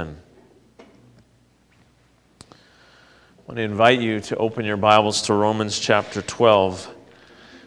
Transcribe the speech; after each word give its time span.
I 0.00 0.04
want 3.48 3.56
to 3.56 3.62
invite 3.62 3.98
you 3.98 4.20
to 4.20 4.36
open 4.36 4.64
your 4.64 4.76
Bibles 4.76 5.22
to 5.22 5.34
Romans 5.34 5.76
chapter 5.80 6.22
12. 6.22 6.94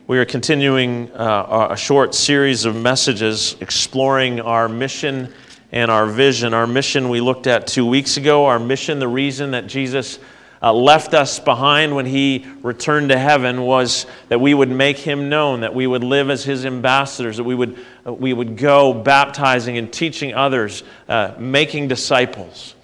We 0.08 0.18
are 0.18 0.24
continuing 0.24 1.12
uh, 1.12 1.68
a 1.72 1.76
short 1.76 2.16
series 2.16 2.64
of 2.64 2.74
messages 2.74 3.58
exploring 3.60 4.40
our 4.40 4.70
mission 4.70 5.34
and 5.74 5.92
our 5.92 6.06
vision. 6.06 6.54
Our 6.54 6.68
mission 6.68 7.10
we 7.10 7.20
looked 7.20 7.48
at 7.48 7.68
two 7.68 7.86
weeks 7.86 8.16
ago, 8.16 8.46
our 8.46 8.60
mission, 8.60 9.00
the 9.00 9.10
reason 9.10 9.52
that 9.52 9.68
Jesus 9.68 10.18
uh, 10.62 10.74
left 10.74 11.14
us 11.14 11.40
behind 11.40 11.96
when 11.96 12.06
he 12.06 12.46
returned 12.62 13.10
to 13.10 13.18
heaven 13.18 13.62
was 13.62 14.06
that 14.30 14.40
we 14.40 14.54
would 14.54 14.70
make 14.70 14.98
him 14.98 15.30
known, 15.30 15.62
that 15.62 15.74
we 15.74 15.88
would 15.88 16.04
live 16.04 16.30
as 16.30 16.44
his 16.44 16.66
ambassadors, 16.66 17.38
that 17.38 17.44
we 17.44 17.56
would, 17.56 17.84
uh, 18.06 18.14
we 18.14 18.32
would 18.32 18.58
go 18.58 18.94
baptizing 18.94 19.78
and 19.78 19.92
teaching 19.92 20.34
others, 20.34 20.84
uh, 21.10 21.34
making 21.40 21.88
disciples. 21.88 22.76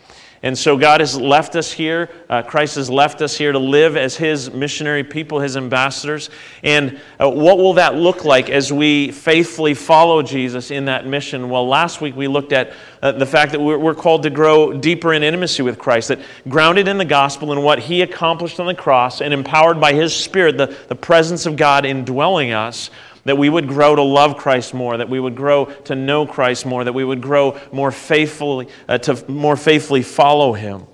And 0.44 0.58
so 0.58 0.78
God 0.78 1.00
has 1.00 1.20
left 1.20 1.56
us 1.56 1.72
here. 1.72 2.10
Uh, 2.30 2.44
Christ 2.44 2.76
has 2.76 2.90
left 2.90 3.22
us 3.22 3.36
here 3.36 3.52
to 3.52 3.60
live 3.60 3.98
as 3.98 4.16
His 4.16 4.52
missionary 4.52 5.04
people, 5.04 5.40
His 5.40 5.58
ambassadors. 5.58 6.30
And 6.64 7.00
uh, 7.20 7.30
what 7.30 7.58
will 7.58 7.74
that 7.74 7.96
look 7.96 8.24
like 8.24 8.50
as 8.50 8.72
we 8.72 9.12
faithfully 9.12 9.74
follow 9.74 10.22
Jesus 10.22 10.70
in 10.70 10.86
that 10.86 11.08
mission? 11.08 11.50
Well, 11.50 11.68
last 11.68 12.02
week 12.02 12.16
we 12.16 12.28
looked 12.28 12.54
at 12.54 12.74
uh, 13.02 13.14
the 13.14 13.26
fact 13.26 13.52
that 13.54 13.60
we're, 13.60 13.80
we're 13.80 13.96
called 13.96 14.24
to 14.24 14.30
grow 14.30 14.74
deeper 14.74 15.14
in 15.14 15.24
intimacy 15.24 15.64
with 15.64 15.80
Christ, 15.80 16.10
that 16.10 16.20
grounded 16.48 16.88
in 16.88 16.98
the 16.98 17.06
gospel 17.06 17.52
and 17.52 17.64
what 17.64 17.80
He 17.80 18.02
accomplished 18.04 18.60
on 18.60 18.68
the 18.68 18.76
cross 18.76 19.22
and 19.22 19.34
empowered 19.34 19.80
by 19.80 19.94
His 19.94 20.16
Spirit, 20.16 20.58
the, 20.58 20.76
the 20.88 20.96
presence 20.96 21.46
of 21.46 21.56
God 21.56 21.86
indwelling 21.86 22.52
us, 22.52 22.92
that 23.28 23.38
we 23.38 23.50
would 23.50 23.68
grow 23.68 23.94
to 23.94 24.02
love 24.02 24.38
Christ 24.38 24.74
more, 24.74 24.96
that 24.96 25.10
we 25.10 25.20
would 25.20 25.36
grow 25.36 25.66
to 25.66 25.96
know 25.96 26.26
Christ 26.26 26.66
more, 26.66 26.86
that 26.86 26.94
we 26.94 27.04
would 27.04 27.22
grow 27.22 27.60
more 27.74 27.92
faithfully, 27.92 28.70
uh, 28.88 28.98
to 29.00 29.30
more 29.30 29.58
faithfully 29.58 30.02
follow 30.02 30.54
Him. 30.54 30.88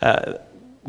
Uh, 0.00 0.34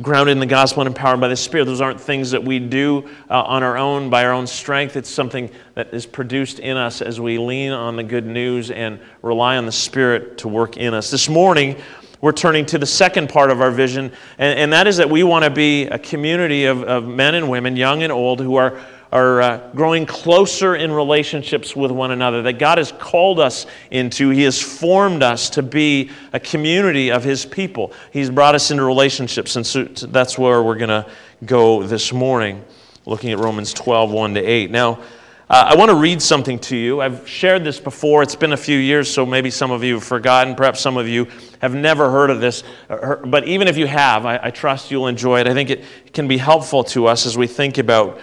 grounded 0.02 0.34
in 0.34 0.40
the 0.40 0.46
gospel 0.46 0.82
and 0.82 0.88
empowered 0.88 1.22
by 1.22 1.28
the 1.28 1.36
Spirit. 1.38 1.66
Those 1.66 1.80
aren't 1.80 2.02
things 2.02 2.32
that 2.32 2.44
we 2.44 2.60
do 2.60 3.08
uh, 3.30 3.44
on 3.44 3.64
our 3.64 3.78
own, 3.78 4.10
by 4.10 4.26
our 4.26 4.34
own 4.34 4.48
strength. 4.48 4.98
It's 4.98 5.10
something 5.10 5.52
that 5.76 5.94
is 5.94 6.06
produced 6.06 6.60
in 6.60 6.78
us 6.78 7.02
as 7.02 7.20
we 7.22 7.38
lean 7.38 7.72
on 7.72 7.96
the 7.96 8.04
good 8.04 8.26
news 8.26 8.70
and 8.70 9.00
rely 9.22 9.56
on 9.56 9.66
the 9.66 9.72
Spirit 9.72 10.40
to 10.40 10.48
work 10.48 10.76
in 10.78 10.94
us. 10.94 11.12
This 11.12 11.30
morning, 11.30 11.80
we're 12.20 12.32
turning 12.32 12.66
to 12.68 12.78
the 12.78 12.86
second 12.86 13.30
part 13.30 13.52
of 13.52 13.62
our 13.62 13.72
vision, 13.72 14.12
and, 14.38 14.60
and 14.60 14.74
that 14.74 14.88
is 14.88 14.98
that 14.98 15.10
we 15.10 15.24
want 15.24 15.46
to 15.46 15.52
be 15.52 15.86
a 15.86 16.00
community 16.00 16.66
of, 16.66 16.84
of 16.84 17.08
men 17.08 17.36
and 17.36 17.50
women, 17.50 17.76
young 17.76 18.02
and 18.02 18.12
old, 18.12 18.40
who 18.40 18.56
are 18.56 18.82
are 19.14 19.42
uh, 19.44 19.70
growing 19.76 20.08
closer 20.08 20.76
in 20.76 20.92
relationships 20.92 21.76
with 21.76 21.92
one 21.92 22.10
another, 22.10 22.42
that 22.42 22.54
God 22.54 22.80
has 22.80 22.92
called 22.92 23.40
us 23.40 23.68
into. 23.92 24.32
He 24.32 24.42
has 24.42 24.60
formed 24.60 25.22
us 25.22 25.52
to 25.52 25.62
be 25.62 26.10
a 26.34 26.40
community 26.40 27.12
of 27.12 27.24
His 27.24 27.46
people. 27.46 27.94
He's 28.12 28.32
brought 28.32 28.56
us 28.56 28.72
into 28.72 28.84
relationships, 28.84 29.56
and 29.56 29.66
so 29.66 29.84
that's 29.84 30.36
where 30.40 30.64
we're 30.64 30.80
going 30.80 30.90
to 30.90 31.06
go 31.46 31.84
this 31.84 32.12
morning, 32.12 32.66
looking 33.06 33.32
at 33.32 33.38
Romans 33.38 33.72
12, 33.72 34.10
1 34.10 34.34
to 34.34 34.42
8. 34.42 34.72
Now, 34.72 35.00
uh, 35.48 35.68
I 35.70 35.76
want 35.76 35.92
to 35.92 35.96
read 35.96 36.20
something 36.20 36.58
to 36.58 36.76
you. 36.76 37.00
I've 37.00 37.30
shared 37.30 37.64
this 37.64 37.80
before. 37.80 38.24
It's 38.24 38.36
been 38.36 38.54
a 38.54 38.58
few 38.58 38.80
years, 38.80 39.14
so 39.14 39.28
maybe 39.28 39.52
some 39.52 39.70
of 39.70 39.84
you 39.84 39.96
have 39.96 40.04
forgotten. 40.04 40.56
Perhaps 40.56 40.80
some 40.80 40.98
of 40.98 41.08
you 41.08 41.28
have 41.62 41.76
never 41.76 42.10
heard 42.10 42.32
of 42.32 42.42
this. 42.42 42.64
Uh, 42.90 43.18
but 43.18 43.48
even 43.48 43.68
if 43.68 43.78
you 43.78 43.86
have, 43.86 44.26
I, 44.26 44.40
I 44.42 44.50
trust 44.50 44.90
you'll 44.90 45.06
enjoy 45.06 45.42
it. 45.42 45.48
I 45.48 45.54
think 45.54 45.70
it 45.70 45.84
can 46.14 46.28
be 46.28 46.38
helpful 46.38 46.84
to 46.86 47.06
us 47.06 47.28
as 47.28 47.38
we 47.38 47.46
think 47.46 47.78
about 47.78 48.20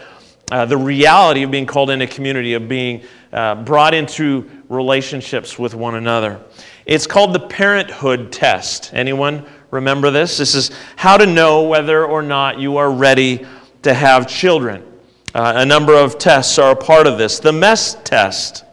uh, 0.50 0.64
the 0.64 0.76
reality 0.76 1.42
of 1.42 1.50
being 1.50 1.66
called 1.66 1.90
into 1.90 2.06
community, 2.06 2.54
of 2.54 2.68
being 2.68 3.02
uh, 3.32 3.54
brought 3.54 3.94
into 3.94 4.48
relationships 4.68 5.58
with 5.58 5.74
one 5.74 5.94
another. 5.94 6.40
It's 6.86 7.06
called 7.06 7.32
the 7.32 7.40
parenthood 7.40 8.32
test. 8.32 8.92
Anyone 8.92 9.46
remember 9.70 10.10
this? 10.10 10.38
This 10.38 10.54
is 10.54 10.70
how 10.96 11.16
to 11.16 11.26
know 11.26 11.62
whether 11.62 12.04
or 12.04 12.22
not 12.22 12.58
you 12.58 12.78
are 12.78 12.90
ready 12.90 13.46
to 13.82 13.94
have 13.94 14.28
children. 14.28 14.82
Uh, 15.32 15.52
a 15.56 15.64
number 15.64 15.94
of 15.94 16.18
tests 16.18 16.58
are 16.58 16.72
a 16.72 16.76
part 16.76 17.06
of 17.06 17.16
this. 17.16 17.38
The 17.38 17.52
mess 17.52 17.96
test. 18.02 18.64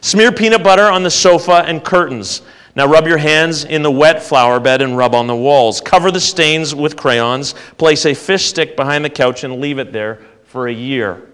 Smear 0.00 0.32
peanut 0.32 0.64
butter 0.64 0.86
on 0.86 1.02
the 1.02 1.10
sofa 1.10 1.64
and 1.66 1.84
curtains. 1.84 2.40
Now 2.74 2.86
rub 2.86 3.06
your 3.06 3.18
hands 3.18 3.64
in 3.64 3.82
the 3.82 3.90
wet 3.90 4.22
flower 4.22 4.58
bed 4.58 4.80
and 4.80 4.96
rub 4.96 5.14
on 5.14 5.26
the 5.26 5.36
walls. 5.36 5.82
Cover 5.82 6.10
the 6.10 6.20
stains 6.20 6.74
with 6.74 6.96
crayons. 6.96 7.54
Place 7.76 8.06
a 8.06 8.14
fish 8.14 8.46
stick 8.46 8.76
behind 8.76 9.04
the 9.04 9.10
couch 9.10 9.44
and 9.44 9.60
leave 9.60 9.78
it 9.78 9.92
there 9.92 10.20
for 10.50 10.66
a 10.66 10.72
year. 10.72 11.28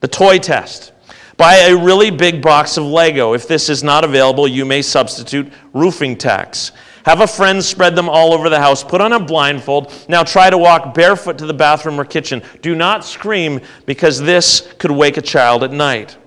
The 0.00 0.08
toy 0.08 0.38
test. 0.38 0.92
Buy 1.38 1.54
a 1.54 1.74
really 1.74 2.10
big 2.10 2.42
box 2.42 2.76
of 2.76 2.84
Lego. 2.84 3.32
If 3.32 3.48
this 3.48 3.70
is 3.70 3.82
not 3.82 4.04
available, 4.04 4.46
you 4.46 4.66
may 4.66 4.82
substitute 4.82 5.50
roofing 5.72 6.18
tacks. 6.18 6.72
Have 7.06 7.22
a 7.22 7.26
friend 7.26 7.64
spread 7.64 7.96
them 7.96 8.10
all 8.10 8.34
over 8.34 8.50
the 8.50 8.60
house. 8.60 8.84
Put 8.84 9.00
on 9.00 9.14
a 9.14 9.18
blindfold. 9.18 9.90
Now 10.06 10.22
try 10.22 10.50
to 10.50 10.58
walk 10.58 10.92
barefoot 10.92 11.38
to 11.38 11.46
the 11.46 11.54
bathroom 11.54 11.98
or 11.98 12.04
kitchen. 12.04 12.42
Do 12.60 12.74
not 12.74 13.06
scream 13.06 13.62
because 13.86 14.20
this 14.20 14.70
could 14.78 14.90
wake 14.90 15.16
a 15.16 15.22
child 15.22 15.64
at 15.64 15.72
night. 15.72 16.18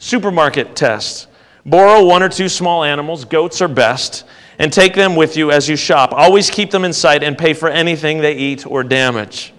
Supermarket 0.00 0.74
test. 0.74 1.28
Borrow 1.64 2.04
one 2.04 2.24
or 2.24 2.28
two 2.28 2.48
small 2.48 2.82
animals, 2.82 3.24
goats 3.24 3.62
are 3.62 3.68
best, 3.68 4.24
and 4.58 4.72
take 4.72 4.94
them 4.94 5.14
with 5.14 5.36
you 5.36 5.52
as 5.52 5.68
you 5.68 5.76
shop. 5.76 6.12
Always 6.12 6.50
keep 6.50 6.72
them 6.72 6.84
in 6.84 6.92
sight 6.92 7.22
and 7.22 7.38
pay 7.38 7.54
for 7.54 7.68
anything 7.68 8.18
they 8.18 8.34
eat 8.34 8.66
or 8.66 8.82
damage 8.82 9.53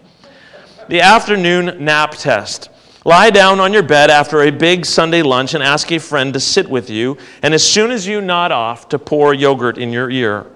the 0.88 1.02
afternoon 1.02 1.84
nap 1.84 2.12
test. 2.12 2.70
Lie 3.04 3.30
down 3.30 3.60
on 3.60 3.72
your 3.72 3.84
bed 3.84 4.10
after 4.10 4.42
a 4.42 4.52
big 4.52 4.86
Sunday 4.86 5.22
lunch 5.22 5.54
and 5.54 5.64
ask 5.64 5.92
a 5.92 6.00
friend 6.00 6.34
to 6.34 6.40
sit 6.40 6.68
with 6.68 6.90
you, 6.90 7.18
and 7.44 7.54
as 7.54 7.64
soon 7.64 7.92
as 7.92 8.08
you 8.08 8.20
nod 8.20 8.52
off, 8.52 8.90
to 8.90 9.00
pour 9.00 9.34
yogurt 9.34 9.78
in 9.78 9.94
your 9.94 10.10
ear. 10.10 10.48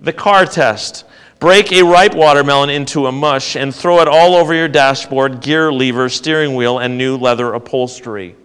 The 0.00 0.12
car 0.12 0.46
test. 0.46 1.04
Break 1.38 1.72
a 1.72 1.82
ripe 1.82 2.14
watermelon 2.14 2.68
into 2.68 3.06
a 3.06 3.12
mush 3.12 3.56
and 3.56 3.74
throw 3.74 4.00
it 4.00 4.08
all 4.08 4.34
over 4.34 4.52
your 4.52 4.68
dashboard, 4.68 5.40
gear 5.40 5.72
lever, 5.72 6.08
steering 6.08 6.54
wheel, 6.54 6.78
and 6.78 6.98
new 6.98 7.16
leather 7.16 7.54
upholstery. 7.54 8.36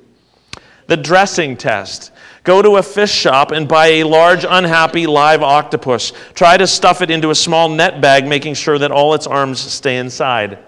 The 0.88 0.98
dressing 0.98 1.58
test. 1.58 2.12
Go 2.44 2.62
to 2.62 2.78
a 2.78 2.84
fish 2.84 3.12
shop 3.12 3.52
and 3.52 3.68
buy 3.68 3.88
a 3.88 4.04
large, 4.04 4.46
unhappy 4.48 5.08
live 5.08 5.42
octopus. 5.42 6.14
Try 6.36 6.58
to 6.58 6.68
stuff 6.68 7.02
it 7.02 7.10
into 7.10 7.32
a 7.32 7.36
small 7.36 7.68
net 7.70 8.02
bag, 8.02 8.28
making 8.28 8.54
sure 8.54 8.78
that 8.78 8.92
all 8.92 9.14
its 9.14 9.28
arms 9.28 9.60
stay 9.60 9.98
inside. 9.98 10.60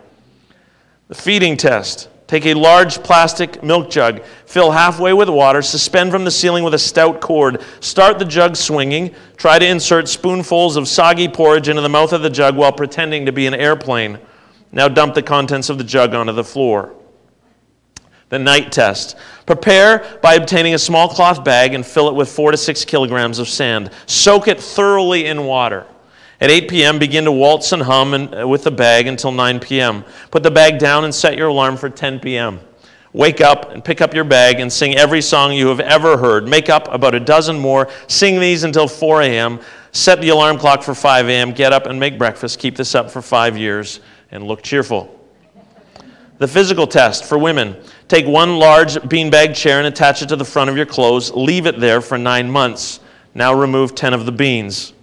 The 1.07 1.15
feeding 1.15 1.55
test. 1.55 2.09
Take 2.27 2.45
a 2.45 2.53
large 2.53 3.01
plastic 3.03 3.63
milk 3.63 3.89
jug, 3.89 4.21
fill 4.45 4.71
halfway 4.71 5.13
with 5.13 5.29
water, 5.29 5.61
suspend 5.61 6.11
from 6.11 6.25
the 6.25 6.31
ceiling 6.31 6.65
with 6.65 6.73
a 6.73 6.79
stout 6.79 7.21
cord. 7.21 7.61
Start 7.79 8.19
the 8.19 8.25
jug 8.25 8.57
swinging. 8.57 9.15
Try 9.37 9.59
to 9.59 9.65
insert 9.65 10.09
spoonfuls 10.09 10.75
of 10.75 10.89
soggy 10.89 11.29
porridge 11.29 11.69
into 11.69 11.81
the 11.81 11.87
mouth 11.87 12.11
of 12.11 12.21
the 12.21 12.29
jug 12.29 12.57
while 12.57 12.73
pretending 12.73 13.25
to 13.27 13.31
be 13.31 13.47
an 13.47 13.53
airplane. 13.53 14.19
Now 14.73 14.89
dump 14.89 15.15
the 15.15 15.21
contents 15.21 15.69
of 15.69 15.77
the 15.77 15.85
jug 15.85 16.13
onto 16.13 16.33
the 16.33 16.43
floor. 16.43 16.93
The 18.27 18.39
night 18.39 18.73
test. 18.73 19.15
Prepare 19.45 20.19
by 20.21 20.33
obtaining 20.33 20.73
a 20.73 20.79
small 20.79 21.07
cloth 21.07 21.45
bag 21.45 21.73
and 21.73 21.85
fill 21.85 22.09
it 22.09 22.15
with 22.15 22.29
four 22.29 22.51
to 22.51 22.57
six 22.57 22.83
kilograms 22.83 23.39
of 23.39 23.47
sand. 23.47 23.91
Soak 24.05 24.49
it 24.49 24.59
thoroughly 24.59 25.27
in 25.27 25.45
water. 25.45 25.87
At 26.39 26.51
8 26.51 26.69
p.m., 26.69 26.99
begin 26.99 27.25
to 27.25 27.31
waltz 27.31 27.71
and 27.71 27.81
hum 27.81 28.13
and, 28.13 28.35
uh, 28.35 28.47
with 28.47 28.63
the 28.63 28.71
bag 28.71 29.07
until 29.07 29.31
9 29.31 29.59
p.m. 29.59 30.05
Put 30.29 30.43
the 30.43 30.51
bag 30.51 30.77
down 30.77 31.03
and 31.03 31.13
set 31.13 31.35
your 31.35 31.47
alarm 31.47 31.77
for 31.77 31.89
10 31.89 32.19
p.m. 32.19 32.59
Wake 33.13 33.41
up 33.41 33.71
and 33.71 33.83
pick 33.83 34.01
up 34.01 34.13
your 34.13 34.23
bag 34.23 34.59
and 34.59 34.71
sing 34.71 34.95
every 34.95 35.21
song 35.21 35.51
you 35.51 35.67
have 35.67 35.79
ever 35.79 36.17
heard. 36.17 36.47
Make 36.47 36.69
up 36.69 36.87
about 36.93 37.15
a 37.15 37.19
dozen 37.19 37.57
more. 37.57 37.89
Sing 38.05 38.39
these 38.39 38.63
until 38.63 38.87
4 38.87 39.23
a.m. 39.23 39.59
Set 39.91 40.21
the 40.21 40.29
alarm 40.29 40.59
clock 40.59 40.83
for 40.83 40.93
5 40.93 41.27
a.m. 41.27 41.51
Get 41.53 41.73
up 41.73 41.87
and 41.87 41.99
make 41.99 42.19
breakfast. 42.19 42.59
Keep 42.59 42.75
this 42.75 42.93
up 42.93 43.09
for 43.09 43.23
five 43.23 43.57
years 43.57 44.01
and 44.29 44.43
look 44.43 44.61
cheerful. 44.61 45.13
The 46.37 46.47
physical 46.47 46.85
test 46.85 47.25
for 47.25 47.39
women. 47.39 47.75
Take 48.07 48.27
one 48.27 48.59
large 48.59 48.95
beanbag 48.95 49.55
chair 49.55 49.79
and 49.79 49.87
attach 49.87 50.21
it 50.21 50.29
to 50.29 50.35
the 50.35 50.45
front 50.45 50.69
of 50.69 50.77
your 50.77 50.85
clothes. 50.85 51.31
Leave 51.31 51.65
it 51.65 51.79
there 51.79 51.99
for 52.01 52.19
nine 52.19 52.51
months. 52.51 52.99
Now 53.33 53.55
remove 53.55 53.95
10 53.95 54.13
of 54.13 54.27
the 54.27 54.31
beans. 54.31 54.93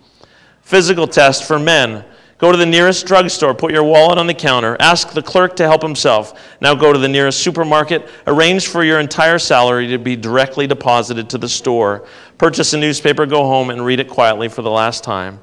Physical 0.64 1.06
test 1.06 1.44
for 1.44 1.58
men. 1.58 2.04
Go 2.38 2.50
to 2.50 2.58
the 2.58 2.66
nearest 2.66 3.06
drugstore, 3.06 3.54
put 3.54 3.72
your 3.72 3.84
wallet 3.84 4.18
on 4.18 4.26
the 4.26 4.34
counter, 4.34 4.76
ask 4.80 5.12
the 5.12 5.22
clerk 5.22 5.54
to 5.56 5.64
help 5.64 5.82
himself. 5.82 6.56
Now 6.60 6.74
go 6.74 6.92
to 6.92 6.98
the 6.98 7.08
nearest 7.08 7.40
supermarket, 7.40 8.08
arrange 8.26 8.66
for 8.66 8.82
your 8.82 8.98
entire 8.98 9.38
salary 9.38 9.86
to 9.88 9.98
be 9.98 10.16
directly 10.16 10.66
deposited 10.66 11.30
to 11.30 11.38
the 11.38 11.48
store. 11.48 12.06
Purchase 12.38 12.72
a 12.72 12.78
newspaper, 12.78 13.24
go 13.24 13.44
home, 13.44 13.70
and 13.70 13.84
read 13.84 14.00
it 14.00 14.08
quietly 14.08 14.48
for 14.48 14.62
the 14.62 14.70
last 14.70 15.04
time. 15.04 15.38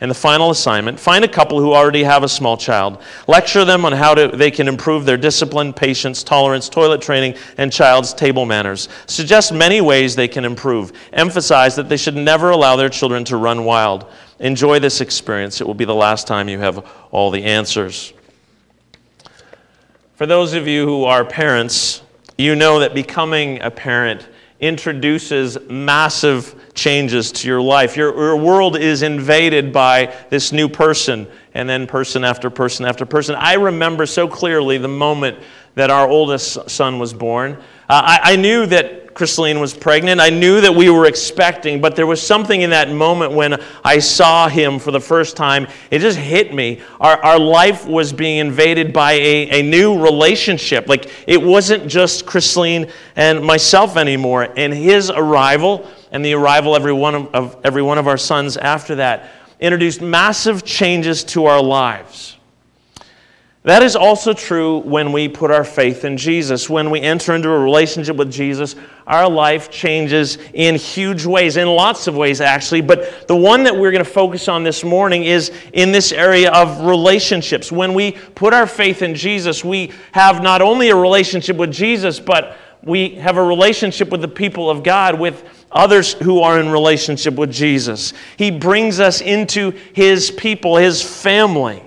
And 0.00 0.10
the 0.10 0.14
final 0.14 0.50
assignment 0.50 0.98
find 0.98 1.24
a 1.24 1.28
couple 1.28 1.60
who 1.60 1.74
already 1.74 2.04
have 2.04 2.22
a 2.22 2.28
small 2.28 2.56
child. 2.56 3.02
Lecture 3.28 3.66
them 3.66 3.84
on 3.84 3.92
how 3.92 4.14
to, 4.14 4.28
they 4.28 4.50
can 4.50 4.66
improve 4.66 5.04
their 5.04 5.18
discipline, 5.18 5.74
patience, 5.74 6.22
tolerance, 6.22 6.70
toilet 6.70 7.02
training, 7.02 7.34
and 7.58 7.70
child's 7.70 8.14
table 8.14 8.46
manners. 8.46 8.88
Suggest 9.06 9.52
many 9.52 9.82
ways 9.82 10.16
they 10.16 10.28
can 10.28 10.46
improve. 10.46 10.92
Emphasize 11.12 11.76
that 11.76 11.90
they 11.90 11.98
should 11.98 12.16
never 12.16 12.48
allow 12.48 12.76
their 12.76 12.88
children 12.88 13.24
to 13.26 13.36
run 13.36 13.64
wild. 13.64 14.06
Enjoy 14.40 14.78
this 14.78 15.00
experience. 15.02 15.60
It 15.60 15.66
will 15.66 15.74
be 15.74 15.84
the 15.84 15.94
last 15.94 16.26
time 16.26 16.48
you 16.48 16.58
have 16.58 16.86
all 17.10 17.30
the 17.30 17.44
answers. 17.44 18.12
For 20.16 20.26
those 20.26 20.54
of 20.54 20.66
you 20.66 20.86
who 20.86 21.04
are 21.04 21.24
parents, 21.24 22.02
you 22.38 22.54
know 22.56 22.80
that 22.80 22.94
becoming 22.94 23.60
a 23.60 23.70
parent 23.70 24.26
introduces 24.60 25.58
massive 25.68 26.54
changes 26.74 27.32
to 27.32 27.48
your 27.48 27.60
life. 27.60 27.96
Your, 27.96 28.14
your, 28.14 28.36
world 28.36 28.76
is 28.76 29.02
invaded 29.02 29.72
by 29.72 30.14
this 30.28 30.52
new 30.52 30.68
person, 30.68 31.26
and 31.54 31.68
then 31.68 31.86
person 31.86 32.24
after 32.24 32.50
person 32.50 32.84
after 32.84 33.06
person. 33.06 33.34
I 33.36 33.54
remember 33.54 34.04
so 34.06 34.28
clearly 34.28 34.76
the 34.78 34.88
moment 34.88 35.38
that 35.74 35.90
our 35.90 36.08
oldest 36.08 36.68
son 36.68 36.98
was 36.98 37.14
born. 37.14 37.52
Uh, 37.88 38.18
I, 38.22 38.32
I 38.32 38.36
knew 38.36 38.66
that 38.66 38.99
Christine 39.14 39.60
was 39.60 39.74
pregnant. 39.74 40.20
I 40.20 40.30
knew 40.30 40.60
that 40.60 40.74
we 40.74 40.88
were 40.88 41.06
expecting, 41.06 41.80
but 41.80 41.96
there 41.96 42.06
was 42.06 42.22
something 42.22 42.62
in 42.62 42.70
that 42.70 42.90
moment 42.90 43.32
when 43.32 43.60
I 43.84 43.98
saw 43.98 44.48
him 44.48 44.78
for 44.78 44.90
the 44.90 45.00
first 45.00 45.36
time. 45.36 45.66
It 45.90 45.98
just 45.98 46.18
hit 46.18 46.54
me. 46.54 46.80
Our, 47.00 47.16
our 47.24 47.38
life 47.38 47.86
was 47.86 48.12
being 48.12 48.38
invaded 48.38 48.92
by 48.92 49.12
a, 49.12 49.60
a 49.60 49.62
new 49.62 50.02
relationship. 50.02 50.88
Like 50.88 51.10
it 51.26 51.42
wasn't 51.42 51.88
just 51.88 52.26
Christine 52.26 52.90
and 53.16 53.44
myself 53.44 53.96
anymore. 53.96 54.52
And 54.56 54.72
his 54.72 55.10
arrival 55.10 55.88
and 56.12 56.24
the 56.24 56.34
arrival 56.34 56.76
every 56.76 56.92
one 56.92 57.14
of, 57.14 57.34
of 57.34 57.56
every 57.64 57.82
one 57.82 57.98
of 57.98 58.06
our 58.06 58.18
sons 58.18 58.56
after 58.56 58.96
that 58.96 59.30
introduced 59.60 60.00
massive 60.00 60.64
changes 60.64 61.22
to 61.22 61.44
our 61.46 61.62
lives. 61.62 62.36
That 63.62 63.82
is 63.82 63.94
also 63.94 64.32
true 64.32 64.78
when 64.78 65.12
we 65.12 65.28
put 65.28 65.50
our 65.50 65.64
faith 65.64 66.06
in 66.06 66.16
Jesus. 66.16 66.70
When 66.70 66.88
we 66.88 67.02
enter 67.02 67.34
into 67.34 67.50
a 67.50 67.58
relationship 67.58 68.16
with 68.16 68.32
Jesus, 68.32 68.74
our 69.06 69.28
life 69.28 69.70
changes 69.70 70.38
in 70.54 70.76
huge 70.76 71.26
ways, 71.26 71.58
in 71.58 71.68
lots 71.68 72.06
of 72.06 72.16
ways, 72.16 72.40
actually. 72.40 72.80
But 72.80 73.28
the 73.28 73.36
one 73.36 73.64
that 73.64 73.76
we're 73.76 73.90
going 73.90 74.04
to 74.04 74.10
focus 74.10 74.48
on 74.48 74.64
this 74.64 74.82
morning 74.82 75.24
is 75.24 75.52
in 75.74 75.92
this 75.92 76.10
area 76.10 76.50
of 76.50 76.86
relationships. 76.86 77.70
When 77.70 77.92
we 77.92 78.12
put 78.12 78.54
our 78.54 78.66
faith 78.66 79.02
in 79.02 79.14
Jesus, 79.14 79.62
we 79.62 79.92
have 80.12 80.42
not 80.42 80.62
only 80.62 80.88
a 80.88 80.96
relationship 80.96 81.58
with 81.58 81.70
Jesus, 81.70 82.18
but 82.18 82.56
we 82.82 83.10
have 83.16 83.36
a 83.36 83.44
relationship 83.44 84.08
with 84.08 84.22
the 84.22 84.28
people 84.28 84.70
of 84.70 84.82
God, 84.82 85.20
with 85.20 85.44
others 85.70 86.14
who 86.14 86.40
are 86.40 86.58
in 86.58 86.70
relationship 86.70 87.34
with 87.34 87.52
Jesus. 87.52 88.14
He 88.38 88.50
brings 88.50 89.00
us 89.00 89.20
into 89.20 89.72
His 89.92 90.30
people, 90.30 90.78
His 90.78 91.02
family 91.02 91.82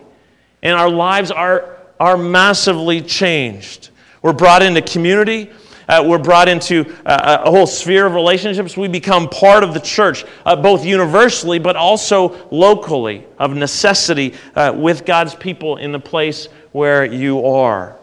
and 0.63 0.75
our 0.75 0.89
lives 0.89 1.29
are, 1.29 1.77
are 1.99 2.17
massively 2.17 3.01
changed. 3.01 3.89
We're 4.23 4.33
brought 4.33 4.63
into 4.63 4.81
community. 4.81 5.51
Uh, 5.87 6.01
we're 6.07 6.17
brought 6.17 6.47
into 6.47 6.95
uh, 7.05 7.43
a 7.43 7.51
whole 7.51 7.67
sphere 7.67 8.05
of 8.05 8.13
relationships. 8.13 8.77
We 8.77 8.87
become 8.87 9.27
part 9.27 9.65
of 9.65 9.73
the 9.73 9.81
church, 9.81 10.25
uh, 10.45 10.55
both 10.55 10.85
universally 10.85 11.59
but 11.59 11.75
also 11.75 12.47
locally, 12.49 13.27
of 13.37 13.53
necessity, 13.53 14.33
uh, 14.55 14.73
with 14.75 15.05
God's 15.05 15.35
people 15.35 15.75
in 15.75 15.91
the 15.91 15.99
place 15.99 16.47
where 16.71 17.03
you 17.03 17.45
are. 17.45 17.97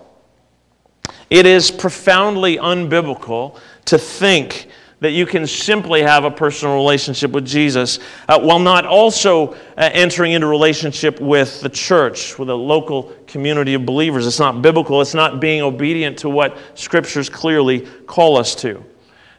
It 1.31 1.47
is 1.47 1.71
profoundly 1.71 2.59
unbiblical 2.59 3.59
to 3.87 3.97
think 3.97 4.69
that 5.01 5.13
you 5.13 5.27
can 5.27 5.47
simply 5.47 6.03
have 6.03 6.25
a 6.25 6.31
personal 6.31 6.77
relationship 6.77 7.31
with 7.31 7.47
Jesus 7.47 7.99
uh, 8.29 8.39
while 8.39 8.59
not 8.59 8.87
also 8.87 9.53
uh, 9.53 9.57
entering 9.93 10.33
into 10.33 10.47
relationship 10.47 11.21
with 11.21 11.61
the 11.63 11.69
church, 11.69 12.39
with 12.39 12.51
a 12.51 12.55
local 12.55 13.15
community 13.27 13.75
of 13.75 13.87
believers. 13.87 14.27
It's 14.27 14.39
not 14.39 14.63
biblical. 14.63 15.01
It's 15.01 15.15
not 15.15 15.41
being 15.41 15.63
obedient 15.63 16.19
to 16.19 16.29
what 16.29 16.57
scriptures 16.75 17.29
clearly 17.29 17.87
call 18.07 18.37
us 18.37 18.55
to. 18.57 18.85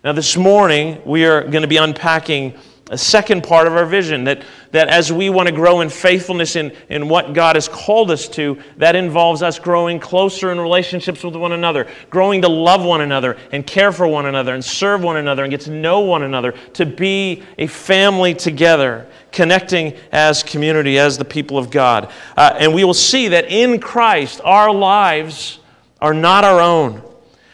Now, 0.03 0.13
this 0.13 0.35
morning, 0.35 0.99
we 1.05 1.25
are 1.25 1.41
going 1.41 1.61
to 1.61 1.67
be 1.67 1.77
unpacking 1.77 2.57
a 2.91 2.97
second 2.97 3.41
part 3.41 3.67
of 3.67 3.73
our 3.73 3.85
vision 3.85 4.25
that, 4.25 4.43
that 4.71 4.89
as 4.89 5.13
we 5.13 5.29
want 5.29 5.47
to 5.47 5.55
grow 5.55 5.79
in 5.79 5.88
faithfulness 5.88 6.57
in, 6.57 6.75
in 6.89 7.07
what 7.07 7.33
God 7.33 7.55
has 7.55 7.69
called 7.69 8.11
us 8.11 8.27
to, 8.29 8.61
that 8.77 8.97
involves 8.97 9.41
us 9.41 9.57
growing 9.57 9.97
closer 9.97 10.51
in 10.51 10.59
relationships 10.59 11.23
with 11.23 11.38
one 11.38 11.53
another, 11.53 11.88
growing 12.09 12.41
to 12.41 12.49
love 12.49 12.83
one 12.83 12.99
another 12.99 13.38
and 13.53 13.65
care 13.65 13.93
for 13.93 14.05
one 14.05 14.25
another 14.25 14.53
and 14.53 14.63
serve 14.63 15.03
one 15.03 15.15
another 15.15 15.43
and 15.43 15.51
get 15.51 15.61
to 15.61 15.71
know 15.71 16.01
one 16.01 16.23
another, 16.23 16.51
to 16.73 16.85
be 16.85 17.41
a 17.57 17.65
family 17.65 18.33
together, 18.33 19.07
connecting 19.31 19.95
as 20.11 20.44
community, 20.44 20.99
as 20.99 21.17
the 21.17 21.23
people 21.23 21.57
of 21.57 21.71
God. 21.71 22.11
Uh, 22.35 22.57
and 22.59 22.73
we 22.73 22.83
will 22.83 22.94
see 22.94 23.29
that 23.29 23.45
in 23.45 23.79
Christ, 23.79 24.41
our 24.44 24.69
lives 24.69 25.59
are 26.01 26.13
not 26.13 26.44
our 26.44 26.59
own. 26.59 27.01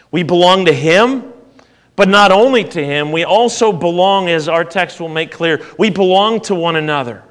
We 0.10 0.24
belong 0.24 0.66
to 0.66 0.74
Him 0.74 1.32
but 1.98 2.08
not 2.08 2.32
only 2.32 2.64
to 2.64 2.86
Him, 2.86 3.12
we 3.12 3.26
also 3.26 3.74
belong, 3.74 4.30
as 4.30 4.48
our 4.48 4.64
text 4.64 5.02
will 5.02 5.10
make 5.10 5.32
clear, 5.32 5.66
we 5.78 5.90
belong 5.90 6.40
to 6.42 6.56
one 6.56 6.78
another. 6.78 7.24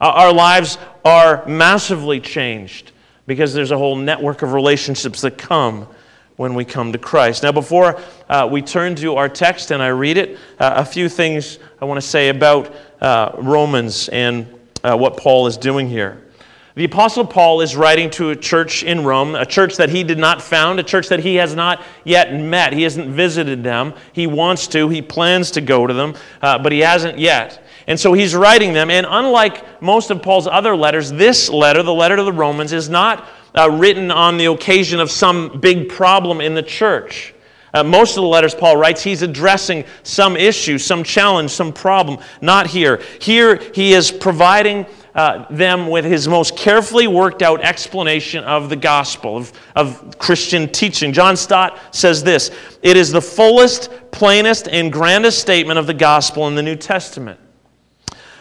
Our 0.00 0.32
lives 0.32 0.78
are 1.04 1.44
massively 1.46 2.20
changed 2.20 2.92
because 3.26 3.54
there's 3.54 3.70
a 3.70 3.78
whole 3.78 3.96
network 3.96 4.42
of 4.42 4.52
relationships 4.52 5.22
that 5.22 5.38
come 5.38 5.88
when 6.36 6.54
we 6.54 6.64
come 6.64 6.92
to 6.92 6.98
Christ. 6.98 7.42
Now, 7.42 7.52
before 7.52 8.00
uh, 8.28 8.48
we 8.50 8.60
turn 8.60 8.94
to 8.96 9.16
our 9.16 9.28
text 9.28 9.70
and 9.70 9.82
I 9.82 9.88
read 9.88 10.18
it, 10.18 10.38
uh, 10.58 10.74
a 10.76 10.84
few 10.84 11.08
things 11.08 11.58
I 11.80 11.84
want 11.86 12.00
to 12.00 12.06
say 12.06 12.28
about 12.28 12.74
uh, 13.00 13.32
Romans 13.38 14.08
and 14.10 14.46
uh, 14.84 14.96
what 14.96 15.16
Paul 15.16 15.46
is 15.46 15.56
doing 15.56 15.88
here. 15.88 16.22
The 16.74 16.84
Apostle 16.84 17.26
Paul 17.26 17.60
is 17.60 17.76
writing 17.76 18.08
to 18.12 18.30
a 18.30 18.36
church 18.36 18.82
in 18.82 19.04
Rome, 19.04 19.34
a 19.34 19.44
church 19.44 19.76
that 19.76 19.90
he 19.90 20.02
did 20.02 20.16
not 20.16 20.40
found, 20.40 20.80
a 20.80 20.82
church 20.82 21.08
that 21.08 21.20
he 21.20 21.34
has 21.34 21.54
not 21.54 21.84
yet 22.02 22.32
met. 22.32 22.72
He 22.72 22.82
hasn't 22.82 23.10
visited 23.10 23.62
them. 23.62 23.92
He 24.14 24.26
wants 24.26 24.66
to, 24.68 24.88
he 24.88 25.02
plans 25.02 25.50
to 25.50 25.60
go 25.60 25.86
to 25.86 25.92
them, 25.92 26.14
uh, 26.40 26.58
but 26.58 26.72
he 26.72 26.78
hasn't 26.78 27.18
yet. 27.18 27.62
And 27.86 28.00
so 28.00 28.14
he's 28.14 28.34
writing 28.34 28.72
them. 28.72 28.90
And 28.90 29.06
unlike 29.06 29.82
most 29.82 30.10
of 30.10 30.22
Paul's 30.22 30.46
other 30.46 30.74
letters, 30.74 31.12
this 31.12 31.50
letter, 31.50 31.82
the 31.82 31.92
letter 31.92 32.16
to 32.16 32.22
the 32.22 32.32
Romans, 32.32 32.72
is 32.72 32.88
not 32.88 33.28
uh, 33.54 33.70
written 33.70 34.10
on 34.10 34.38
the 34.38 34.46
occasion 34.46 34.98
of 34.98 35.10
some 35.10 35.60
big 35.60 35.90
problem 35.90 36.40
in 36.40 36.54
the 36.54 36.62
church. 36.62 37.34
Uh, 37.74 37.82
most 37.82 38.16
of 38.16 38.22
the 38.22 38.28
letters 38.28 38.54
Paul 38.54 38.78
writes, 38.78 39.02
he's 39.02 39.20
addressing 39.20 39.84
some 40.04 40.36
issue, 40.36 40.78
some 40.78 41.04
challenge, 41.04 41.50
some 41.50 41.72
problem. 41.72 42.18
Not 42.40 42.66
here. 42.66 43.02
Here, 43.20 43.60
he 43.74 43.92
is 43.92 44.10
providing 44.10 44.86
uh, 45.14 45.44
them 45.50 45.88
with 45.88 46.04
his 46.04 46.26
most 46.26 46.56
carefully 46.56 47.06
worked 47.06 47.42
out 47.42 47.62
explanation 47.62 48.44
of 48.44 48.68
the 48.68 48.76
gospel, 48.76 49.36
of, 49.36 49.52
of 49.76 50.18
Christian 50.18 50.68
teaching. 50.68 51.12
John 51.12 51.36
Stott 51.36 51.78
says 51.94 52.22
this 52.22 52.50
It 52.82 52.96
is 52.96 53.12
the 53.12 53.20
fullest, 53.20 53.90
plainest, 54.10 54.68
and 54.68 54.92
grandest 54.92 55.38
statement 55.40 55.78
of 55.78 55.86
the 55.86 55.94
gospel 55.94 56.48
in 56.48 56.54
the 56.54 56.62
New 56.62 56.76
Testament. 56.76 57.38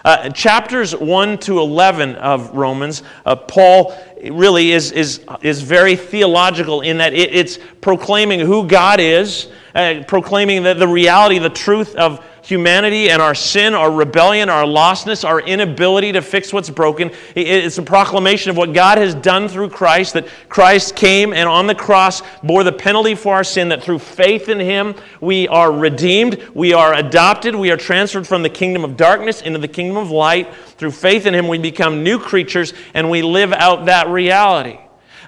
Uh, 0.03 0.29
chapters 0.29 0.95
1 0.95 1.37
to 1.37 1.59
11 1.59 2.15
of 2.15 2.55
Romans, 2.55 3.03
uh, 3.23 3.35
Paul 3.35 3.95
really 4.31 4.71
is, 4.71 4.91
is, 4.91 5.23
is 5.43 5.61
very 5.61 5.95
theological 5.95 6.81
in 6.81 6.97
that 6.97 7.13
it, 7.13 7.35
it's 7.35 7.59
proclaiming 7.81 8.39
who 8.39 8.65
God 8.65 8.99
is, 8.99 9.49
uh, 9.75 10.03
proclaiming 10.07 10.63
the, 10.63 10.73
the 10.73 10.87
reality, 10.87 11.37
the 11.37 11.51
truth 11.51 11.95
of 11.95 12.25
humanity 12.41 13.09
and 13.09 13.21
our 13.21 13.35
sin, 13.35 13.73
our 13.73 13.91
rebellion, 13.91 14.49
our 14.49 14.65
lostness, 14.65 15.27
our 15.27 15.39
inability 15.41 16.11
to 16.13 16.21
fix 16.21 16.51
what's 16.51 16.69
broken. 16.69 17.11
It's 17.35 17.77
a 17.77 17.83
proclamation 17.83 18.49
of 18.49 18.57
what 18.57 18.73
God 18.73 18.97
has 18.97 19.15
done 19.15 19.47
through 19.47 19.69
Christ, 19.69 20.13
that 20.13 20.27
Christ 20.49 20.95
came 20.95 21.33
and 21.33 21.47
on 21.47 21.67
the 21.67 21.75
cross 21.75 22.21
bore 22.43 22.63
the 22.63 22.71
penalty 22.71 23.15
for 23.15 23.35
our 23.35 23.43
sin, 23.43 23.69
that 23.69 23.83
through 23.83 23.99
faith 23.99 24.49
in 24.49 24.59
Him 24.59 24.95
we 25.19 25.47
are 25.47 25.71
redeemed, 25.71 26.43
we 26.53 26.73
are 26.73 26.93
adopted, 26.93 27.55
we 27.55 27.71
are 27.71 27.77
transferred 27.77 28.27
from 28.27 28.43
the 28.43 28.49
kingdom 28.49 28.83
of 28.83 28.97
darkness 28.97 29.41
into 29.41 29.59
the 29.59 29.67
kingdom 29.67 29.97
of 29.97 30.11
light. 30.11 30.53
Through 30.77 30.91
faith 30.91 31.25
in 31.25 31.33
Him 31.33 31.47
we 31.47 31.57
become 31.57 32.03
new 32.03 32.19
creatures 32.19 32.73
and 32.93 33.09
we 33.09 33.21
live 33.21 33.53
out 33.53 33.85
that 33.85 34.07
reality. 34.07 34.79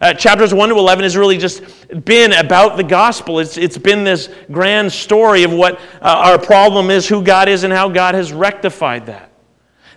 Uh, 0.01 0.13
chapters 0.13 0.53
1 0.53 0.69
to 0.69 0.75
11 0.75 1.03
has 1.03 1.15
really 1.15 1.37
just 1.37 1.61
been 2.05 2.33
about 2.33 2.77
the 2.77 2.83
gospel. 2.83 3.39
It's, 3.39 3.57
it's 3.57 3.77
been 3.77 4.03
this 4.03 4.29
grand 4.51 4.91
story 4.91 5.43
of 5.43 5.53
what 5.53 5.75
uh, 6.01 6.23
our 6.25 6.39
problem 6.39 6.89
is, 6.89 7.07
who 7.07 7.21
God 7.21 7.47
is, 7.47 7.63
and 7.63 7.71
how 7.71 7.89
God 7.89 8.15
has 8.15 8.33
rectified 8.33 9.05
that. 9.05 9.31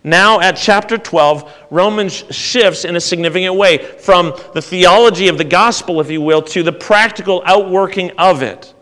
Now, 0.05 0.39
at 0.39 0.53
chapter 0.53 0.99
12, 0.99 1.67
Romans 1.71 2.13
shifts 2.31 2.85
in 2.85 2.95
a 2.95 3.01
significant 3.01 3.57
way 3.57 3.79
from 3.79 4.35
the 4.55 4.63
theology 4.63 5.27
of 5.27 5.37
the 5.37 5.45
gospel, 5.45 6.01
if 6.01 6.11
you 6.11 6.21
will, 6.21 6.43
to 6.43 6.63
the 6.63 6.73
practical 6.73 7.43
outworking 7.45 8.13
of 8.13 8.43
it. 8.43 8.73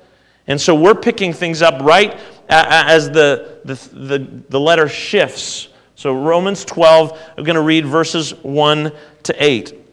And 0.47 0.61
so 0.61 0.75
we're 0.75 0.94
picking 0.94 1.33
things 1.33 1.62
up 1.62 1.80
right 1.83 2.21
as 2.49 3.11
the, 3.11 3.61
the, 3.64 3.75
the, 3.92 4.42
the 4.50 4.61
letter 4.61 4.88
shifts. 4.88 5.68
So, 5.94 6.12
Romans 6.12 6.64
12, 6.64 7.18
I'm 7.38 7.44
going 7.44 7.54
to 7.54 7.62
read 7.62 7.87
verses 7.87 8.35
1 8.42 8.92
to 9.23 9.42
8. 9.42 9.84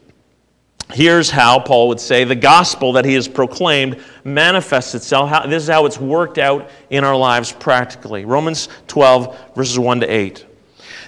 Here's 0.90 1.30
how 1.30 1.58
Paul 1.58 1.88
would 1.88 2.00
say 2.00 2.24
the 2.24 2.34
gospel 2.34 2.92
that 2.94 3.04
he 3.04 3.14
has 3.14 3.28
proclaimed 3.28 4.02
manifests 4.24 4.94
itself. 4.94 5.30
How, 5.30 5.46
this 5.46 5.62
is 5.62 5.68
how 5.68 5.86
it's 5.86 5.98
worked 5.98 6.38
out 6.38 6.68
in 6.90 7.04
our 7.04 7.16
lives 7.16 7.52
practically. 7.52 8.24
Romans 8.24 8.68
12, 8.88 9.54
verses 9.54 9.78
1 9.78 10.00
to 10.00 10.06
8. 10.06 10.46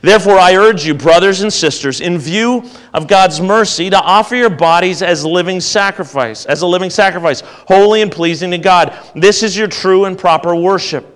Therefore, 0.00 0.38
I 0.38 0.54
urge 0.56 0.84
you, 0.84 0.94
brothers 0.94 1.40
and 1.40 1.52
sisters, 1.52 2.02
in 2.02 2.18
view 2.18 2.62
of 2.92 3.06
God's 3.08 3.40
mercy, 3.40 3.88
to 3.88 3.98
offer 3.98 4.36
your 4.36 4.50
bodies 4.50 5.00
as 5.00 5.24
living 5.24 5.60
sacrifice, 5.60 6.44
as 6.44 6.60
a 6.60 6.66
living 6.66 6.90
sacrifice, 6.90 7.40
holy 7.40 8.02
and 8.02 8.12
pleasing 8.12 8.50
to 8.50 8.58
God. 8.58 8.94
This 9.14 9.42
is 9.42 9.56
your 9.56 9.68
true 9.68 10.04
and 10.04 10.18
proper 10.18 10.54
worship. 10.54 11.13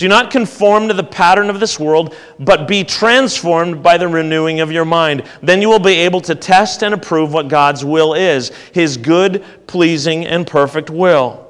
Do 0.00 0.08
not 0.08 0.30
conform 0.30 0.88
to 0.88 0.94
the 0.94 1.04
pattern 1.04 1.50
of 1.50 1.60
this 1.60 1.78
world, 1.78 2.16
but 2.38 2.66
be 2.66 2.84
transformed 2.84 3.82
by 3.82 3.98
the 3.98 4.08
renewing 4.08 4.60
of 4.60 4.72
your 4.72 4.86
mind. 4.86 5.24
Then 5.42 5.60
you 5.60 5.68
will 5.68 5.78
be 5.78 5.92
able 5.92 6.22
to 6.22 6.34
test 6.34 6.82
and 6.82 6.94
approve 6.94 7.34
what 7.34 7.48
God's 7.48 7.84
will 7.84 8.14
is, 8.14 8.48
his 8.72 8.96
good, 8.96 9.44
pleasing, 9.66 10.24
and 10.24 10.46
perfect 10.46 10.88
will. 10.88 11.49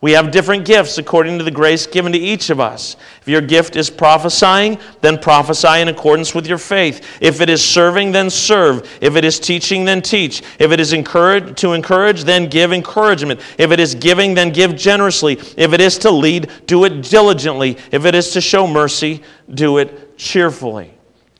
We 0.00 0.12
have 0.12 0.30
different 0.30 0.64
gifts 0.64 0.96
according 0.98 1.38
to 1.38 1.44
the 1.44 1.50
grace 1.50 1.86
given 1.86 2.12
to 2.12 2.18
each 2.18 2.50
of 2.50 2.60
us. 2.60 2.96
If 3.20 3.26
your 3.26 3.40
gift 3.40 3.74
is 3.74 3.90
prophesying, 3.90 4.78
then 5.00 5.18
prophesy 5.18 5.80
in 5.80 5.88
accordance 5.88 6.36
with 6.36 6.46
your 6.46 6.58
faith. 6.58 7.04
If 7.20 7.40
it 7.40 7.50
is 7.50 7.64
serving, 7.64 8.12
then 8.12 8.30
serve. 8.30 8.88
If 9.00 9.16
it 9.16 9.24
is 9.24 9.40
teaching, 9.40 9.84
then 9.84 10.00
teach. 10.00 10.42
If 10.60 10.70
it 10.70 10.78
is 10.78 10.92
encourage, 10.92 11.60
to 11.60 11.72
encourage, 11.72 12.22
then 12.22 12.48
give 12.48 12.72
encouragement. 12.72 13.40
If 13.58 13.72
it 13.72 13.80
is 13.80 13.96
giving, 13.96 14.34
then 14.34 14.50
give 14.52 14.76
generously. 14.76 15.32
If 15.56 15.72
it 15.72 15.80
is 15.80 15.98
to 15.98 16.12
lead, 16.12 16.48
do 16.66 16.84
it 16.84 17.02
diligently. 17.02 17.76
If 17.90 18.04
it 18.04 18.14
is 18.14 18.30
to 18.32 18.40
show 18.40 18.68
mercy, 18.68 19.22
do 19.52 19.78
it 19.78 20.16
cheerfully 20.16 20.94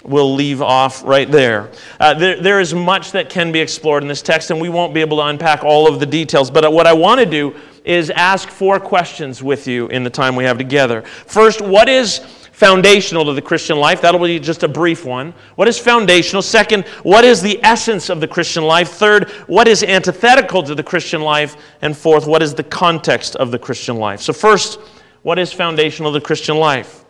we'll 0.05 0.35
leave 0.35 0.63
off 0.63 1.05
right 1.05 1.31
there. 1.31 1.71
Uh, 2.01 2.15
there. 2.15 2.41
There 2.41 2.61
is 2.61 2.75
much 2.75 3.13
that 3.13 3.29
can 3.29 3.53
be 3.53 3.61
explored 3.61 4.03
in 4.03 4.09
this 4.09 4.23
text, 4.23 4.51
and 4.51 4.61
we 4.61 4.69
won't 4.69 4.95
be 4.95 5.01
able 5.01 5.19
to 5.19 5.25
unpack 5.25 5.65
all 5.65 5.87
of 5.87 6.01
the 6.01 6.07
details. 6.07 6.51
But 6.51 6.73
what 6.73 6.87
I 6.87 6.95
want 6.95 7.21
to 7.21 7.27
do 7.27 7.55
is 7.89 8.11
ask 8.11 8.51
four 8.51 8.79
questions 8.79 9.43
with 9.43 9.67
you 9.67 9.89
in 9.89 10.05
the 10.05 10.11
time 10.11 10.37
we 10.37 10.45
have 10.45 10.59
together. 10.59 11.03
First, 11.03 11.63
what 11.63 11.89
is 11.89 12.19
foundational 12.53 13.25
to 13.25 13.33
the 13.33 13.41
Christian 13.41 13.79
life? 13.79 14.03
That'll 14.03 14.21
be 14.21 14.39
just 14.39 14.63
a 14.63 14.69
brief 14.69 15.07
one. 15.07 15.33
What 15.55 15.69
is 15.69 15.79
foundational? 15.79 16.43
Second, 16.43 16.87
what 17.03 17.25
is 17.25 17.41
the 17.41 17.59
essence 17.65 18.11
of 18.11 18.21
the 18.21 18.29
Christian 18.29 18.65
life? 18.65 18.91
Third, 18.91 19.31
what 19.47 19.67
is 19.67 19.83
antithetical 19.83 20.63
to 20.65 20.75
the 20.75 20.83
Christian 20.83 21.23
life? 21.23 21.57
And 21.81 21.97
fourth, 21.97 22.27
what 22.27 22.43
is 22.43 22.55
the 22.55 22.65
context 22.65 23.37
of 23.37 23.51
the 23.51 23.59
Christian 23.59 23.97
life? 23.97 24.21
So, 24.21 24.35
first, 24.35 24.79
what 25.23 25.39
is 25.39 25.53
foundational 25.53 26.13
to 26.13 26.19
the 26.19 26.25
Christian 26.25 26.59
life? 26.59 27.07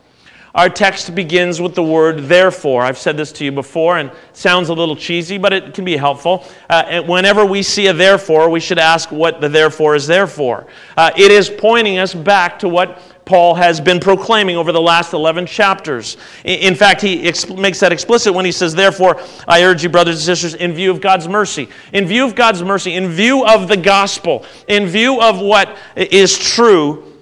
Our 0.59 0.69
text 0.69 1.15
begins 1.15 1.61
with 1.61 1.77
the 1.77 1.85
word 1.85 2.25
therefore. 2.25 2.83
I've 2.83 2.99
said 2.99 3.17
this 3.17 3.31
to 3.35 3.45
you 3.45 3.53
before 3.53 3.99
and 3.99 4.11
sounds 4.33 4.71
a 4.71 4.75
little 4.75 4.97
cheesy, 4.97 5.38
but 5.38 5.53
it 5.53 5.73
can 5.73 5.85
be 5.85 5.97
helpful. 5.97 6.45
Uh, 6.69 7.00
whenever 7.03 7.45
we 7.45 7.62
see 7.62 7.87
a 7.87 7.93
therefore, 7.93 8.50
we 8.50 8.59
should 8.59 8.81
ask 8.81 9.12
what 9.12 9.41
the 9.41 9.49
therefore 9.49 9.95
is 9.95 10.09
there 10.09 10.27
for. 10.27 10.67
Uh, 10.97 11.12
it 11.17 11.31
is 11.31 11.49
pointing 11.49 11.99
us 11.99 12.12
back 12.12 12.59
to 12.59 12.69
what 12.69 13.00
Paul 13.25 13.55
has 13.55 13.81
been 13.81 14.00
proclaiming 14.00 14.57
over 14.57 14.73
the 14.73 14.81
last 14.81 15.12
11 15.12 15.47
chapters. 15.47 16.17
In 16.43 16.75
fact, 16.75 17.03
he 17.03 17.23
exp- 17.23 17.57
makes 17.57 17.79
that 17.79 17.93
explicit 17.93 18.35
when 18.35 18.45
he 18.45 18.50
says, 18.50 18.75
Therefore, 18.75 19.23
I 19.47 19.62
urge 19.62 19.85
you, 19.85 19.88
brothers 19.88 20.17
and 20.17 20.25
sisters, 20.25 20.55
in 20.55 20.73
view 20.73 20.91
of 20.91 21.00
God's 21.00 21.29
mercy, 21.29 21.69
in 21.93 22.05
view 22.05 22.25
of 22.25 22.35
God's 22.35 22.65
mercy, 22.65 22.95
in 22.95 23.11
view 23.11 23.47
of 23.47 23.69
the 23.69 23.77
gospel, 23.77 24.45
in 24.67 24.88
view 24.88 25.23
of 25.23 25.38
what 25.38 25.77
is 25.95 26.37
true 26.37 27.15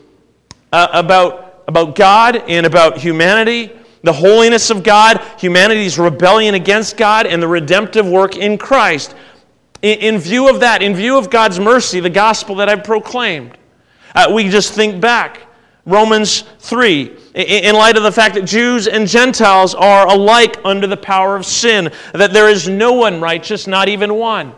uh, 0.73 0.89
about 0.95 1.46
about 1.69 1.95
God 1.95 2.37
and 2.49 2.67
about 2.67 2.99
humanity, 2.99 3.73
the 4.03 4.13
holiness 4.13 4.71
of 4.71 4.83
God, 4.83 5.21
humanity's 5.39 5.99
rebellion 5.99 6.55
against 6.55 6.97
God, 6.97 7.27
and 7.27 7.43
the 7.43 7.49
redemptive 7.49 8.07
work 8.07 8.37
in 8.37 8.57
Christ. 8.57 9.15
In, 9.83 9.99
in 9.99 10.19
view 10.19 10.49
of 10.49 10.61
that, 10.61 10.83
in 10.83 10.95
view 10.95 11.19
of 11.19 11.31
God's 11.31 11.59
mercy, 11.59 12.01
the 12.01 12.11
gospel 12.11 12.57
that 12.57 12.69
I've 12.69 12.85
proclaimed, 12.85 13.59
uh, 14.15 14.31
we 14.33 14.49
just 14.49 14.73
think 14.73 15.01
back. 15.01 15.43
Romans 15.85 16.43
3, 16.59 17.17
in 17.35 17.77
light 17.77 17.97
of 17.97 18.03
the 18.03 18.11
fact 18.11 18.35
that 18.35 18.45
Jews 18.45 18.89
and 18.89 19.07
Gentiles 19.07 19.73
are 19.73 20.09
alike 20.09 20.57
under 20.65 20.89
the 20.89 20.97
power 20.97 21.37
of 21.37 21.47
sin, 21.47 21.93
that 22.13 22.33
there 22.33 22.49
is 22.49 22.69
no 22.69 22.93
one 22.93 23.21
righteous, 23.21 23.69
not 23.69 23.89
even 23.89 24.15
one. 24.15 24.53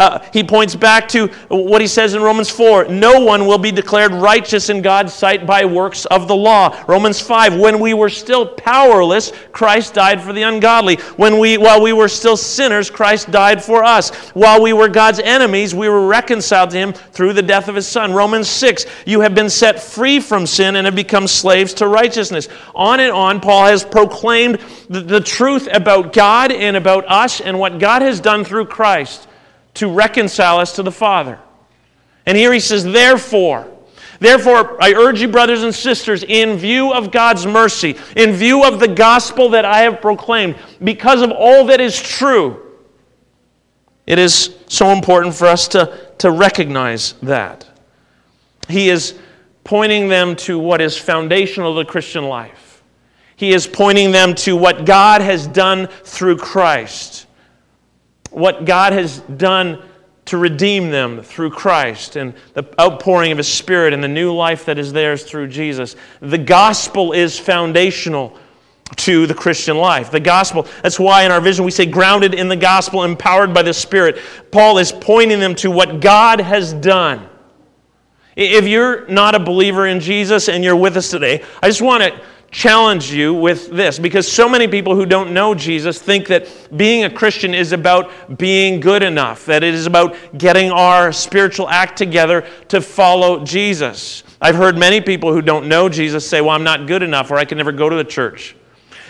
Uh, 0.00 0.18
he 0.32 0.42
points 0.42 0.74
back 0.74 1.06
to 1.06 1.26
what 1.48 1.82
he 1.82 1.86
says 1.86 2.14
in 2.14 2.22
Romans 2.22 2.48
4 2.48 2.88
no 2.88 3.20
one 3.20 3.44
will 3.44 3.58
be 3.58 3.70
declared 3.70 4.14
righteous 4.14 4.70
in 4.70 4.80
God's 4.80 5.12
sight 5.12 5.44
by 5.44 5.66
works 5.66 6.06
of 6.06 6.26
the 6.26 6.34
law. 6.34 6.82
Romans 6.88 7.20
5 7.20 7.58
when 7.58 7.78
we 7.78 7.92
were 7.92 8.08
still 8.08 8.46
powerless, 8.46 9.30
Christ 9.52 9.92
died 9.92 10.22
for 10.22 10.32
the 10.32 10.40
ungodly. 10.40 10.96
When 11.16 11.38
we, 11.38 11.58
while 11.58 11.82
we 11.82 11.92
were 11.92 12.08
still 12.08 12.38
sinners, 12.38 12.88
Christ 12.88 13.30
died 13.30 13.62
for 13.62 13.84
us. 13.84 14.08
While 14.30 14.62
we 14.62 14.72
were 14.72 14.88
God's 14.88 15.20
enemies, 15.20 15.74
we 15.74 15.90
were 15.90 16.06
reconciled 16.06 16.70
to 16.70 16.78
him 16.78 16.94
through 16.94 17.34
the 17.34 17.42
death 17.42 17.68
of 17.68 17.74
his 17.74 17.86
son. 17.86 18.14
Romans 18.14 18.48
6 18.48 18.86
you 19.04 19.20
have 19.20 19.34
been 19.34 19.50
set 19.50 19.82
free 19.82 20.18
from 20.18 20.46
sin 20.46 20.76
and 20.76 20.86
have 20.86 20.96
become 20.96 21.26
slaves 21.26 21.74
to 21.74 21.86
righteousness. 21.86 22.48
On 22.74 23.00
and 23.00 23.12
on, 23.12 23.38
Paul 23.38 23.66
has 23.66 23.84
proclaimed 23.84 24.60
the, 24.88 25.02
the 25.02 25.20
truth 25.20 25.68
about 25.70 26.14
God 26.14 26.52
and 26.52 26.74
about 26.74 27.04
us 27.06 27.42
and 27.42 27.58
what 27.58 27.78
God 27.78 28.00
has 28.00 28.18
done 28.18 28.46
through 28.46 28.64
Christ 28.64 29.26
to 29.74 29.90
reconcile 29.90 30.58
us 30.58 30.74
to 30.76 30.82
the 30.82 30.92
Father. 30.92 31.38
And 32.26 32.36
here 32.36 32.52
he 32.52 32.60
says, 32.60 32.84
therefore, 32.84 33.70
Therefore, 34.20 34.76
I 34.82 34.92
urge 34.92 35.22
you, 35.22 35.28
brothers 35.28 35.62
and 35.62 35.74
sisters, 35.74 36.22
in 36.22 36.58
view 36.58 36.92
of 36.92 37.10
God's 37.10 37.46
mercy, 37.46 37.96
in 38.14 38.32
view 38.32 38.64
of 38.64 38.78
the 38.78 38.86
gospel 38.86 39.48
that 39.50 39.64
I 39.64 39.78
have 39.80 40.02
proclaimed, 40.02 40.56
because 40.84 41.22
of 41.22 41.30
all 41.30 41.64
that 41.66 41.80
is 41.80 42.00
true, 42.00 42.60
it 44.06 44.18
is 44.18 44.54
so 44.68 44.90
important 44.90 45.34
for 45.34 45.46
us 45.46 45.68
to, 45.68 46.12
to 46.18 46.30
recognize 46.30 47.14
that. 47.22 47.66
He 48.68 48.90
is 48.90 49.18
pointing 49.64 50.08
them 50.08 50.36
to 50.36 50.58
what 50.58 50.82
is 50.82 50.98
foundational 50.98 51.74
to 51.74 51.84
the 51.84 51.90
Christian 51.90 52.24
life. 52.24 52.82
He 53.36 53.54
is 53.54 53.66
pointing 53.66 54.12
them 54.12 54.34
to 54.34 54.54
what 54.54 54.84
God 54.84 55.22
has 55.22 55.46
done 55.46 55.86
through 55.86 56.36
Christ 56.36 57.26
what 58.30 58.64
God 58.64 58.92
has 58.92 59.20
done 59.20 59.82
to 60.26 60.38
redeem 60.38 60.90
them 60.90 61.22
through 61.22 61.50
Christ 61.50 62.16
and 62.16 62.34
the 62.54 62.64
outpouring 62.80 63.32
of 63.32 63.38
His 63.38 63.48
Spirit 63.48 63.92
and 63.92 64.02
the 64.02 64.08
new 64.08 64.32
life 64.32 64.64
that 64.66 64.78
is 64.78 64.92
theirs 64.92 65.24
through 65.24 65.48
Jesus. 65.48 65.96
The 66.20 66.38
gospel 66.38 67.12
is 67.12 67.38
foundational 67.38 68.36
to 68.96 69.26
the 69.26 69.34
Christian 69.34 69.76
life. 69.76 70.10
The 70.10 70.20
gospel, 70.20 70.66
that's 70.82 70.98
why 70.98 71.24
in 71.24 71.32
our 71.32 71.40
vision 71.40 71.64
we 71.64 71.70
say 71.70 71.86
grounded 71.86 72.34
in 72.34 72.48
the 72.48 72.56
gospel, 72.56 73.04
empowered 73.04 73.54
by 73.54 73.62
the 73.62 73.74
Spirit. 73.74 74.18
Paul 74.50 74.78
is 74.78 74.92
pointing 74.92 75.40
them 75.40 75.54
to 75.56 75.70
what 75.70 76.00
God 76.00 76.40
has 76.40 76.72
done. 76.74 77.28
If 78.36 78.66
you're 78.66 79.06
not 79.08 79.34
a 79.34 79.40
believer 79.40 79.86
in 79.86 80.00
Jesus 80.00 80.48
and 80.48 80.62
you're 80.62 80.76
with 80.76 80.96
us 80.96 81.10
today, 81.10 81.44
I 81.62 81.68
just 81.68 81.82
want 81.82 82.02
to 82.02 82.20
challenge 82.50 83.12
you 83.12 83.32
with 83.32 83.70
this 83.70 83.98
because 83.98 84.30
so 84.30 84.48
many 84.48 84.66
people 84.66 84.94
who 84.96 85.06
don't 85.06 85.32
know 85.32 85.54
Jesus 85.54 86.00
think 86.00 86.26
that 86.28 86.48
being 86.76 87.04
a 87.04 87.10
Christian 87.10 87.54
is 87.54 87.72
about 87.72 88.38
being 88.38 88.80
good 88.80 89.02
enough, 89.02 89.46
that 89.46 89.62
it 89.62 89.74
is 89.74 89.86
about 89.86 90.16
getting 90.36 90.70
our 90.70 91.12
spiritual 91.12 91.68
act 91.68 91.96
together 91.96 92.44
to 92.68 92.80
follow 92.80 93.44
Jesus. 93.44 94.24
I've 94.40 94.56
heard 94.56 94.76
many 94.76 95.00
people 95.00 95.32
who 95.32 95.42
don't 95.42 95.68
know 95.68 95.88
Jesus 95.88 96.28
say, 96.28 96.40
Well, 96.40 96.50
I'm 96.50 96.64
not 96.64 96.86
good 96.86 97.02
enough, 97.02 97.30
or 97.30 97.36
I 97.36 97.44
can 97.44 97.58
never 97.58 97.72
go 97.72 97.88
to 97.88 97.96
the 97.96 98.04
church. 98.04 98.56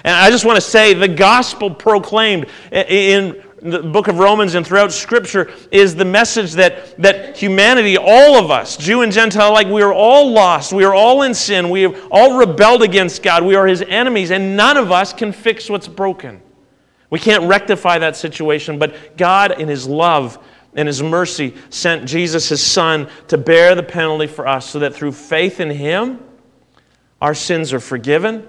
And 0.04 0.14
I 0.14 0.30
just 0.30 0.44
want 0.44 0.56
to 0.56 0.62
say 0.62 0.94
the 0.94 1.08
gospel 1.08 1.70
proclaimed 1.70 2.46
in 2.72 3.42
the 3.62 3.82
book 3.82 4.08
of 4.08 4.18
Romans 4.18 4.54
and 4.54 4.66
throughout 4.66 4.90
Scripture 4.92 5.50
is 5.70 5.94
the 5.94 6.04
message 6.04 6.52
that, 6.52 6.96
that 7.00 7.36
humanity, 7.36 7.96
all 7.98 8.42
of 8.42 8.50
us, 8.50 8.76
Jew 8.76 9.02
and 9.02 9.12
Gentile 9.12 9.50
alike, 9.50 9.66
we 9.66 9.82
are 9.82 9.92
all 9.92 10.30
lost. 10.30 10.72
We 10.72 10.84
are 10.84 10.94
all 10.94 11.22
in 11.22 11.34
sin. 11.34 11.68
We 11.68 11.82
have 11.82 12.08
all 12.10 12.38
rebelled 12.38 12.82
against 12.82 13.22
God. 13.22 13.44
We 13.44 13.54
are 13.54 13.66
His 13.66 13.82
enemies, 13.82 14.30
and 14.30 14.56
none 14.56 14.76
of 14.76 14.90
us 14.90 15.12
can 15.12 15.32
fix 15.32 15.68
what's 15.68 15.88
broken. 15.88 16.40
We 17.10 17.18
can't 17.18 17.44
rectify 17.44 17.98
that 17.98 18.16
situation, 18.16 18.78
but 18.78 19.16
God, 19.16 19.60
in 19.60 19.68
His 19.68 19.86
love 19.86 20.38
and 20.74 20.86
His 20.86 21.02
mercy, 21.02 21.54
sent 21.68 22.08
Jesus, 22.08 22.48
His 22.48 22.62
Son, 22.62 23.08
to 23.28 23.36
bear 23.36 23.74
the 23.74 23.82
penalty 23.82 24.26
for 24.26 24.46
us 24.46 24.70
so 24.70 24.78
that 24.78 24.94
through 24.94 25.12
faith 25.12 25.60
in 25.60 25.70
Him, 25.70 26.20
our 27.20 27.34
sins 27.34 27.72
are 27.74 27.80
forgiven 27.80 28.48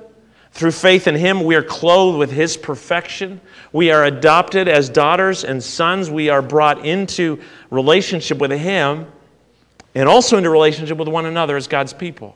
through 0.51 0.72
faith 0.72 1.08
in 1.08 1.15
Him, 1.15 1.43
we 1.43 1.55
are 1.55 1.63
clothed 1.63 2.17
with 2.17 2.31
His 2.31 2.58
perfection. 2.58 3.39
We 3.72 3.91
are 3.91 4.03
adopted 4.03 4.67
as 4.67 4.89
daughters 4.89 5.43
and 5.43 5.63
sons. 5.63 6.10
We 6.10 6.29
are 6.29 6.41
brought 6.41 6.86
into 6.86 7.39
relationship 7.70 8.38
with 8.38 8.51
Him 8.51 9.08
and 9.96 10.08
also 10.08 10.38
into 10.38 10.50
relationship 10.50 10.98
with 10.98 11.08
one 11.08 11.25
another 11.25 11.55
as 11.55 11.67
God's 11.67 11.93
people. 11.93 12.36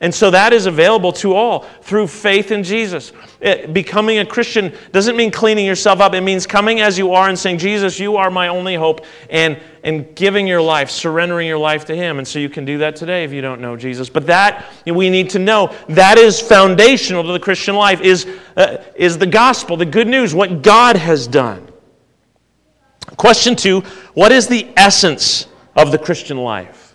And 0.00 0.14
so 0.14 0.30
that 0.30 0.52
is 0.52 0.66
available 0.66 1.10
to 1.14 1.34
all 1.34 1.60
through 1.82 2.06
faith 2.06 2.52
in 2.52 2.62
Jesus. 2.62 3.10
It, 3.40 3.64
eh, 3.64 3.66
becoming 3.66 4.18
a 4.18 4.26
Christian 4.26 4.72
doesn't 4.92 5.16
mean 5.16 5.32
cleaning 5.32 5.66
yourself 5.66 6.00
up. 6.00 6.14
It 6.14 6.20
means 6.20 6.46
coming 6.46 6.80
as 6.80 6.96
you 6.96 7.14
are 7.14 7.28
and 7.28 7.36
saying, 7.36 7.58
Jesus, 7.58 7.98
you 7.98 8.16
are 8.16 8.30
my 8.30 8.46
only 8.46 8.76
hope, 8.76 9.04
and, 9.28 9.60
and 9.82 10.14
giving 10.14 10.46
your 10.46 10.62
life, 10.62 10.88
surrendering 10.88 11.48
your 11.48 11.58
life 11.58 11.84
to 11.86 11.96
Him. 11.96 12.18
And 12.18 12.28
so 12.28 12.38
you 12.38 12.48
can 12.48 12.64
do 12.64 12.78
that 12.78 12.94
today 12.94 13.24
if 13.24 13.32
you 13.32 13.40
don't 13.40 13.60
know 13.60 13.76
Jesus. 13.76 14.08
But 14.08 14.26
that, 14.26 14.66
we 14.86 15.10
need 15.10 15.30
to 15.30 15.40
know, 15.40 15.74
that 15.88 16.16
is 16.16 16.40
foundational 16.40 17.24
to 17.24 17.32
the 17.32 17.40
Christian 17.40 17.74
life, 17.74 18.00
is, 18.00 18.28
uh, 18.56 18.76
is 18.94 19.18
the 19.18 19.26
gospel, 19.26 19.76
the 19.76 19.84
good 19.84 20.06
news, 20.06 20.32
what 20.32 20.62
God 20.62 20.94
has 20.94 21.26
done. 21.26 21.68
Question 23.16 23.56
two 23.56 23.80
What 24.14 24.30
is 24.30 24.46
the 24.46 24.68
essence 24.76 25.48
of 25.74 25.90
the 25.90 25.98
Christian 25.98 26.36
life? 26.38 26.87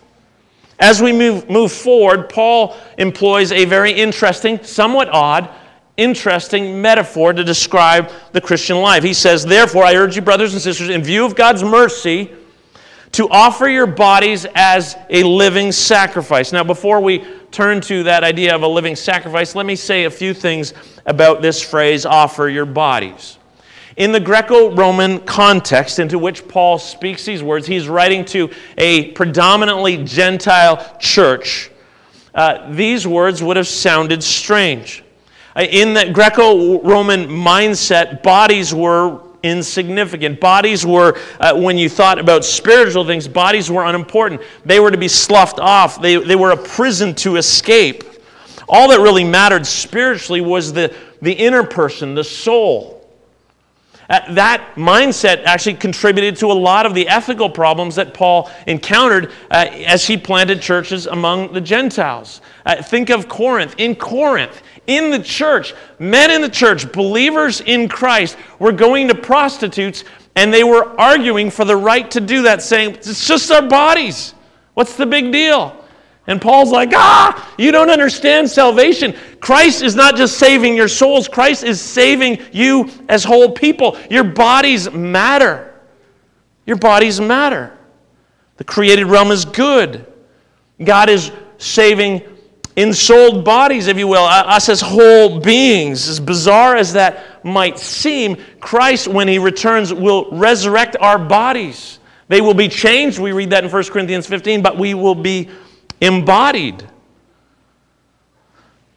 As 0.84 1.00
we 1.00 1.14
move, 1.14 1.48
move 1.48 1.72
forward, 1.72 2.28
Paul 2.28 2.76
employs 2.98 3.52
a 3.52 3.64
very 3.64 3.90
interesting, 3.90 4.62
somewhat 4.62 5.08
odd, 5.08 5.48
interesting 5.96 6.82
metaphor 6.82 7.32
to 7.32 7.42
describe 7.42 8.10
the 8.32 8.40
Christian 8.42 8.76
life. 8.76 9.02
He 9.02 9.14
says, 9.14 9.46
Therefore, 9.46 9.84
I 9.84 9.94
urge 9.94 10.14
you, 10.14 10.20
brothers 10.20 10.52
and 10.52 10.60
sisters, 10.60 10.90
in 10.90 11.02
view 11.02 11.24
of 11.24 11.34
God's 11.34 11.64
mercy, 11.64 12.32
to 13.12 13.26
offer 13.30 13.66
your 13.66 13.86
bodies 13.86 14.46
as 14.54 14.94
a 15.08 15.22
living 15.22 15.72
sacrifice. 15.72 16.52
Now, 16.52 16.64
before 16.64 17.00
we 17.00 17.24
turn 17.50 17.80
to 17.80 18.02
that 18.02 18.22
idea 18.22 18.54
of 18.54 18.62
a 18.62 18.68
living 18.68 18.94
sacrifice, 18.94 19.54
let 19.54 19.64
me 19.64 19.76
say 19.76 20.04
a 20.04 20.10
few 20.10 20.34
things 20.34 20.74
about 21.06 21.40
this 21.40 21.62
phrase, 21.62 22.04
offer 22.04 22.50
your 22.50 22.66
bodies. 22.66 23.38
In 23.96 24.10
the 24.10 24.18
Greco 24.18 24.74
Roman 24.74 25.20
context 25.20 26.00
into 26.00 26.18
which 26.18 26.48
Paul 26.48 26.78
speaks 26.78 27.24
these 27.24 27.44
words, 27.44 27.64
he's 27.64 27.88
writing 27.88 28.24
to 28.26 28.50
a 28.76 29.12
predominantly 29.12 30.02
Gentile 30.02 30.96
church. 30.98 31.70
Uh, 32.34 32.72
these 32.72 33.06
words 33.06 33.40
would 33.40 33.56
have 33.56 33.68
sounded 33.68 34.20
strange. 34.20 35.04
Uh, 35.54 35.62
in 35.62 35.94
the 35.94 36.10
Greco 36.12 36.82
Roman 36.82 37.26
mindset, 37.26 38.24
bodies 38.24 38.74
were 38.74 39.20
insignificant. 39.44 40.40
Bodies 40.40 40.84
were, 40.84 41.16
uh, 41.38 41.54
when 41.56 41.78
you 41.78 41.88
thought 41.88 42.18
about 42.18 42.44
spiritual 42.44 43.04
things, 43.04 43.28
bodies 43.28 43.70
were 43.70 43.84
unimportant. 43.84 44.40
They 44.64 44.80
were 44.80 44.90
to 44.90 44.98
be 44.98 45.06
sloughed 45.06 45.60
off, 45.60 46.02
they, 46.02 46.16
they 46.16 46.34
were 46.34 46.50
a 46.50 46.56
prison 46.56 47.14
to 47.16 47.36
escape. 47.36 48.02
All 48.68 48.88
that 48.88 48.98
really 48.98 49.24
mattered 49.24 49.66
spiritually 49.66 50.40
was 50.40 50.72
the, 50.72 50.92
the 51.22 51.32
inner 51.32 51.62
person, 51.62 52.16
the 52.16 52.24
soul. 52.24 52.93
Uh, 54.08 54.32
that 54.34 54.74
mindset 54.74 55.44
actually 55.44 55.74
contributed 55.74 56.36
to 56.36 56.46
a 56.46 56.52
lot 56.52 56.86
of 56.86 56.94
the 56.94 57.08
ethical 57.08 57.48
problems 57.48 57.94
that 57.94 58.12
Paul 58.12 58.50
encountered 58.66 59.32
uh, 59.50 59.66
as 59.86 60.06
he 60.06 60.16
planted 60.16 60.60
churches 60.60 61.06
among 61.06 61.52
the 61.52 61.60
Gentiles. 61.60 62.40
Uh, 62.66 62.82
think 62.82 63.10
of 63.10 63.28
Corinth. 63.28 63.74
In 63.78 63.96
Corinth, 63.96 64.62
in 64.86 65.10
the 65.10 65.18
church, 65.18 65.74
men 65.98 66.30
in 66.30 66.42
the 66.42 66.48
church, 66.48 66.92
believers 66.92 67.60
in 67.62 67.88
Christ, 67.88 68.36
were 68.58 68.72
going 68.72 69.08
to 69.08 69.14
prostitutes 69.14 70.04
and 70.36 70.52
they 70.52 70.64
were 70.64 70.98
arguing 71.00 71.50
for 71.50 71.64
the 71.64 71.76
right 71.76 72.10
to 72.10 72.20
do 72.20 72.42
that, 72.42 72.62
saying, 72.62 72.94
It's 72.94 73.26
just 73.26 73.50
our 73.50 73.62
bodies. 73.62 74.34
What's 74.74 74.96
the 74.96 75.06
big 75.06 75.30
deal? 75.30 75.83
And 76.26 76.40
Paul's 76.40 76.70
like, 76.70 76.90
ah, 76.94 77.54
you 77.58 77.70
don't 77.70 77.90
understand 77.90 78.50
salvation. 78.50 79.14
Christ 79.40 79.82
is 79.82 79.94
not 79.94 80.16
just 80.16 80.38
saving 80.38 80.74
your 80.74 80.88
souls, 80.88 81.28
Christ 81.28 81.64
is 81.64 81.80
saving 81.80 82.38
you 82.52 82.88
as 83.08 83.24
whole 83.24 83.52
people. 83.52 83.98
Your 84.10 84.24
bodies 84.24 84.90
matter. 84.90 85.74
Your 86.66 86.76
bodies 86.76 87.20
matter. 87.20 87.76
The 88.56 88.64
created 88.64 89.06
realm 89.06 89.30
is 89.30 89.44
good. 89.44 90.06
God 90.82 91.08
is 91.10 91.30
saving 91.58 92.22
ensouled 92.76 93.44
bodies, 93.44 93.86
if 93.86 93.98
you 93.98 94.08
will, 94.08 94.24
us 94.24 94.68
as 94.68 94.80
whole 94.80 95.40
beings. 95.40 96.08
As 96.08 96.20
bizarre 96.20 96.76
as 96.76 96.92
that 96.94 97.44
might 97.44 97.78
seem, 97.78 98.36
Christ, 98.60 99.08
when 99.08 99.28
he 99.28 99.38
returns, 99.38 99.92
will 99.92 100.30
resurrect 100.30 100.96
our 101.00 101.18
bodies. 101.18 101.98
They 102.28 102.40
will 102.40 102.54
be 102.54 102.68
changed. 102.68 103.18
We 103.18 103.32
read 103.32 103.50
that 103.50 103.64
in 103.64 103.70
1 103.70 103.84
Corinthians 103.84 104.26
15, 104.26 104.62
but 104.62 104.78
we 104.78 104.94
will 104.94 105.14
be 105.14 105.50
embodied. 106.00 106.88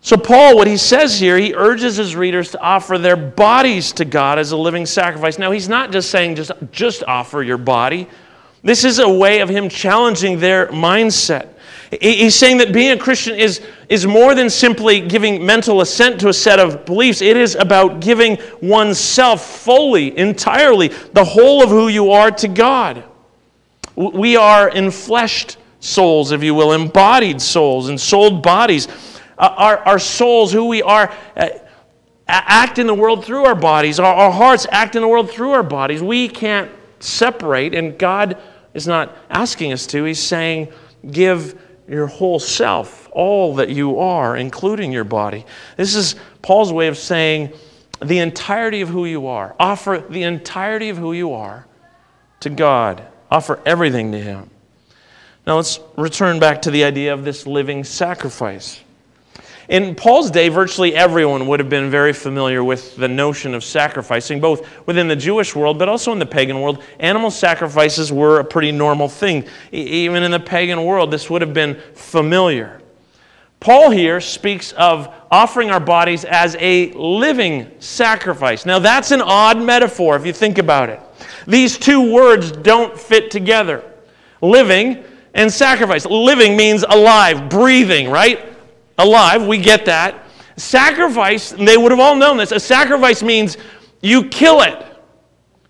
So, 0.01 0.16
Paul, 0.16 0.56
what 0.56 0.68
he 0.68 0.77
says 0.77 1.20
here, 1.20 1.38
he 1.38 1.54
urges 1.54 1.98
his 1.98 2.16
readers 2.16 2.51
to 2.51 2.62
offer 2.62 2.98
their 2.98 3.18
bodies 3.18 3.92
to 3.94 4.06
God 4.06 4.39
as 4.39 4.51
a 4.51 4.58
living 4.58 4.86
sacrifice. 4.86 5.38
Now, 5.38 5.51
he's 5.51 5.68
not 5.68 5.92
just 5.92 6.10
saying 6.10 6.36
just, 6.36 6.51
just 6.72 7.04
offer 7.04 7.44
your 7.44 7.58
body. 7.58 8.08
This 8.63 8.86
is 8.86 9.00
a 9.00 9.10
way 9.10 9.42
of 9.42 9.50
him 9.50 9.68
challenging 9.68 10.39
their 10.39 10.68
mindset. 10.68 11.50
He's 12.01 12.36
saying 12.36 12.58
that 12.58 12.74
being 12.74 12.92
a 12.92 12.98
Christian 12.98 13.36
is, 13.36 13.62
is 13.88 14.06
more 14.06 14.36
than 14.36 14.50
simply 14.50 15.00
giving 15.00 15.46
mental 15.46 15.82
assent 15.82 16.20
to 16.22 16.30
a 16.30 16.34
set 16.34 16.60
of 16.60 16.86
beliefs. 16.86 17.22
It 17.22 17.38
is 17.38 17.56
about 17.56 18.01
giving 18.01 18.38
oneself 18.62 19.46
fully, 19.62 20.18
entirely, 20.18 20.89
the 21.13 21.24
whole 21.24 21.63
of 21.63 21.70
who 21.70 21.88
you 21.88 22.12
are 22.12 22.32
to 22.32 22.48
God. 22.48 23.04
We 23.96 24.36
are 24.36 24.70
enfleshed 24.70 25.58
souls, 25.80 26.32
if 26.32 26.44
you 26.44 26.56
will, 26.56 26.74
embodied 26.74 27.42
souls, 27.42 27.88
and 27.88 27.94
ensouled 27.94 28.44
bodies. 28.44 28.88
Uh, 29.38 29.54
our, 29.56 29.78
our 29.80 30.00
souls, 30.00 30.52
who 30.52 30.66
we 30.66 30.82
are, 30.82 31.13
uh, 31.36 31.50
act 32.28 32.80
in 32.80 32.88
the 32.88 32.94
world 32.94 33.24
through 33.24 33.46
our 33.46 33.56
bodies. 33.56 34.00
Our, 34.00 34.13
our 34.13 34.32
hearts 34.32 34.68
act 34.72 34.96
in 34.96 35.02
the 35.02 35.08
world 35.08 35.30
through 35.30 35.52
our 35.52 35.63
bodies. 35.63 36.02
We 36.02 36.28
can't 36.28 36.72
separate, 37.00 37.74
and 37.74 37.98
God 37.98 38.38
is 38.74 38.88
not 38.88 39.16
asking 39.30 39.74
us 39.74 39.88
to. 39.88 40.04
He's 40.04 40.22
saying, 40.22 40.70
give 41.12 41.60
your 41.88 42.08
whole 42.08 42.40
self, 42.40 43.08
all 43.12 43.56
that 43.56 43.70
you 43.70 44.00
are, 44.00 44.36
including 44.36 44.92
your 44.92 45.04
body. 45.04 45.46
This 45.78 45.96
is 45.96 46.16
Paul's 46.42 46.74
way 46.74 46.88
of 46.88 46.98
saying 46.98 47.54
the 48.04 48.20
entirety 48.20 48.82
of 48.82 48.90
who 48.90 49.06
you 49.06 49.28
are. 49.28 49.56
Offer 49.60 50.06
the 50.10 50.24
entirety 50.24 50.90
of 50.90 50.98
who 50.98 51.13
you 51.13 51.34
are 51.34 51.66
to 52.42 52.50
God, 52.50 53.06
offer 53.32 53.60
everything 53.66 54.12
to 54.12 54.20
Him. 54.20 54.50
Now 55.48 55.56
let's 55.56 55.80
return 55.96 56.42
back 56.42 56.62
to 56.64 56.72
the 56.72 56.84
idea 56.84 57.14
of 57.14 57.24
this 57.24 57.48
living 57.48 57.86
sacrifice. 57.86 58.82
In 59.70 59.96
Paul's 59.96 60.30
day, 60.30 60.50
virtually 60.50 60.94
everyone 60.94 61.48
would 61.48 61.62
have 61.62 61.70
been 61.70 61.90
very 61.90 62.12
familiar 62.12 62.66
with 62.66 62.98
the 62.98 63.08
notion 63.08 63.54
of 63.54 63.64
sacrificing, 63.64 64.42
both 64.42 64.68
within 64.86 65.08
the 65.08 65.16
Jewish 65.16 65.56
world 65.56 65.80
but 65.80 65.88
also 65.88 66.12
in 66.12 66.20
the 66.20 66.26
pagan 66.26 66.60
world. 66.60 66.84
Animal 67.00 67.32
sacrifices 67.32 68.12
were 68.12 68.40
a 68.40 68.44
pretty 68.44 68.74
normal 68.74 69.08
thing. 69.08 69.46
Even 69.72 70.24
in 70.24 70.32
the 70.32 70.40
pagan 70.40 70.84
world, 70.84 71.12
this 71.12 71.30
would 71.30 71.42
have 71.42 71.54
been 71.54 71.80
familiar. 71.94 72.82
Paul 73.62 73.90
here 73.90 74.20
speaks 74.20 74.74
of 74.74 75.14
offering 75.32 75.72
our 75.72 75.80
bodies 75.80 76.26
as 76.26 76.58
a 76.60 76.92
living 76.92 77.72
sacrifice. 77.80 78.66
Now, 78.66 78.80
that's 78.80 79.12
an 79.12 79.22
odd 79.22 79.62
metaphor 79.62 80.18
if 80.18 80.26
you 80.26 80.34
think 80.34 80.58
about 80.58 80.90
it. 80.90 81.00
These 81.48 81.78
two 81.78 82.14
words 82.14 82.52
don't 82.52 83.00
fit 83.00 83.32
together 83.32 83.84
living 84.42 85.04
and 85.38 85.52
sacrifice. 85.52 86.06
Living 86.06 86.58
means 86.58 86.84
alive, 86.84 87.47
breathing, 87.50 88.10
right? 88.10 88.58
alive. 88.97 89.45
We 89.45 89.58
get 89.58 89.86
that. 89.86 90.23
Sacrifice, 90.58 91.52
they 91.52 91.78
would 91.78 91.91
have 91.91 92.00
all 92.00 92.15
known 92.15 92.38
this. 92.38 92.52
A 92.52 92.60
sacrifice 92.60 93.21
means 93.21 93.58
you 94.02 94.28
kill 94.30 94.62
it. 94.62 94.84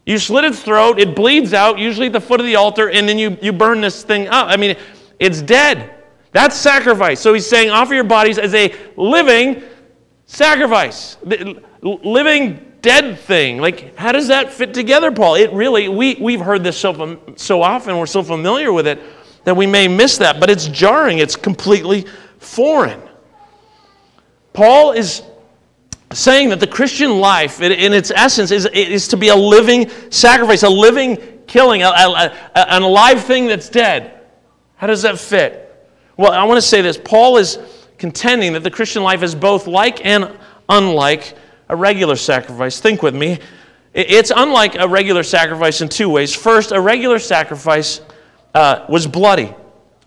You 0.06 0.18
slit 0.18 0.46
its 0.46 0.62
throat, 0.62 1.00
it 1.00 1.16
bleeds 1.16 1.54
out, 1.54 1.78
usually 1.78 2.08
at 2.08 2.14
the 2.14 2.22
foot 2.22 2.40
of 2.40 2.46
the 2.46 2.56
altar, 2.56 2.90
and 2.90 3.10
then 3.10 3.20
you, 3.20 3.38
you 3.42 3.52
burn 3.52 3.82
this 3.82 4.04
thing 4.04 4.30
up. 4.30 4.48
I 4.48 4.56
mean, 4.56 4.78
it's 5.20 5.42
dead. 5.42 5.94
That's 6.32 6.56
sacrifice. 6.56 7.20
So 7.20 7.34
he's 7.34 7.46
saying, 7.46 7.72
offer 7.72 7.94
your 7.94 8.06
bodies 8.06 8.38
as 8.38 8.54
a 8.54 8.74
living 8.96 9.64
sacrifice. 10.26 11.18
Living 11.82 12.74
dead 12.82 13.20
thing. 13.20 13.58
Like, 13.58 13.98
how 13.98 14.14
does 14.14 14.30
that 14.30 14.54
fit 14.54 14.74
together, 14.74 15.12
Paul? 15.12 15.36
It 15.36 15.52
really, 15.52 15.90
we, 15.90 16.16
we've 16.16 16.40
heard 16.40 16.64
this 16.64 16.78
so, 16.78 17.20
so 17.36 17.62
often, 17.62 17.98
we're 17.98 18.06
so 18.06 18.24
familiar 18.24 18.72
with 18.72 18.88
it 18.88 19.02
that 19.48 19.56
we 19.56 19.66
may 19.66 19.88
miss 19.88 20.18
that, 20.18 20.42
but 20.42 20.50
it's 20.50 20.68
jarring. 20.68 21.20
It's 21.20 21.38
completely 21.38 22.06
foreign. 22.38 23.00
Paul 24.52 24.92
is 24.92 25.22
saying 26.12 26.50
that 26.50 26.60
the 26.60 26.68
Christian 26.68 27.22
life, 27.22 27.62
in 27.62 27.94
its 27.94 28.12
essence, 28.12 28.52
is, 28.52 28.66
is 28.66 29.08
to 29.08 29.16
be 29.16 29.30
a 29.30 29.36
living 29.38 29.90
sacrifice, 30.10 30.64
a 30.64 30.70
living 30.70 31.18
killing, 31.48 31.82
a, 31.82 31.88
a, 31.88 32.36
a, 32.56 32.74
an 32.74 32.82
alive 32.82 33.24
thing 33.24 33.48
that's 33.48 33.70
dead. 33.70 34.20
How 34.76 34.88
does 34.88 35.04
that 35.04 35.18
fit? 35.18 35.64
Well, 36.18 36.34
I 36.34 36.44
want 36.44 36.58
to 36.58 36.62
say 36.68 36.82
this. 36.82 37.00
Paul 37.02 37.38
is 37.38 37.58
contending 37.98 38.52
that 38.52 38.64
the 38.64 38.72
Christian 38.72 39.02
life 39.02 39.24
is 39.24 39.34
both 39.34 39.66
like 39.66 40.06
and 40.06 40.30
unlike 40.68 41.38
a 41.70 41.76
regular 41.78 42.18
sacrifice. 42.18 42.82
Think 42.82 43.02
with 43.02 43.16
me. 43.16 43.40
It's 43.94 44.34
unlike 44.36 44.76
a 44.76 44.90
regular 44.90 45.24
sacrifice 45.24 45.80
in 45.80 45.88
two 45.88 46.10
ways. 46.10 46.36
First, 46.36 46.74
a 46.74 46.82
regular 46.82 47.18
sacrifice 47.18 48.02
uh, 48.58 48.86
was 48.90 49.06
bloody. 49.06 49.54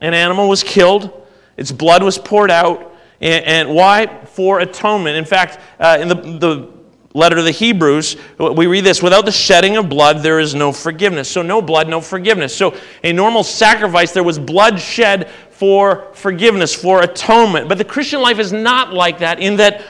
An 0.01 0.13
animal 0.13 0.49
was 0.49 0.65
killed, 0.65 1.25
its 1.57 1.71
blood 1.71 2.03
was 2.03 2.19
poured 2.19 2.51
out, 2.51 2.97
and, 3.21 3.45
and 3.45 3.75
why? 3.75 4.25
For 4.25 4.59
atonement. 4.59 5.17
In 5.17 5.25
fact, 5.25 5.61
uh, 5.79 5.99
in 6.01 6.09
the, 6.09 6.15
the 6.15 6.73
letter 7.15 7.37
to 7.37 7.43
the 7.43 7.53
Hebrews, 7.53 8.17
we 8.39 8.67
read 8.67 8.83
this 8.83 9.03
without 9.03 9.25
the 9.25 9.31
shedding 9.31 9.77
of 9.77 9.89
blood, 9.89 10.25
there 10.25 10.41
is 10.41 10.53
no 10.53 10.73
forgiveness. 10.73 11.31
So, 11.31 11.43
no 11.43 11.63
blood, 11.63 11.89
no 11.89 12.01
forgiveness. 12.01 12.57
So, 12.57 12.77
a 13.05 13.13
normal 13.13 13.45
sacrifice, 13.45 14.13
there 14.13 14.25
was 14.25 14.39
blood 14.39 14.81
shed 14.81 15.31
for 15.51 16.09
forgiveness, 16.15 16.75
for 16.75 17.03
atonement. 17.03 17.69
But 17.69 17.79
the 17.79 17.85
Christian 17.85 18.21
life 18.21 18.41
is 18.41 18.53
not 18.53 18.93
like 18.93 19.21
that 19.21 19.39
in 19.39 19.57
that 19.59 19.85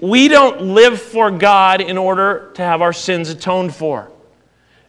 we 0.00 0.28
don't 0.28 0.62
live 0.62 1.02
for 1.02 1.30
God 1.30 1.82
in 1.82 1.98
order 1.98 2.52
to 2.54 2.62
have 2.62 2.80
our 2.80 2.94
sins 2.94 3.28
atoned 3.28 3.74
for. 3.74 4.11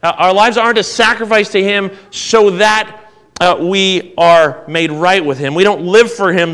Uh, 0.04 0.14
our 0.18 0.34
lives 0.34 0.58
aren't 0.58 0.78
a 0.78 0.84
sacrifice 0.84 1.50
to 1.50 1.64
Him 1.64 1.90
so 2.12 2.52
that 2.52 3.00
uh, 3.42 3.58
we 3.60 4.14
are 4.18 4.64
made 4.68 4.92
right 4.92 5.24
with 5.24 5.38
him. 5.38 5.54
We 5.56 5.64
don't 5.64 5.86
live 5.86 6.12
for 6.12 6.32
him 6.32 6.54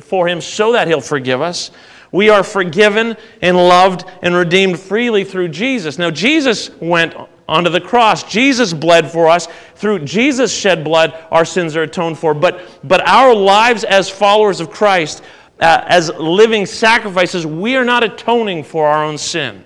for 0.00 0.26
him 0.26 0.40
so 0.40 0.72
that 0.72 0.88
he'll 0.88 1.00
forgive 1.00 1.40
us. 1.40 1.70
We 2.12 2.30
are 2.30 2.42
forgiven 2.42 3.16
and 3.42 3.56
loved 3.56 4.04
and 4.22 4.34
redeemed 4.34 4.80
freely 4.80 5.24
through 5.24 5.48
Jesus. 5.48 5.98
Now 5.98 6.10
Jesus 6.10 6.70
went 6.80 7.14
onto 7.48 7.70
the 7.70 7.80
cross. 7.80 8.24
Jesus 8.24 8.72
bled 8.72 9.10
for 9.10 9.28
us. 9.28 9.48
Through 9.74 10.00
Jesus 10.00 10.52
shed 10.52 10.82
blood, 10.82 11.14
our 11.30 11.44
sins 11.44 11.76
are 11.76 11.82
atoned 11.82 12.18
for. 12.18 12.34
But 12.34 12.80
but 12.82 13.06
our 13.06 13.34
lives 13.34 13.84
as 13.84 14.08
followers 14.08 14.60
of 14.60 14.70
Christ 14.70 15.22
uh, 15.60 15.84
as 15.86 16.10
living 16.18 16.66
sacrifices, 16.66 17.46
we 17.46 17.76
are 17.76 17.84
not 17.84 18.02
atoning 18.02 18.64
for 18.64 18.88
our 18.88 19.04
own 19.04 19.18
sin. 19.18 19.64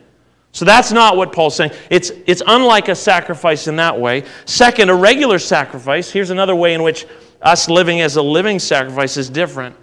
So 0.53 0.65
that's 0.65 0.93
not 0.93 1.17
what 1.17 1.33
Paul's 1.33 1.57
saying. 1.57 1.73
It's, 1.91 2.11
it's 2.27 2.43
unlike 2.47 2.89
a 2.89 2.95
sacrifice 2.95 3.69
in 3.69 3.77
that 3.77 3.99
way. 3.99 4.25
Second, 4.45 4.91
a 4.91 4.95
regular 4.95 5.39
sacrifice. 5.39 6.11
Here's 6.11 6.31
another 6.31 6.57
way 6.57 6.75
in 6.75 6.83
which 6.83 7.07
us 7.43 7.69
living 7.69 8.01
as 8.01 8.17
a 8.17 8.23
living 8.23 8.59
sacrifice 8.59 9.17
is 9.17 9.31
different. 9.31 9.77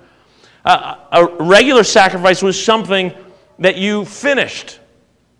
Uh, 0.65 0.95
a 1.11 1.43
regular 1.43 1.83
sacrifice 1.83 2.41
was 2.41 2.61
something 2.61 3.13
that 3.59 3.77
you 3.77 4.03
finished, 4.05 4.79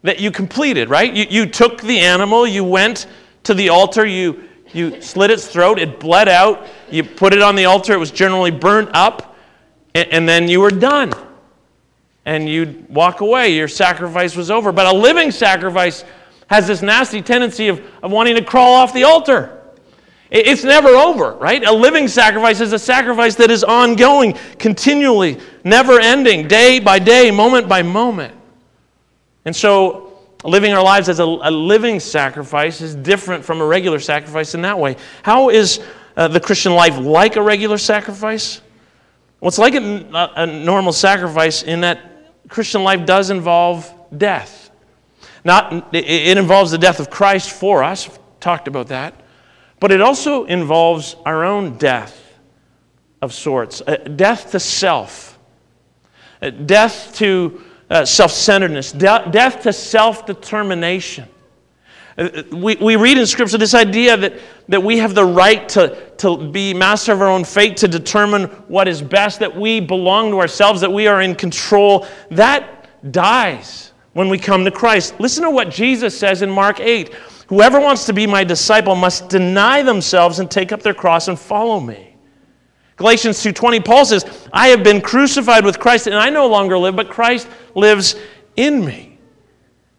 that 0.04 0.20
you 0.20 0.32
completed, 0.32 0.90
right? 0.90 1.12
You, 1.14 1.26
you 1.30 1.46
took 1.48 1.82
the 1.82 2.00
animal, 2.00 2.46
you 2.46 2.64
went 2.64 3.08
to 3.44 3.54
the 3.54 3.70
altar, 3.70 4.06
you, 4.06 4.44
you 4.72 5.02
slit 5.02 5.32
its 5.32 5.48
throat, 5.48 5.80
it 5.80 6.00
bled 6.00 6.30
out, 6.30 6.68
you 6.92 7.04
put 7.04 7.34
it 7.34 7.42
on 7.42 7.56
the 7.56 7.66
altar, 7.66 7.94
it 7.94 8.00
was 8.00 8.12
generally 8.12 8.52
burnt 8.52 8.90
up, 8.94 9.36
and, 9.96 10.08
and 10.10 10.30
then 10.30 10.48
you 10.48 10.62
were 10.62 10.72
done. 10.72 11.12
And 12.26 12.50
you'd 12.50 12.90
walk 12.90 13.22
away, 13.22 13.56
your 13.56 13.68
sacrifice 13.68 14.36
was 14.36 14.50
over. 14.50 14.72
But 14.72 14.88
a 14.88 14.98
living 14.98 15.32
sacrifice 15.32 16.04
has 16.48 16.68
this 16.68 16.82
nasty 16.82 17.22
tendency 17.22 17.68
of, 17.68 17.82
of 18.02 18.12
wanting 18.12 18.36
to 18.36 18.44
crawl 18.44 18.74
off 18.74 18.94
the 18.94 19.04
altar. 19.04 19.62
It's 20.32 20.64
never 20.64 20.90
over, 20.90 21.34
right? 21.34 21.64
A 21.64 21.72
living 21.72 22.08
sacrifice 22.08 22.60
is 22.60 22.74
a 22.74 22.80
sacrifice 22.80 23.36
that 23.36 23.52
is 23.52 23.64
ongoing, 23.64 24.34
continually, 24.58 25.40
never 25.64 26.00
ending, 26.00 26.48
day 26.48 26.80
by 26.80 26.98
day, 26.98 27.30
moment 27.30 27.70
by 27.70 27.84
moment. 27.84 28.34
And 29.46 29.56
so, 29.56 30.18
living 30.44 30.74
our 30.74 30.84
lives 30.84 31.10
as 31.10 31.20
a, 31.20 31.24
a 31.24 31.52
living 31.52 32.00
sacrifice 32.00 32.82
is 32.82 32.96
different 32.96 33.46
from 33.46 33.62
a 33.62 33.66
regular 33.66 34.00
sacrifice 34.00 34.56
in 34.56 34.62
that 34.64 34.78
way. 34.80 34.98
How 35.22 35.50
is 35.50 35.80
uh, 36.18 36.28
the 36.28 36.40
Christian 36.40 36.74
life 36.74 36.98
like 36.98 37.36
a 37.36 37.42
regular 37.42 37.78
sacrifice? 37.78 38.62
Well, 39.40 39.50
it's 39.50 39.60
like 39.60 39.76
a, 39.76 40.32
a 40.36 40.48
normal 40.48 40.92
sacrifice 40.92 41.62
in 41.62 41.82
that 41.82 42.15
Christian 42.48 42.84
life 42.84 43.06
does 43.06 43.30
involve 43.30 43.92
death. 44.16 44.70
Not, 45.44 45.94
it 45.94 46.38
involves 46.38 46.72
the 46.72 46.78
death 46.78 47.00
of 47.00 47.10
Christ 47.10 47.52
for 47.52 47.84
us. 47.84 48.10
Talked 48.40 48.68
about 48.68 48.88
that. 48.88 49.14
But 49.80 49.92
it 49.92 50.02
also 50.02 50.46
involves 50.46 51.16
our 51.26 51.44
own 51.44 51.78
death 51.78 52.22
of 53.22 53.34
sorts 53.34 53.82
uh, 53.82 53.98
death 54.16 54.52
to 54.52 54.60
self, 54.60 55.38
uh, 56.42 56.50
death 56.50 57.14
to 57.16 57.62
uh, 57.90 58.06
self 58.06 58.32
centeredness, 58.32 58.92
death 58.92 59.64
to 59.64 59.74
self 59.74 60.26
determination. 60.26 61.28
Uh, 62.18 62.44
we, 62.52 62.76
we 62.78 62.96
read 62.96 63.18
in 63.18 63.26
Scripture 63.26 63.58
this 63.58 63.74
idea 63.74 64.16
that, 64.16 64.40
that 64.70 64.82
we 64.82 64.98
have 64.98 65.16
the 65.16 65.26
right 65.26 65.68
to, 65.70 66.12
to 66.18 66.50
be 66.50 66.74
master 66.74 67.12
of 67.12 67.22
our 67.22 67.28
own 67.28 67.44
fate, 67.44 67.76
to 67.78 67.88
determine 67.88 68.46
what 68.68 68.88
is 68.88 69.02
best, 69.02 69.40
that 69.40 69.56
we 69.56 69.80
belong 69.80 70.32
to 70.32 70.40
ourselves, 70.40 70.80
that 70.82 70.92
we 70.92 71.08
are 71.08 71.22
in 71.22 71.36
control. 71.36 72.08
That 72.32 72.90
dies 73.12 73.92
when 74.14 74.30
we 74.30 74.38
come 74.38 74.64
to 74.64 74.72
Christ. 74.72 75.20
Listen 75.20 75.44
to 75.44 75.50
what 75.50 75.70
Jesus 75.70 76.18
says 76.18 76.42
in 76.42 76.50
Mark 76.50 76.80
8 76.80 77.14
Whoever 77.48 77.80
wants 77.80 78.06
to 78.08 78.14
be 78.14 78.26
my 78.26 78.44
disciple 78.44 78.96
must 78.96 79.30
deny 79.30 79.84
themselves 79.84 80.40
and 80.40 80.50
take 80.50 80.72
up 80.72 80.82
their 80.82 80.94
cross 80.94 81.28
and 81.28 81.40
follow 81.40 81.80
me. 81.80 82.16
Galatians 82.98 83.42
2:20 83.44 83.80
Paul 83.82 84.06
says, 84.06 84.26
"I 84.52 84.70
have 84.70 84.84
been 84.84 85.02
crucified 85.02 85.66
with 85.66 85.80
Christ 85.80 86.08
and 86.08 86.16
I 86.16 86.30
no 86.30 86.48
longer 86.48 86.78
live, 86.78 86.96
but 86.96 87.10
Christ 87.10 87.48
lives 87.76 88.16
in 88.56 88.84
me." 88.84 89.15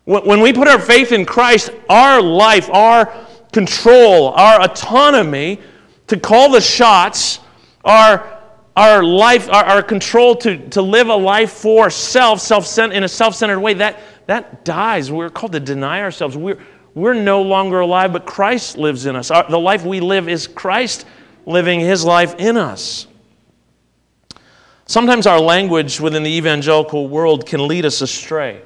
When 0.07 0.41
we 0.41 0.53
put 0.53 0.69
our 0.69 0.79
faith 0.79 1.11
in 1.11 1.27
Christ, 1.27 1.71
our 1.89 2.23
life, 2.23 2.71
our 2.71 3.13
control, 3.53 4.29
our 4.29 4.63
autonomy 4.63 5.61
to 6.07 6.17
call 6.17 6.53
the 6.53 6.61
shots, 6.61 7.41
our, 7.85 8.41
our 8.77 9.03
life, 9.03 9.49
our, 9.51 9.65
our 9.65 9.83
control 9.83 10.37
to, 10.37 10.69
to 10.69 10.81
live 10.81 11.09
a 11.09 11.17
life 11.17 11.51
for 11.51 11.91
self, 11.91 12.41
self 12.41 12.79
in 12.79 13.03
a 13.03 13.09
self 13.09 13.35
centered 13.35 13.59
way, 13.59 13.75
that, 13.75 13.99
that 14.27 14.65
dies. 14.65 15.11
We're 15.11 15.29
called 15.29 15.53
to 15.53 15.61
deny 15.61 16.03
ourselves. 16.03 16.37
We're, 16.37 16.61
we're 16.95 17.15
no 17.15 17.43
longer 17.43 17.81
alive, 17.81 18.13
but 18.13 18.27
Christ 18.27 18.79
lives 18.79 19.07
in 19.07 19.17
us. 19.17 19.33
Our, 19.33 19.51
the 19.51 19.59
life 19.59 19.85
we 19.85 19.99
live 19.99 20.29
is 20.29 20.47
Christ 20.47 21.05
living 21.47 21.81
his 21.81 22.05
life 22.05 22.37
in 22.39 22.57
us. 22.57 23.09
Sometimes 24.87 25.27
our 25.27 25.41
language 25.41 26.01
within 26.01 26.23
the 26.23 26.31
evangelical 26.31 27.09
world 27.09 27.45
can 27.45 27.67
lead 27.67 27.85
us 27.85 28.03
astray. 28.03 28.63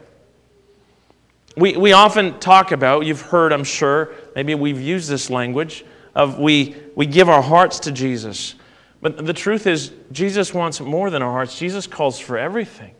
We, 1.61 1.77
we 1.77 1.93
often 1.93 2.41
talk 2.41 2.73
about, 2.73 3.05
you've 3.05 3.21
heard, 3.21 3.53
I'm 3.53 3.65
sure, 3.65 4.15
maybe 4.35 4.55
we've 4.55 4.81
used 4.81 5.11
this 5.11 5.29
language 5.29 5.85
of 6.15 6.39
we, 6.39 6.75
we 6.97 7.05
give 7.05 7.29
our 7.29 7.43
hearts 7.43 7.81
to 7.81 7.93
Jesus. 7.93 8.55
But 9.03 9.27
the 9.27 9.35
truth 9.35 9.67
is, 9.67 9.93
Jesus 10.11 10.55
wants 10.55 10.81
more 10.81 11.11
than 11.11 11.21
our 11.21 11.31
hearts. 11.31 11.59
Jesus 11.59 11.87
calls 11.87 12.19
for 12.19 12.39
everything. 12.39 12.95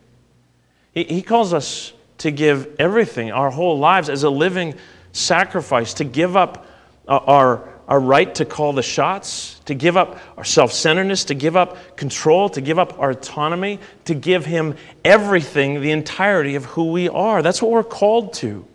He, 0.93 1.05
he 1.05 1.21
calls 1.23 1.53
us 1.53 1.93
to 2.19 2.29
give 2.29 2.75
everything, 2.77 3.31
our 3.31 3.49
whole 3.49 3.79
lives, 3.79 4.09
as 4.09 4.21
a 4.21 4.29
living 4.29 4.75
sacrifice, 5.11 5.95
to 5.95 6.03
give 6.03 6.37
up 6.37 6.67
uh, 7.07 7.17
our, 7.17 7.70
our 7.91 7.99
right 7.99 8.33
to 8.35 8.45
call 8.45 8.71
the 8.71 8.81
shots, 8.81 9.59
to 9.65 9.75
give 9.75 9.97
up 9.97 10.17
our 10.37 10.45
self 10.45 10.71
centeredness, 10.71 11.25
to 11.25 11.33
give 11.33 11.57
up 11.57 11.97
control, 11.97 12.47
to 12.47 12.61
give 12.61 12.79
up 12.79 12.97
our 12.97 13.09
autonomy, 13.09 13.79
to 14.05 14.13
give 14.15 14.45
Him 14.45 14.77
everything, 15.03 15.81
the 15.81 15.91
entirety 15.91 16.55
of 16.55 16.63
who 16.63 16.93
we 16.93 17.09
are. 17.09 17.41
That's 17.41 17.61
what 17.61 17.69
we're 17.69 17.83
called 17.83 18.31
to. 18.35 18.65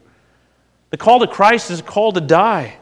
The 0.91 0.99
call 0.99 1.21
to 1.21 1.27
Christ 1.27 1.71
is 1.71 1.81
a 1.81 1.83
call 1.83 2.13
to 2.13 2.21
die. 2.21 2.77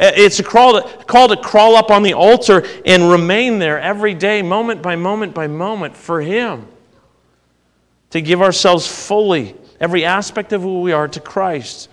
Uh, 0.00 0.10
it's 0.16 0.40
a 0.40 0.42
call 0.42 0.80
to, 0.80 1.04
call 1.04 1.28
to 1.28 1.36
crawl 1.36 1.76
up 1.76 1.90
on 1.90 2.02
the 2.02 2.14
altar 2.14 2.66
and 2.86 3.10
remain 3.10 3.58
there 3.58 3.78
every 3.78 4.14
day, 4.14 4.40
moment 4.40 4.80
by 4.80 4.96
moment 4.96 5.34
by 5.34 5.48
moment, 5.48 5.94
for 5.94 6.22
Him. 6.22 6.66
To 8.12 8.22
give 8.22 8.40
ourselves 8.40 8.86
fully, 8.86 9.54
every 9.78 10.06
aspect 10.06 10.54
of 10.54 10.62
who 10.62 10.80
we 10.80 10.92
are, 10.92 11.08
to 11.08 11.20
Christ 11.20 11.90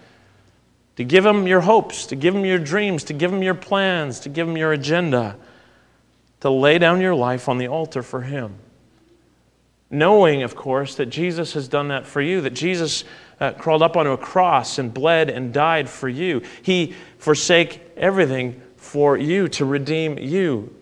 to 0.95 1.03
give 1.03 1.25
him 1.25 1.47
your 1.47 1.61
hopes, 1.61 2.05
to 2.07 2.15
give 2.15 2.35
him 2.35 2.45
your 2.45 2.59
dreams, 2.59 3.03
to 3.05 3.13
give 3.13 3.31
him 3.33 3.43
your 3.43 3.53
plans, 3.53 4.21
to 4.21 4.29
give 4.29 4.47
him 4.47 4.55
your 4.55 4.71
agenda, 4.71 5.35
to 6.39 6.49
lay 6.49 6.77
down 6.77 7.01
your 7.01 7.15
life 7.15 7.49
on 7.49 7.57
the 7.57 7.67
altar 7.67 8.01
for 8.01 8.21
him. 8.21 8.55
Knowing, 9.89 10.43
of 10.43 10.55
course, 10.55 10.95
that 10.95 11.07
Jesus 11.07 11.53
has 11.53 11.67
done 11.67 11.89
that 11.89 12.05
for 12.05 12.21
you, 12.21 12.41
that 12.41 12.53
Jesus 12.53 13.03
uh, 13.39 13.51
crawled 13.51 13.81
up 13.81 13.97
onto 13.97 14.11
a 14.11 14.17
cross 14.17 14.79
and 14.79 14.93
bled 14.93 15.29
and 15.29 15.53
died 15.53 15.89
for 15.89 16.09
you. 16.09 16.41
He 16.61 16.95
forsake 17.17 17.81
everything 17.97 18.61
for 18.77 19.17
you 19.17 19.47
to 19.49 19.65
redeem 19.65 20.17
you. 20.17 20.73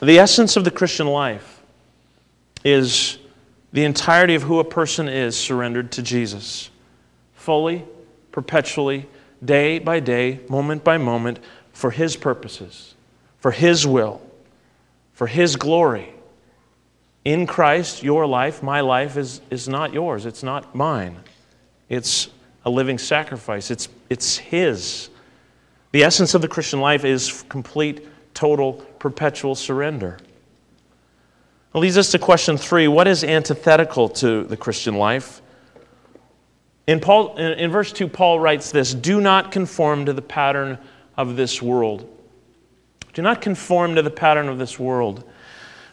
The 0.00 0.18
essence 0.18 0.56
of 0.56 0.64
the 0.64 0.70
Christian 0.70 1.08
life 1.08 1.60
is 2.64 3.18
the 3.72 3.84
entirety 3.84 4.34
of 4.34 4.42
who 4.42 4.58
a 4.58 4.64
person 4.64 5.08
is 5.08 5.36
surrendered 5.36 5.92
to 5.92 6.02
Jesus 6.02 6.69
fully, 7.40 7.82
perpetually, 8.32 9.06
day 9.42 9.78
by 9.78 9.98
day, 9.98 10.40
moment 10.50 10.84
by 10.84 10.98
moment, 10.98 11.38
for 11.72 11.90
His 11.90 12.14
purposes, 12.14 12.94
for 13.38 13.50
His 13.50 13.86
will, 13.86 14.20
for 15.14 15.26
His 15.26 15.56
glory. 15.56 16.12
In 17.24 17.46
Christ, 17.46 18.02
your 18.02 18.26
life, 18.26 18.62
my 18.62 18.82
life, 18.82 19.16
is, 19.16 19.40
is 19.48 19.68
not 19.68 19.94
yours. 19.94 20.26
It's 20.26 20.42
not 20.42 20.74
mine. 20.74 21.16
It's 21.88 22.28
a 22.66 22.70
living 22.70 22.98
sacrifice. 22.98 23.70
It's, 23.70 23.88
it's 24.10 24.36
His. 24.36 25.08
The 25.92 26.04
essence 26.04 26.34
of 26.34 26.42
the 26.42 26.48
Christian 26.48 26.80
life 26.80 27.06
is 27.06 27.42
complete, 27.48 28.06
total, 28.34 28.74
perpetual 28.98 29.54
surrender. 29.54 30.18
It 31.74 31.78
leads 31.78 31.96
us 31.96 32.10
to 32.10 32.18
question 32.18 32.58
three 32.58 32.86
what 32.86 33.08
is 33.08 33.24
antithetical 33.24 34.10
to 34.10 34.44
the 34.44 34.58
Christian 34.58 34.96
life? 34.96 35.40
In, 36.90 36.98
Paul, 36.98 37.36
in, 37.36 37.70
verse 37.70 37.92
2, 37.92 38.08
Paul 38.08 38.40
writes 38.40 38.72
this 38.72 38.94
Do 38.94 39.20
not 39.20 39.52
conform 39.52 40.06
to 40.06 40.12
the 40.12 40.22
pattern 40.22 40.76
of 41.16 41.36
this 41.36 41.62
world. 41.62 42.04
Do 43.12 43.22
not 43.22 43.40
conform 43.40 43.94
to 43.94 44.02
the 44.02 44.10
pattern 44.10 44.48
of 44.48 44.58
this 44.58 44.76
world. 44.76 45.22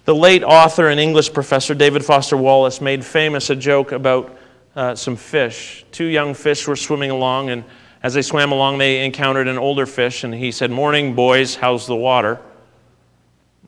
The 0.06 0.16
late 0.16 0.44
author 0.44 0.88
and 0.88 1.00
English 1.00 1.34
professor 1.34 1.76
David 1.76 2.04
Foster 2.04 2.36
Wallace 2.36 2.82
made 2.82 3.06
famous 3.06 3.52
a 3.52 3.56
joke 3.56 3.92
about 3.92 4.40
uh, 4.76 4.96
some 4.96 5.16
fish. 5.16 5.86
Two 5.92 6.06
young 6.06 6.34
fish 6.34 6.68
were 6.68 6.76
swimming 6.76 7.12
along, 7.12 7.52
and 7.52 7.64
as 8.02 8.16
they 8.16 8.24
swam 8.24 8.52
along, 8.52 8.80
they 8.80 9.06
encountered 9.06 9.48
an 9.48 9.60
older 9.60 9.86
fish, 9.86 10.24
and 10.24 10.34
he 10.34 10.52
said, 10.52 10.72
Morning, 10.72 11.14
boys, 11.14 11.54
how's 11.54 11.86
the 11.86 11.96
water? 11.96 12.42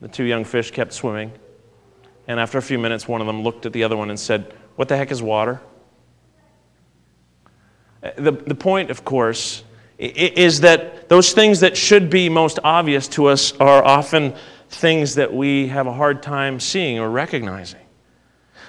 The 0.00 0.08
two 0.08 0.24
young 0.24 0.42
fish 0.42 0.72
kept 0.72 0.92
swimming. 0.92 1.30
And 2.26 2.40
after 2.40 2.58
a 2.58 2.62
few 2.62 2.80
minutes, 2.80 3.06
one 3.06 3.20
of 3.20 3.28
them 3.28 3.42
looked 3.44 3.66
at 3.66 3.72
the 3.72 3.84
other 3.84 3.96
one 3.96 4.10
and 4.10 4.18
said, 4.18 4.52
What 4.74 4.88
the 4.88 4.96
heck 4.96 5.12
is 5.12 5.22
water? 5.22 5.60
Uh, 8.02 8.10
the, 8.16 8.32
the 8.32 8.54
point, 8.54 8.90
of 8.90 9.04
course, 9.04 9.64
is 9.98 10.60
that 10.60 11.08
those 11.08 11.32
things 11.32 11.60
that 11.60 11.76
should 11.76 12.08
be 12.08 12.28
most 12.28 12.58
obvious 12.64 13.06
to 13.08 13.26
us 13.26 13.52
are 13.58 13.84
often 13.84 14.34
things 14.70 15.16
that 15.16 15.32
we 15.32 15.68
have 15.68 15.86
a 15.86 15.92
hard 15.92 16.22
time 16.22 16.58
seeing 16.58 16.98
or 16.98 17.10
recognizing. 17.10 17.80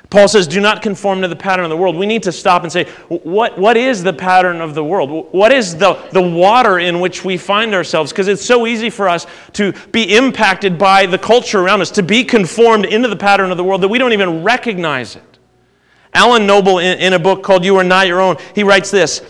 Paul 0.10 0.28
says, 0.28 0.46
Do 0.46 0.60
not 0.60 0.82
conform 0.82 1.22
to 1.22 1.30
the 1.30 1.38
pattern 1.38 1.63
of 1.63 1.70
the 1.70 1.78
world. 1.78 1.96
We 1.96 2.06
need 2.06 2.24
to 2.24 2.34
stop 2.34 2.63
and 2.63 2.72
say, 2.72 2.84
What, 3.08 3.58
what 3.58 3.78
is 3.78 4.04
the 4.04 4.12
pattern 4.12 4.60
of 4.60 4.76
the 4.76 4.84
world? 4.84 5.30
What 5.32 5.54
is 5.54 5.78
the, 5.78 5.94
the 6.12 6.22
water 6.22 6.80
in 6.80 7.00
which 7.00 7.24
we 7.24 7.38
find 7.38 7.74
ourselves? 7.74 8.12
Because 8.12 8.28
it's 8.28 8.44
so 8.44 8.67
easy 8.67 8.89
for 8.89 9.08
us 9.08 9.26
to 9.54 9.72
be 9.91 10.15
impacted 10.15 10.78
by 10.78 11.06
the 11.06 11.17
culture 11.17 11.62
around 11.62 11.80
us, 11.80 11.91
to 11.91 12.04
be 12.04 12.26
conformed 12.26 12.86
into 12.86 13.08
the 13.08 13.15
pattern 13.15 13.52
of 13.52 13.58
the 13.58 13.63
world 13.63 13.82
that 13.82 13.88
we 13.88 13.98
don't 13.98 14.12
even 14.12 14.44
recognize 14.44 15.15
it. 15.15 15.31
Alan 16.13 16.45
Noble, 16.45 16.80
in, 16.80 17.00
in 17.00 17.13
a 17.13 17.19
book 17.19 17.43
called 17.43 17.63
You 17.63 17.78
Are 17.78 17.84
Not 17.84 18.08
Your 18.08 18.21
Own, 18.21 18.38
he 18.54 18.63
writes 18.63 18.91
this 18.91 19.21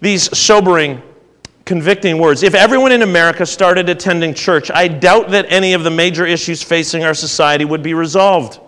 these 0.00 0.36
sobering, 0.36 1.02
convicting 1.64 2.18
words. 2.18 2.44
If 2.44 2.54
everyone 2.54 2.92
in 2.92 3.02
America 3.02 3.44
started 3.44 3.88
attending 3.88 4.32
church, 4.32 4.70
I 4.72 4.86
doubt 4.86 5.30
that 5.30 5.46
any 5.48 5.72
of 5.72 5.82
the 5.82 5.90
major 5.90 6.24
issues 6.24 6.62
facing 6.62 7.02
our 7.02 7.14
society 7.14 7.64
would 7.64 7.82
be 7.82 7.94
resolved 7.94 8.60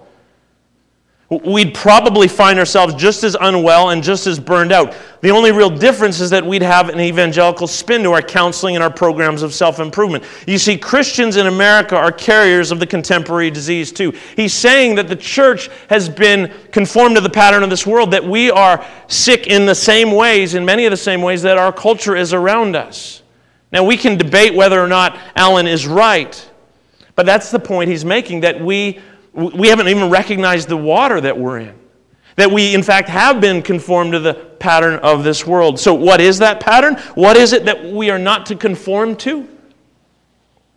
we'd 1.30 1.72
probably 1.74 2.26
find 2.26 2.58
ourselves 2.58 2.92
just 2.94 3.22
as 3.22 3.36
unwell 3.40 3.90
and 3.90 4.02
just 4.02 4.26
as 4.26 4.40
burned 4.40 4.72
out. 4.72 4.96
The 5.20 5.30
only 5.30 5.52
real 5.52 5.70
difference 5.70 6.18
is 6.18 6.28
that 6.30 6.44
we'd 6.44 6.62
have 6.62 6.88
an 6.88 6.98
evangelical 6.98 7.68
spin 7.68 8.02
to 8.02 8.10
our 8.10 8.22
counseling 8.22 8.74
and 8.74 8.82
our 8.82 8.90
programs 8.90 9.42
of 9.42 9.54
self 9.54 9.78
improvement. 9.78 10.24
You 10.48 10.58
see, 10.58 10.76
Christians 10.76 11.36
in 11.36 11.46
America 11.46 11.96
are 11.96 12.10
carriers 12.10 12.72
of 12.72 12.80
the 12.80 12.86
contemporary 12.86 13.50
disease 13.50 13.92
too. 13.92 14.12
He's 14.34 14.52
saying 14.52 14.96
that 14.96 15.06
the 15.06 15.14
church 15.14 15.70
has 15.88 16.08
been 16.08 16.52
conformed 16.72 17.14
to 17.14 17.20
the 17.20 17.30
pattern 17.30 17.62
of 17.62 17.70
this 17.70 17.86
world, 17.86 18.10
that 18.10 18.24
we 18.24 18.50
are 18.50 18.84
sick 19.06 19.46
in 19.46 19.66
the 19.66 19.74
same 19.74 20.10
ways, 20.10 20.54
in 20.54 20.64
many 20.64 20.84
of 20.84 20.90
the 20.90 20.96
same 20.96 21.22
ways 21.22 21.42
that 21.42 21.58
our 21.58 21.72
culture 21.72 22.16
is 22.16 22.32
around 22.32 22.74
us. 22.74 23.22
Now, 23.72 23.84
we 23.84 23.96
can 23.96 24.18
debate 24.18 24.52
whether 24.52 24.82
or 24.82 24.88
not 24.88 25.16
Alan 25.36 25.68
is 25.68 25.86
right, 25.86 26.50
but 27.14 27.24
that's 27.24 27.52
the 27.52 27.60
point 27.60 27.88
he's 27.88 28.04
making 28.04 28.40
that 28.40 28.60
we 28.60 28.98
we 29.32 29.68
haven't 29.68 29.88
even 29.88 30.10
recognized 30.10 30.68
the 30.68 30.76
water 30.76 31.20
that 31.20 31.38
we're 31.38 31.58
in. 31.58 31.74
That 32.36 32.50
we, 32.50 32.74
in 32.74 32.82
fact, 32.82 33.08
have 33.08 33.40
been 33.40 33.60
conformed 33.62 34.12
to 34.12 34.18
the 34.18 34.34
pattern 34.34 34.98
of 35.00 35.24
this 35.24 35.46
world. 35.46 35.78
So, 35.78 35.94
what 35.94 36.20
is 36.20 36.38
that 36.38 36.60
pattern? 36.60 36.96
What 37.14 37.36
is 37.36 37.52
it 37.52 37.64
that 37.66 37.84
we 37.84 38.10
are 38.10 38.18
not 38.18 38.46
to 38.46 38.56
conform 38.56 39.16
to? 39.16 39.48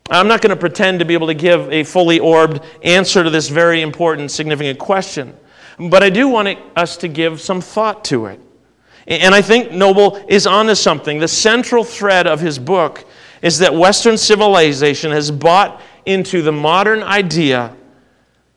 I'm 0.09 0.27
not 0.27 0.41
going 0.41 0.49
to 0.49 0.55
pretend 0.55 0.99
to 0.99 1.05
be 1.05 1.13
able 1.13 1.27
to 1.27 1.33
give 1.33 1.71
a 1.71 1.83
fully 1.83 2.19
orbed 2.19 2.61
answer 2.83 3.23
to 3.23 3.29
this 3.29 3.47
very 3.47 3.81
important, 3.81 4.31
significant 4.31 4.77
question, 4.77 5.35
but 5.79 6.03
I 6.03 6.09
do 6.09 6.27
want 6.27 6.59
us 6.75 6.97
to 6.97 7.07
give 7.07 7.39
some 7.39 7.61
thought 7.61 8.03
to 8.05 8.25
it. 8.25 8.39
And 9.07 9.33
I 9.33 9.41
think 9.41 9.71
Noble 9.71 10.23
is 10.27 10.45
onto 10.45 10.75
something. 10.75 11.19
The 11.19 11.27
central 11.27 11.83
thread 11.83 12.27
of 12.27 12.39
his 12.39 12.59
book 12.59 13.05
is 13.41 13.59
that 13.59 13.73
Western 13.73 14.17
civilization 14.17 15.11
has 15.11 15.29
bought 15.29 15.81
into 16.05 16.41
the 16.41 16.51
modern 16.51 17.03
idea 17.03 17.75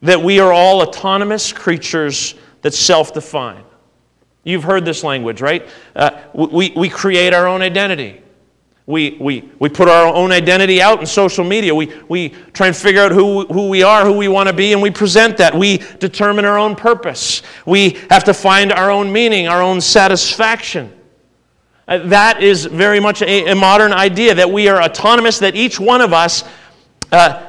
that 0.03 0.23
we 0.23 0.41
are 0.41 0.53
all 0.53 0.83
autonomous 0.83 1.53
creatures 1.53 2.35
that 2.63 2.75
self 2.75 3.15
define. 3.15 3.65
You've 4.45 4.65
heard 4.65 4.85
this 4.85 5.03
language, 5.03 5.41
right? 5.41 5.69
Uh, 5.95 6.23
we, 6.33 6.73
we 6.77 6.89
create 6.89 7.35
our 7.35 7.49
own 7.49 7.63
identity. 7.63 8.23
We, 8.87 9.17
we, 9.21 9.51
we 9.59 9.69
put 9.69 9.89
our 9.89 10.15
own 10.15 10.31
identity 10.31 10.81
out 10.81 11.01
in 11.01 11.07
social 11.07 11.45
media. 11.45 11.75
We, 11.75 11.93
we 12.09 12.29
try 12.53 12.69
and 12.69 12.77
figure 12.77 13.03
out 13.03 13.11
who, 13.11 13.45
who 13.47 13.69
we 13.69 13.83
are, 13.83 14.05
who 14.05 14.13
we 14.13 14.29
want 14.29 14.49
to 14.49 14.55
be, 14.55 14.73
and 14.73 14.81
we 14.81 14.93
present 14.93 15.39
that. 15.39 15.53
We 15.53 15.79
determine 15.99 16.45
our 16.45 16.57
own 16.57 16.77
purpose. 16.77 17.43
We 17.67 17.99
have 18.11 18.23
to 18.25 18.35
find 18.35 18.73
our 18.73 18.89
own 18.89 19.13
meaning, 19.13 19.49
our 19.49 19.61
own 19.61 19.81
satisfaction. 19.81 20.93
Uh, 21.89 21.99
that 21.99 22.43
is 22.43 22.65
very 22.67 23.01
much 23.01 23.23
a, 23.23 23.51
a, 23.51 23.55
modern 23.57 23.93
idea 23.93 24.35
that 24.35 24.51
we 24.51 24.69
are 24.69 24.81
autonomous, 24.81 25.41
that 25.41 25.57
each 25.57 25.81
one 25.81 26.01
of 26.01 26.13
us 26.13 26.45
uh, 27.11 27.45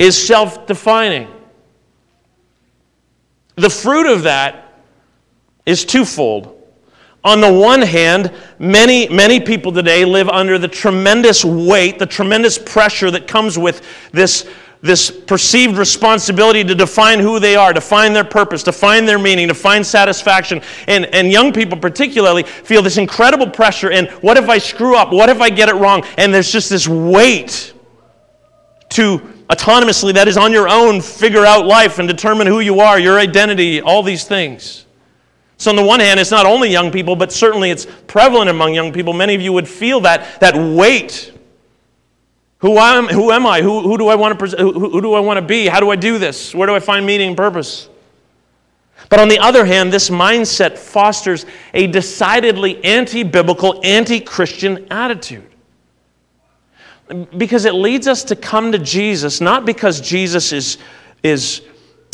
is 0.00 0.20
self 0.20 0.66
defining. 0.66 1.28
The 3.60 3.68
fruit 3.68 4.10
of 4.10 4.22
that 4.22 4.72
is 5.66 5.84
twofold. 5.84 6.56
On 7.22 7.42
the 7.42 7.52
one 7.52 7.82
hand, 7.82 8.32
many, 8.58 9.06
many 9.10 9.38
people 9.38 9.70
today 9.70 10.06
live 10.06 10.30
under 10.30 10.58
the 10.58 10.68
tremendous 10.68 11.44
weight, 11.44 11.98
the 11.98 12.06
tremendous 12.06 12.56
pressure 12.56 13.10
that 13.10 13.28
comes 13.28 13.58
with 13.58 13.82
this, 14.12 14.48
this 14.80 15.10
perceived 15.10 15.76
responsibility 15.76 16.64
to 16.64 16.74
define 16.74 17.18
who 17.18 17.38
they 17.38 17.54
are, 17.54 17.74
to 17.74 17.82
find 17.82 18.16
their 18.16 18.24
purpose, 18.24 18.62
to 18.62 18.72
find 18.72 19.06
their 19.06 19.18
meaning, 19.18 19.48
to 19.48 19.54
find 19.54 19.84
satisfaction. 19.84 20.62
And, 20.86 21.04
and 21.14 21.30
young 21.30 21.52
people, 21.52 21.76
particularly, 21.76 22.44
feel 22.44 22.80
this 22.80 22.96
incredible 22.96 23.50
pressure. 23.50 23.90
And 23.90 24.08
what 24.22 24.38
if 24.38 24.48
I 24.48 24.56
screw 24.56 24.96
up? 24.96 25.12
What 25.12 25.28
if 25.28 25.42
I 25.42 25.50
get 25.50 25.68
it 25.68 25.74
wrong? 25.74 26.02
And 26.16 26.32
there's 26.32 26.50
just 26.50 26.70
this 26.70 26.88
weight 26.88 27.74
to 28.90 29.18
autonomously, 29.50 30.14
that 30.14 30.28
is 30.28 30.36
on 30.36 30.52
your 30.52 30.68
own, 30.68 31.00
figure 31.00 31.44
out 31.44 31.66
life 31.66 31.98
and 31.98 32.08
determine 32.08 32.46
who 32.46 32.60
you 32.60 32.80
are, 32.80 32.98
your 32.98 33.18
identity, 33.18 33.80
all 33.80 34.02
these 34.02 34.24
things. 34.24 34.86
So, 35.56 35.70
on 35.70 35.76
the 35.76 35.84
one 35.84 36.00
hand, 36.00 36.20
it's 36.20 36.30
not 36.30 36.46
only 36.46 36.70
young 36.70 36.90
people, 36.90 37.16
but 37.16 37.32
certainly 37.32 37.70
it's 37.70 37.86
prevalent 38.06 38.48
among 38.48 38.74
young 38.74 38.92
people. 38.92 39.12
Many 39.12 39.34
of 39.34 39.42
you 39.42 39.52
would 39.52 39.68
feel 39.68 40.00
that, 40.02 40.40
that 40.40 40.56
weight. 40.56 41.32
Who 42.58 42.78
am, 42.78 43.08
who 43.08 43.32
am 43.32 43.46
I? 43.46 43.60
Who, 43.60 43.80
who 43.80 43.98
do 43.98 44.08
I 44.08 44.14
want 44.14 44.38
to 44.38 44.46
who, 44.56 44.88
who 44.88 45.02
do 45.02 45.14
I 45.14 45.20
want 45.20 45.38
to 45.38 45.42
be? 45.42 45.66
How 45.66 45.80
do 45.80 45.90
I 45.90 45.96
do 45.96 46.18
this? 46.18 46.54
Where 46.54 46.66
do 46.66 46.74
I 46.74 46.80
find 46.80 47.04
meaning 47.04 47.28
and 47.28 47.36
purpose? 47.36 47.88
But 49.08 49.18
on 49.18 49.28
the 49.28 49.38
other 49.38 49.64
hand, 49.64 49.92
this 49.92 50.10
mindset 50.10 50.78
fosters 50.78 51.44
a 51.74 51.88
decidedly 51.88 52.82
anti 52.84 53.22
biblical, 53.24 53.80
anti 53.82 54.20
Christian 54.20 54.86
attitude 54.90 55.49
because 57.36 57.64
it 57.64 57.74
leads 57.74 58.06
us 58.06 58.24
to 58.24 58.36
come 58.36 58.72
to 58.72 58.78
Jesus, 58.78 59.40
not 59.40 59.64
because 59.64 60.00
Jesus 60.00 60.52
is, 60.52 60.78
is, 61.22 61.62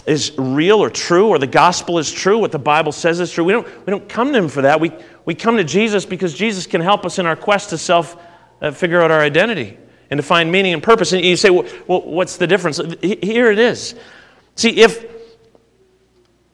is 0.06 0.32
real 0.38 0.82
or 0.82 0.90
true 0.90 1.28
or 1.28 1.38
the 1.38 1.46
gospel 1.46 1.98
is 1.98 2.10
true, 2.10 2.38
what 2.38 2.52
the 2.52 2.58
Bible 2.58 2.92
says 2.92 3.20
is 3.20 3.30
true. 3.30 3.44
We 3.44 3.52
don't, 3.52 3.66
we 3.86 3.90
don't 3.90 4.08
come 4.08 4.32
to 4.32 4.38
Him 4.38 4.48
for 4.48 4.62
that. 4.62 4.80
We, 4.80 4.92
we 5.24 5.34
come 5.34 5.56
to 5.56 5.64
Jesus 5.64 6.06
because 6.06 6.34
Jesus 6.34 6.66
can 6.66 6.80
help 6.80 7.04
us 7.04 7.18
in 7.18 7.26
our 7.26 7.36
quest 7.36 7.70
to 7.70 7.78
self 7.78 8.16
uh, 8.62 8.70
figure 8.70 9.02
out 9.02 9.10
our 9.10 9.20
identity 9.20 9.76
and 10.10 10.18
to 10.18 10.22
find 10.22 10.50
meaning 10.50 10.72
and 10.72 10.82
purpose. 10.82 11.12
And 11.12 11.24
you 11.24 11.36
say, 11.36 11.50
well, 11.50 11.66
well, 11.86 12.02
what's 12.02 12.36
the 12.36 12.46
difference? 12.46 12.80
Here 13.02 13.50
it 13.50 13.58
is. 13.58 13.94
See, 14.54 14.80
if, 14.80 15.04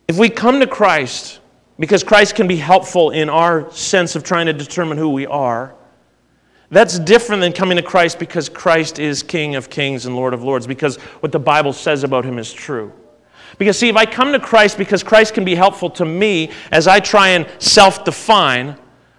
if 0.09 0.19
we 0.19 0.29
come 0.29 0.61
to 0.61 0.67
Christ 0.67 1.41
because 1.79 2.05
Christ 2.05 2.35
can 2.35 2.47
be 2.47 2.57
helpful 2.57 3.11
in 3.11 3.29
our 3.29 3.71
sense 3.73 4.15
of 4.15 4.25
trying 4.25 4.47
to 4.47 4.53
determine 4.53 4.99
who 4.99 5.11
we 5.11 5.27
are, 5.27 5.75
that's 6.73 6.99
different 6.99 7.43
than 7.43 7.53
coming 7.53 7.77
to 7.77 7.83
Christ 7.83 8.19
because 8.19 8.49
Christ 8.49 8.99
is 8.99 9.23
King 9.23 9.57
of 9.57 9.71
kings 9.71 10.07
and 10.07 10.17
Lord 10.17 10.35
of 10.35 10.43
lords, 10.43 10.67
because 10.67 10.97
what 11.21 11.31
the 11.31 11.39
Bible 11.39 11.73
says 11.73 12.03
about 12.03 12.25
him 12.25 12.39
is 12.39 12.53
true. 12.53 12.93
Because, 13.59 13.79
see, 13.79 13.91
if 13.91 13.97
I 13.97 14.07
come 14.07 14.33
to 14.33 14.41
Christ 14.41 14.79
because 14.79 15.03
Christ 15.03 15.35
can 15.35 15.45
be 15.45 15.55
helpful 15.55 15.91
to 15.91 16.05
me 16.07 16.51
as 16.71 16.89
I 16.89 16.99
try 16.99 17.29
and 17.29 17.47
self 17.59 18.05
define, 18.05 18.77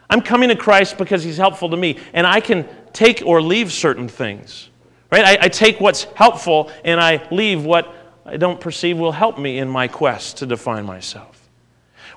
I'm 0.10 0.22
coming 0.22 0.50
to 0.50 0.56
Christ 0.56 0.98
because 0.98 1.24
he's 1.24 1.38
helpful 1.38 1.70
to 1.70 1.78
me, 1.78 2.00
and 2.13 2.26
I 2.26 2.39
can 2.39 2.68
take 2.92 3.24
or 3.26 3.42
leave 3.42 3.72
certain 3.72 4.08
things. 4.08 4.70
Right? 5.12 5.24
I, 5.24 5.46
I 5.46 5.48
take 5.48 5.80
what's 5.80 6.06
helpful 6.16 6.72
and 6.84 7.00
I 7.00 7.28
leave 7.30 7.63
what 7.63 7.94
I 8.26 8.38
don't 8.38 8.60
perceive 8.60 8.98
will 8.98 9.12
help 9.12 9.38
me 9.38 9.60
in 9.60 9.70
my 9.70 9.88
quest 9.88 10.38
to 10.38 10.46
define 10.46 10.86
myself. 10.86 11.33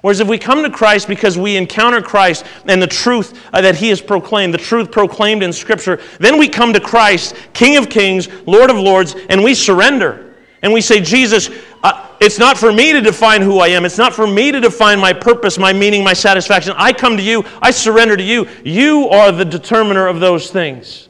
Whereas 0.07 0.21
if 0.21 0.29
we 0.29 0.39
come 0.39 0.63
to 0.63 0.71
Christ 0.71 1.09
because 1.09 1.37
we 1.37 1.57
encounter 1.57 2.01
Christ 2.01 2.47
and 2.67 2.81
the 2.81 2.87
truth 2.87 3.43
uh, 3.53 3.61
that 3.61 3.75
He 3.75 3.89
has 3.89 4.01
proclaimed, 4.01 4.55
the 4.55 4.59
truth 4.59 4.93
proclaimed 4.93 5.43
in 5.43 5.53
Scripture, 5.53 6.01
then 6.21 6.39
we 6.39 6.47
come 6.47 6.73
to 6.75 6.79
Christ, 6.79 7.35
King 7.55 7.77
of 7.77 7.91
Kings, 7.91 8.29
Lord 8.47 8.71
of 8.71 8.77
Lords, 8.77 9.17
and 9.29 9.43
we 9.43 9.53
surrender. 9.53 10.37
And 10.63 10.73
we 10.73 10.81
say, 10.81 11.01
Jesus, 11.01 11.51
uh, 11.83 12.09
it's 12.21 12.39
not 12.39 12.57
for 12.57 12.73
me 12.73 12.93
to 12.93 13.01
define 13.01 13.43
who 13.43 13.59
I 13.59 13.67
am. 13.67 13.85
It's 13.85 13.99
not 13.99 14.15
for 14.15 14.29
me 14.29 14.53
to 14.53 14.61
define 14.61 15.01
my 15.01 15.13
purpose, 15.13 15.59
my 15.59 15.73
meaning, 15.73 16.05
my 16.05 16.13
satisfaction. 16.13 16.75
I 16.77 16.93
come 16.93 17.17
to 17.17 17.23
you. 17.25 17.45
I 17.61 17.73
surrender 17.73 18.17
to 18.17 18.23
you. 18.23 18.49
You 18.65 19.09
are 19.09 19.33
the 19.33 19.45
determiner 19.45 20.07
of 20.07 20.21
those 20.21 20.53
things. 20.53 21.09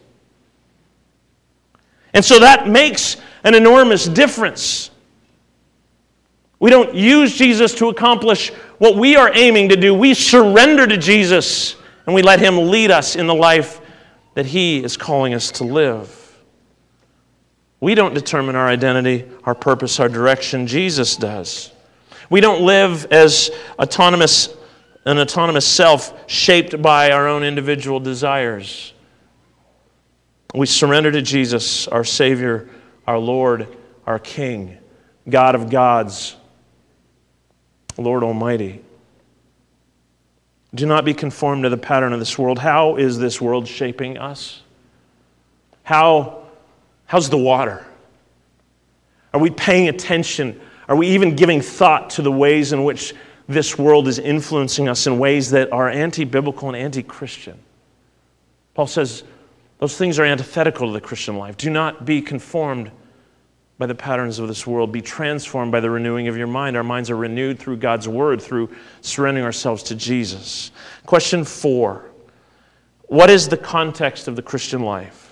And 2.15 2.25
so 2.25 2.39
that 2.39 2.67
makes 2.67 3.19
an 3.45 3.55
enormous 3.55 4.07
difference. 4.07 4.91
We 6.59 6.71
don't 6.71 6.95
use 6.95 7.37
Jesus 7.37 7.75
to 7.77 7.89
accomplish 7.89 8.51
what 8.79 8.97
we 8.97 9.17
are 9.17 9.31
aiming 9.35 9.69
to 9.71 9.77
do. 9.77 9.93
We 9.95 10.15
surrender 10.15 10.87
to 10.87 10.97
Jesus 10.97 11.77
and 12.07 12.15
we 12.15 12.23
let 12.23 12.41
Him 12.41 12.71
lead 12.71 12.91
us 12.91 13.17
in 13.17 13.27
the 13.27 13.35
life 13.35 13.81
that 14.35 14.47
He 14.47 14.83
is 14.83 14.97
calling 14.97 15.35
us 15.35 15.51
to 15.53 15.65
live. 15.65 16.23
We 17.81 17.95
don't 17.95 18.15
determine 18.15 18.57
our 18.57 18.69
identity, 18.69 19.29
our 19.45 19.55
purpose, 19.55 20.01
our 20.01 20.09
direction. 20.09 20.67
Jesus 20.67 21.17
does. 21.17 21.73
We 22.31 22.41
don't 22.41 22.63
live 22.63 23.07
as 23.13 23.51
autonomous, 23.79 24.49
an 25.05 25.19
autonomous 25.19 25.67
self 25.67 26.29
shaped 26.29 26.81
by 26.81 27.11
our 27.11 27.29
own 27.29 27.43
individual 27.43 28.01
desires. 28.01 28.95
We 30.55 30.67
surrender 30.67 31.13
to 31.13 31.23
Jesus, 31.23 31.87
our 31.89 32.05
Savior, 32.05 32.69
our 33.07 33.19
Lord, 33.19 33.69
our 34.07 34.19
King, 34.19 34.79
God 35.29 35.55
of 35.55 35.71
gods, 35.71 36.37
Lord 37.99 38.23
Almighty. 38.23 38.83
Do 40.75 40.87
not 40.87 41.05
be 41.05 41.15
conformed 41.15 41.63
to 41.63 41.71
the 41.71 41.77
pattern 41.77 42.13
of 42.13 42.19
this 42.19 42.39
world. 42.39 42.59
How 42.59 42.97
is 42.97 43.19
this 43.19 43.41
world 43.41 43.67
shaping 43.67 44.19
us? 44.19 44.63
How, 45.85 46.45
how's 47.07 47.31
the 47.31 47.39
water? 47.39 47.87
Are 49.33 49.41
we 49.41 49.51
paying 49.51 49.89
attention? 49.89 50.61
Are 50.89 50.97
we 50.97 51.09
even 51.09 51.37
giving 51.37 51.61
thought 51.61 52.11
to 52.11 52.23
the 52.23 52.33
ways 52.33 52.73
in 52.73 52.85
which 52.85 53.15
this 53.49 53.79
world 53.79 54.09
is 54.09 54.19
influencing 54.19 54.89
us 54.89 55.07
in 55.07 55.19
ways 55.19 55.51
that 55.51 55.73
are 55.73 55.89
anti 55.89 56.25
biblical 56.25 56.69
and 56.69 56.77
anti 56.77 57.03
Christian? 57.03 57.59
Paul 58.75 58.87
says 58.87 59.23
those 59.79 59.97
things 59.97 60.19
are 60.19 60.25
antithetical 60.25 60.89
to 60.89 60.93
the 60.93 61.01
Christian 61.01 61.37
life. 61.39 61.57
Do 61.57 61.71
not 61.71 62.05
be 62.05 62.21
conformed 62.21 62.91
by 63.79 63.87
the 63.87 63.95
patterns 63.95 64.39
of 64.39 64.49
this 64.49 64.67
world. 64.67 64.93
Be 64.93 65.03
transformed 65.03 65.73
by 65.73 65.81
the 65.81 65.91
renewing 65.91 66.29
of 66.29 66.37
your 66.37 66.47
mind. 66.47 66.77
Our 66.77 66.85
minds 66.85 67.11
are 67.11 67.17
renewed 67.17 67.59
through 67.59 67.77
God's 67.77 68.09
word, 68.09 68.41
through 68.41 68.75
surrendering 69.03 69.45
ourselves 69.45 69.83
to 69.85 69.95
Jesus. 69.95 70.71
Question 71.05 71.45
four 71.45 72.11
What 73.03 73.31
is 73.31 73.49
the 73.49 73.57
context 73.57 74.29
of 74.29 74.37
the 74.37 74.43
Christian 74.43 74.83
life? 74.83 75.27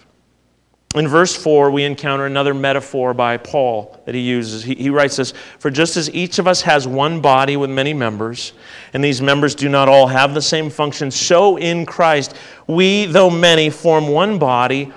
In 0.94 1.08
verse 1.08 1.34
4, 1.34 1.72
we 1.72 1.82
encounter 1.82 2.24
another 2.24 2.54
metaphor 2.54 3.14
by 3.14 3.36
Paul 3.36 4.00
that 4.06 4.14
he 4.14 4.20
uses. 4.20 4.62
He, 4.62 4.76
he, 4.76 4.90
writes 4.90 5.16
this 5.16 5.32
For 5.58 5.68
just 5.68 5.96
as 5.96 6.08
each 6.14 6.38
of 6.38 6.46
us 6.46 6.62
has 6.62 6.86
one 6.86 7.20
body 7.20 7.56
with 7.56 7.68
many 7.68 7.92
members, 7.92 8.52
and 8.92 9.02
these 9.02 9.20
members 9.20 9.56
do 9.56 9.68
not 9.68 9.88
all 9.88 10.06
have 10.06 10.34
the 10.34 10.42
same 10.42 10.70
function, 10.70 11.10
so 11.10 11.56
in 11.56 11.84
Christ, 11.84 12.36
we, 12.68 13.06
though 13.06 13.28
many, 13.28 13.70
form 13.70 14.06
one 14.06 14.38
body, 14.38 14.92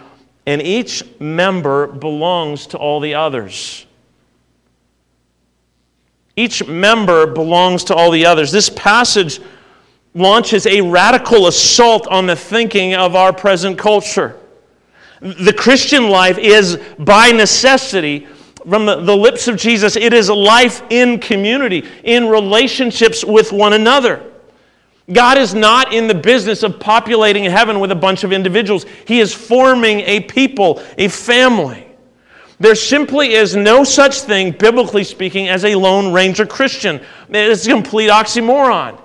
and 0.47 0.61
each 0.61 1.03
member 1.19 1.87
belongs 1.87 2.67
to 2.67 2.77
all 2.77 3.01
the 3.01 3.13
others. 3.13 3.85
Each 6.37 6.65
member 6.65 7.27
belongs 7.27 7.83
to 7.85 7.95
all 7.95 8.11
the 8.11 8.25
others. 8.25 8.51
This 8.51 8.69
passage 8.69 9.41
launches 10.15 10.65
a 10.65 10.79
radical 10.79 11.47
assault 11.47 12.07
on 12.07 12.27
the 12.27 12.35
thinking 12.35 12.95
of 12.95 13.13
our 13.13 13.33
present 13.33 13.77
culture. 13.77 14.39
The 15.19 15.53
Christian 15.53 16.09
life 16.09 16.37
is 16.37 16.77
by 16.97 17.31
necessity, 17.31 18.25
from 18.69 18.85
the, 18.85 19.17
lips 19.17 19.49
of 19.49 19.57
Jesus, 19.57 19.97
it 19.97 20.13
is 20.13 20.29
a 20.29 20.33
life 20.33 20.81
in 20.89 21.19
community, 21.19 21.85
in 22.03 22.27
relationships 22.27 23.25
with 23.25 23.51
one 23.51 23.73
another. 23.73 24.23
God 25.11 25.37
is 25.37 25.53
not 25.53 25.93
in 25.93 26.07
the 26.07 26.15
business 26.15 26.63
of 26.63 26.79
populating 26.79 27.45
heaven 27.45 27.79
with 27.79 27.91
a 27.91 27.95
bunch 27.95 28.23
of 28.23 28.33
individuals. 28.33 28.85
He 29.05 29.21
is 29.21 29.33
forming 29.33 30.01
a 30.01 30.21
people, 30.21 30.83
a 30.97 31.07
family. 31.07 31.87
There 32.59 32.75
simply 32.75 33.33
is 33.33 33.55
no 33.55 33.83
such 33.83 34.21
thing, 34.21 34.51
biblically 34.51 35.03
speaking, 35.03 35.47
as 35.47 35.63
a 35.63 35.75
Lone 35.75 36.11
Ranger 36.11 36.45
Christian. 36.45 36.99
It's 37.29 37.65
a 37.65 37.69
complete 37.69 38.09
oxymoron. 38.09 38.99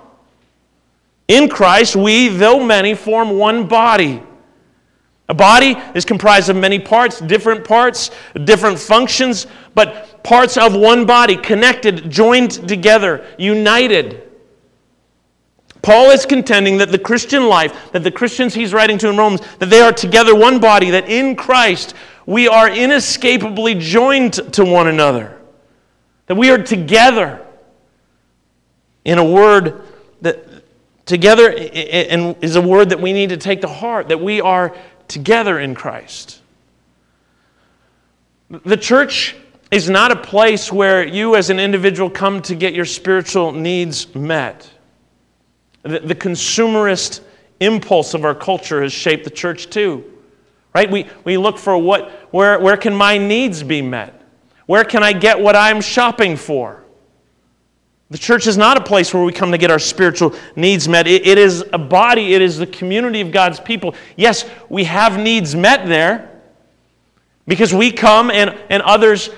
In 1.27 1.47
Christ, 1.47 1.95
we, 1.95 2.27
though 2.27 2.63
many, 2.63 2.95
form 2.95 3.37
one 3.37 3.67
body. 3.67 4.21
A 5.29 5.33
body 5.33 5.77
is 5.95 6.03
comprised 6.03 6.49
of 6.49 6.57
many 6.57 6.79
parts, 6.79 7.21
different 7.21 7.63
parts, 7.63 8.11
different 8.43 8.77
functions, 8.77 9.47
but 9.73 10.21
parts 10.23 10.57
of 10.57 10.75
one 10.75 11.05
body, 11.05 11.37
connected, 11.37 12.09
joined 12.09 12.67
together, 12.67 13.25
united. 13.37 14.32
Paul 15.83 16.11
is 16.11 16.25
contending 16.25 16.77
that 16.77 16.91
the 16.91 16.97
Christian 16.97 17.47
life, 17.47 17.91
that 17.91 18.03
the 18.03 18.11
Christians 18.11 18.55
he's 18.55 18.73
writing 18.73 18.97
to 18.99 19.09
in 19.09 19.17
Romans, 19.17 19.41
that 19.59 19.69
they 19.69 19.81
are 19.81 19.91
together 19.91 20.33
one 20.33 20.59
body, 20.59 20.89
that 20.89 21.09
in 21.09 21.35
Christ 21.35 21.93
we 22.25 22.47
are 22.47 22.69
inescapably 22.69 23.75
joined 23.75 24.33
to 24.53 24.63
one 24.63 24.87
another, 24.87 25.37
that 26.27 26.35
we 26.35 26.49
are 26.49 26.57
together 26.57 27.45
in 29.03 29.17
a 29.17 29.23
word 29.23 29.81
that 30.21 30.63
together 31.05 31.51
is 31.51 32.55
a 32.55 32.61
word 32.61 32.89
that 32.89 33.01
we 33.01 33.11
need 33.11 33.29
to 33.29 33.37
take 33.37 33.59
to 33.61 33.67
heart, 33.67 34.07
that 34.07 34.21
we 34.21 34.39
are 34.39 34.73
together 35.09 35.59
in 35.59 35.75
Christ. 35.75 36.41
The 38.49 38.77
church 38.77 39.35
is 39.69 39.89
not 39.89 40.11
a 40.11 40.15
place 40.15 40.71
where 40.71 41.05
you 41.05 41.35
as 41.35 41.49
an 41.49 41.59
individual 41.59 42.09
come 42.09 42.41
to 42.43 42.55
get 42.55 42.73
your 42.73 42.85
spiritual 42.85 43.51
needs 43.51 44.15
met. 44.15 44.69
The, 45.83 45.99
the 45.99 46.15
consumerist 46.15 47.21
impulse 47.59 48.13
of 48.13 48.25
our 48.25 48.35
culture 48.35 48.81
has 48.81 48.91
shaped 48.91 49.23
the 49.23 49.29
church 49.29 49.69
too. 49.69 50.03
Right? 50.73 50.89
We, 50.89 51.07
we 51.23 51.37
look 51.37 51.57
for 51.57 51.77
what, 51.77 52.09
where, 52.31 52.59
where 52.59 52.77
can 52.77 52.95
my 52.95 53.17
needs 53.17 53.61
be 53.61 53.81
met? 53.81 54.19
Where 54.65 54.83
can 54.83 55.03
I 55.03 55.13
get 55.13 55.39
what 55.39 55.55
I'm 55.55 55.81
shopping 55.81 56.35
for? 56.35 56.83
The 58.09 58.17
church 58.17 58.47
is 58.47 58.57
not 58.57 58.77
a 58.77 58.81
place 58.81 59.13
where 59.13 59.23
we 59.23 59.31
come 59.31 59.51
to 59.51 59.57
get 59.57 59.71
our 59.71 59.79
spiritual 59.79 60.35
needs 60.55 60.87
met. 60.87 61.07
It, 61.07 61.27
it 61.27 61.37
is 61.37 61.65
a 61.73 61.77
body, 61.77 62.33
it 62.33 62.41
is 62.41 62.57
the 62.57 62.67
community 62.67 63.21
of 63.21 63.31
God's 63.31 63.59
people. 63.59 63.95
Yes, 64.15 64.45
we 64.69 64.83
have 64.83 65.19
needs 65.19 65.55
met 65.55 65.87
there 65.87 66.41
because 67.47 67.73
we 67.73 67.91
come 67.91 68.29
and, 68.29 68.57
and 68.69 68.83
others 68.83 69.29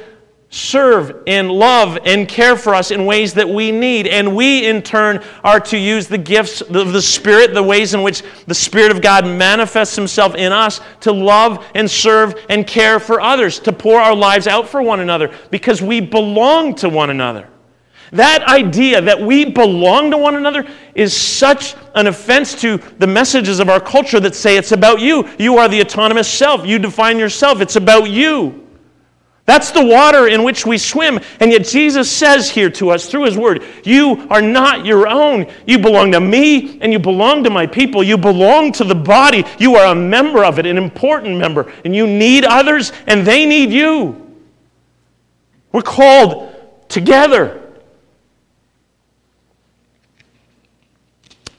serve 0.49 1.23
and 1.27 1.51
love 1.51 1.97
and 2.05 2.27
care 2.27 2.55
for 2.55 2.73
us 2.73 2.91
in 2.91 3.05
ways 3.05 3.34
that 3.34 3.47
we 3.47 3.71
need. 3.71 4.08
And 4.08 4.36
we, 4.36 4.67
in 4.67 4.81
turn, 4.81 5.23
are 5.43 5.60
to 5.62 5.77
use 5.77 6.08
the 6.08 6.17
gifts 6.17 6.62
of 6.62 6.93
the 6.93 7.01
Spirit, 7.01 7.53
the 7.53 7.63
ways 7.63 7.93
in 7.93 8.03
which 8.03 8.23
the 8.47 8.55
Spirit 8.55 8.91
of 8.91 9.01
God 9.01 9.25
manifests 9.25 9.95
Himself 9.95 10.36
in 10.36 10.51
us 10.51 10.79
to 11.01 11.12
love 11.12 11.65
and 11.75 11.89
serve 11.89 12.36
and 12.49 12.65
care 12.65 12.99
for 12.99 13.19
others, 13.19 13.60
to 13.60 13.73
pour 13.73 13.99
our 13.99 14.15
lives 14.15 14.47
out 14.47 14.67
for 14.69 14.81
one 14.81 15.01
another 15.01 15.34
because 15.51 15.81
we 15.81 15.99
belong 15.99 16.75
to 16.75 16.89
one 16.89 17.10
another. 17.10 17.49
That 18.12 18.43
idea 18.43 19.01
that 19.01 19.19
we 19.19 19.45
belong 19.45 20.12
to 20.12 20.17
one 20.17 20.36
another 20.36 20.65
is 20.93 21.15
such 21.15 21.75
an 21.95 22.08
offense 22.08 22.60
to 22.62 22.77
the 22.99 23.08
messages 23.08 23.60
of 23.60 23.67
our 23.67 23.79
culture 23.79 24.19
that 24.21 24.36
say 24.36 24.58
it's 24.58 24.71
about 24.71 25.01
you. 25.01 25.27
You 25.38 25.58
are 25.58 25.67
the 25.67 25.81
autonomous 25.81 26.31
self. 26.31 26.65
You 26.65 26.79
define 26.79 27.17
yourself. 27.17 27.62
It's 27.62 27.75
about 27.75 28.10
you. 28.10 28.64
That's 29.45 29.69
the 29.69 29.86
water 29.86 30.27
in 30.27 30.43
which 30.43 30.65
we 30.65 30.79
swim. 30.79 31.19
And 31.39 31.51
yet 31.51 31.65
Jesus 31.65 32.12
says 32.12 32.49
here 32.49 32.69
to 32.71 32.89
us 32.89 33.05
through 33.05 33.25
his 33.25 33.38
word, 33.38 33.63
you 33.84 34.27
are 34.31 34.41
not 34.41 34.88
your 34.88 35.08
own. 35.08 35.45
You 35.67 35.77
belong 35.77 36.12
to 36.13 36.19
me 36.19 36.79
and 36.81 36.91
you 36.91 36.97
belong 36.97 37.43
to 37.43 37.51
my 37.51 37.67
people. 37.67 38.03
You 38.03 38.17
belong 38.17 38.71
to 38.73 38.84
the 38.84 38.95
body. 38.95 39.45
You 39.60 39.75
are 39.75 39.91
a 39.91 39.95
member 39.95 40.43
of 40.43 40.58
it, 40.58 40.65
an 40.65 40.77
important 40.77 41.38
member. 41.38 41.71
And 41.84 41.95
you 41.95 42.08
need 42.08 42.43
others 42.43 42.91
and 43.05 43.25
they 43.25 43.45
need 43.45 43.71
you. 43.71 44.19
We're 45.71 45.84
called 45.84 46.51
together. 46.89 47.64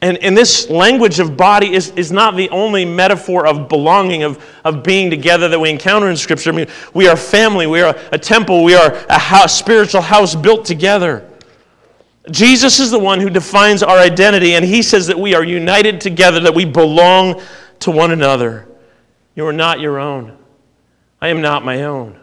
And, 0.02 0.18
and 0.18 0.36
this 0.36 0.68
language 0.68 1.20
of 1.20 1.36
body 1.36 1.72
is, 1.72 1.90
is 1.90 2.12
not 2.12 2.36
the 2.36 2.50
only 2.50 2.84
metaphor 2.84 3.46
of 3.46 3.68
belonging, 3.68 4.24
of, 4.24 4.44
of 4.64 4.82
being 4.82 5.08
together 5.08 5.48
that 5.48 5.58
we 5.58 5.70
encounter 5.70 6.10
in 6.10 6.16
Scripture. 6.16 6.50
I 6.50 6.54
mean, 6.54 6.68
we 6.92 7.08
are 7.08 7.16
family, 7.16 7.66
we 7.66 7.80
are 7.80 7.96
a 8.12 8.18
temple, 8.18 8.62
we 8.62 8.74
are 8.74 8.92
a 9.08 9.18
house, 9.18 9.58
spiritual 9.58 10.02
house 10.02 10.34
built 10.34 10.66
together. 10.66 11.28
Jesus 12.30 12.78
is 12.78 12.90
the 12.90 12.98
one 12.98 13.20
who 13.20 13.30
defines 13.30 13.82
our 13.82 13.98
identity, 13.98 14.54
and 14.54 14.64
he 14.64 14.82
says 14.82 15.06
that 15.06 15.18
we 15.18 15.34
are 15.34 15.44
united 15.44 16.00
together, 16.00 16.40
that 16.40 16.54
we 16.54 16.64
belong 16.64 17.40
to 17.80 17.90
one 17.90 18.10
another. 18.10 18.68
You 19.34 19.46
are 19.46 19.52
not 19.52 19.80
your 19.80 19.98
own. 19.98 20.36
I 21.20 21.28
am 21.28 21.40
not 21.40 21.64
my 21.64 21.84
own. 21.84 22.20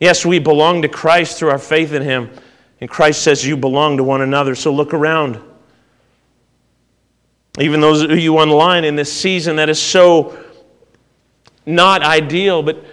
Yes, 0.00 0.26
we 0.26 0.38
belong 0.38 0.82
to 0.82 0.88
Christ 0.88 1.38
through 1.38 1.50
our 1.50 1.58
faith 1.58 1.92
in 1.92 2.02
him, 2.02 2.28
and 2.80 2.90
Christ 2.90 3.22
says 3.22 3.46
you 3.46 3.56
belong 3.56 3.96
to 3.96 4.04
one 4.04 4.20
another. 4.20 4.54
So 4.54 4.72
look 4.72 4.92
around. 4.92 5.40
Even 7.58 7.80
those 7.80 8.02
of 8.02 8.18
you 8.18 8.38
online 8.38 8.84
in 8.84 8.96
this 8.96 9.12
season 9.12 9.56
that 9.56 9.68
is 9.68 9.80
so 9.80 10.38
not 11.64 12.02
ideal, 12.02 12.62
but 12.62 12.84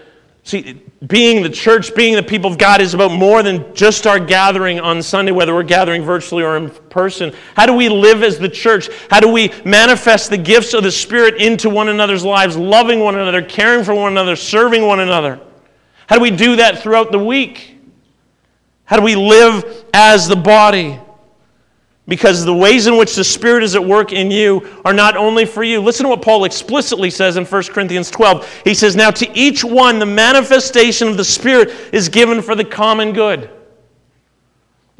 see, 0.43 0.81
being 1.05 1.43
the 1.43 1.49
church, 1.49 1.93
being 1.95 2.15
the 2.15 2.23
people 2.23 2.49
of 2.49 2.57
God 2.57 2.79
is 2.79 2.93
about 2.93 3.11
more 3.11 3.43
than 3.43 3.75
just 3.75 4.07
our 4.07 4.19
gathering 4.19 4.79
on 4.79 5.03
Sunday, 5.03 5.33
whether 5.33 5.53
we're 5.53 5.63
gathering 5.63 6.01
virtually 6.01 6.43
or 6.43 6.55
in 6.55 6.69
person. 6.69 7.33
How 7.55 7.65
do 7.65 7.73
we 7.73 7.89
live 7.89 8.23
as 8.23 8.39
the 8.39 8.47
church? 8.47 8.89
How 9.09 9.19
do 9.19 9.27
we 9.27 9.51
manifest 9.65 10.29
the 10.29 10.37
gifts 10.37 10.73
of 10.73 10.83
the 10.83 10.91
Spirit 10.91 11.41
into 11.41 11.69
one 11.69 11.89
another's 11.89 12.23
lives, 12.23 12.55
loving 12.55 13.01
one 13.01 13.15
another, 13.15 13.41
caring 13.41 13.83
for 13.83 13.93
one 13.93 14.13
another, 14.13 14.37
serving 14.37 14.85
one 14.85 15.01
another? 15.01 15.41
How 16.07 16.15
do 16.15 16.21
we 16.21 16.31
do 16.31 16.55
that 16.55 16.79
throughout 16.79 17.11
the 17.11 17.19
week? 17.19 17.77
How 18.85 18.95
do 18.95 19.03
we 19.03 19.15
live 19.15 19.85
as 19.93 20.27
the 20.27 20.35
body? 20.35 20.99
Because 22.07 22.43
the 22.43 22.53
ways 22.53 22.87
in 22.87 22.97
which 22.97 23.15
the 23.15 23.23
Spirit 23.23 23.63
is 23.63 23.75
at 23.75 23.85
work 23.85 24.11
in 24.11 24.29
you 24.29 24.81
are 24.83 24.93
not 24.93 25.15
only 25.15 25.45
for 25.45 25.63
you. 25.63 25.79
Listen 25.81 26.03
to 26.03 26.09
what 26.09 26.21
Paul 26.21 26.43
explicitly 26.43 27.09
says 27.09 27.37
in 27.37 27.45
1 27.45 27.63
Corinthians 27.65 28.11
12. 28.11 28.61
He 28.65 28.73
says, 28.73 28.95
Now 28.95 29.09
to 29.11 29.37
each 29.37 29.63
one, 29.63 29.99
the 29.99 30.05
manifestation 30.05 31.07
of 31.07 31.15
the 31.15 31.23
Spirit 31.23 31.71
is 31.93 32.09
given 32.09 32.41
for 32.41 32.55
the 32.55 32.65
common 32.65 33.13
good. 33.13 33.49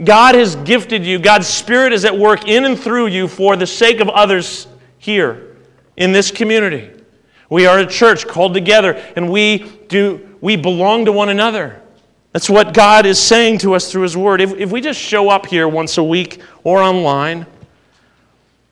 God 0.02 0.36
has 0.36 0.56
gifted 0.56 1.06
you, 1.06 1.20
God's 1.20 1.48
Spirit 1.48 1.94
is 1.94 2.06
at 2.06 2.18
work 2.18 2.48
in 2.48 2.66
and 2.66 2.80
through 2.80 3.08
you 3.08 3.28
for 3.28 3.56
the 3.56 3.68
sake 3.68 4.00
of 4.00 4.10
others 4.10 4.68
here 4.98 5.58
in 5.98 6.14
this 6.14 6.32
community. 6.32 6.90
We 7.50 7.68
are 7.68 7.80
a 7.80 7.86
church 7.86 8.28
called 8.28 8.54
together, 8.54 8.94
and 9.16 9.30
we, 9.30 9.60
do, 9.88 10.38
we 10.42 10.56
belong 10.56 11.06
to 11.06 11.12
one 11.12 11.30
another. 11.30 11.83
That's 12.34 12.50
what 12.50 12.74
God 12.74 13.06
is 13.06 13.20
saying 13.20 13.60
to 13.60 13.76
us 13.76 13.92
through 13.92 14.02
His 14.02 14.18
Word. 14.18 14.42
If, 14.42 14.54
if 14.54 14.72
we 14.72 14.82
just 14.82 15.00
show 15.00 15.30
up 15.30 15.46
here 15.46 15.68
once 15.68 15.98
a 15.98 16.04
week 16.04 16.42
or 16.64 16.82
online 16.82 17.46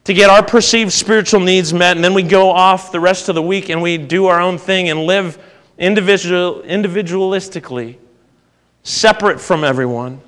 to 0.03 0.13
get 0.13 0.29
our 0.29 0.43
perceived 0.43 0.91
spiritual 0.91 1.39
needs 1.39 1.71
met, 1.71 1.95
and 1.95 2.03
then 2.03 2.15
we 2.15 2.23
go 2.23 2.49
off 2.49 2.91
the 2.91 2.99
rest 2.99 3.29
of 3.29 3.35
the 3.35 3.41
week 3.41 3.69
and 3.69 3.81
we 3.81 3.97
do 3.97 4.25
our 4.25 4.41
own 4.41 4.57
thing 4.57 4.89
and 4.89 5.01
live 5.05 5.37
individual, 5.77 6.61
individualistically, 6.63 7.97
separate 8.83 9.39
from 9.39 9.63
everyone, 9.63 10.21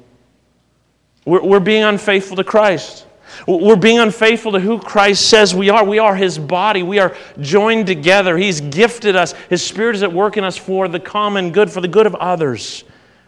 We're, 1.26 1.44
we're 1.44 1.60
being 1.60 1.84
unfaithful 1.84 2.38
to 2.38 2.44
Christ. 2.44 3.06
We're 3.48 3.76
being 3.76 3.98
unfaithful 3.98 4.52
to 4.52 4.60
who 4.60 4.78
Christ 4.78 5.28
says 5.28 5.56
we 5.56 5.72
are. 5.72 5.84
We 5.84 5.98
are 5.98 6.16
His 6.16 6.38
body. 6.38 6.84
We 6.84 7.00
are 7.00 7.16
joined 7.40 7.88
together. 7.88 8.38
He's 8.38 8.62
gifted 8.62 9.16
us. 9.16 9.34
His 9.50 9.66
Spirit 9.66 9.96
is 9.96 10.04
at 10.04 10.14
work 10.14 10.38
in 10.38 10.44
us 10.44 10.56
for 10.56 10.88
the 10.88 11.00
common 11.00 11.52
good, 11.52 11.72
for 11.72 11.82
the 11.82 11.88
good 11.88 12.06
of 12.06 12.14
others. 12.16 12.84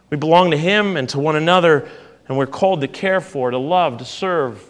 We 0.10 0.18
belong 0.18 0.52
to 0.52 0.58
Him 0.58 0.98
and 0.98 1.10
to 1.10 1.20
one 1.20 1.36
another, 1.36 1.90
and 2.28 2.38
we're 2.38 2.48
called 2.48 2.82
to 2.82 2.88
care 2.88 3.22
for, 3.22 3.52
to 3.52 3.58
love, 3.58 3.98
to 3.98 4.06
serve 4.06 4.64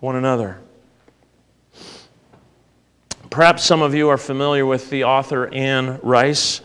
one 0.00 0.16
another. 0.16 0.60
Perhaps 3.30 3.64
some 3.64 3.80
of 3.80 3.94
you 3.94 4.10
are 4.10 4.18
familiar 4.18 4.66
with 4.66 4.90
the 4.90 5.04
author 5.04 5.52
Anne 5.54 5.98
Rice. 6.02 6.60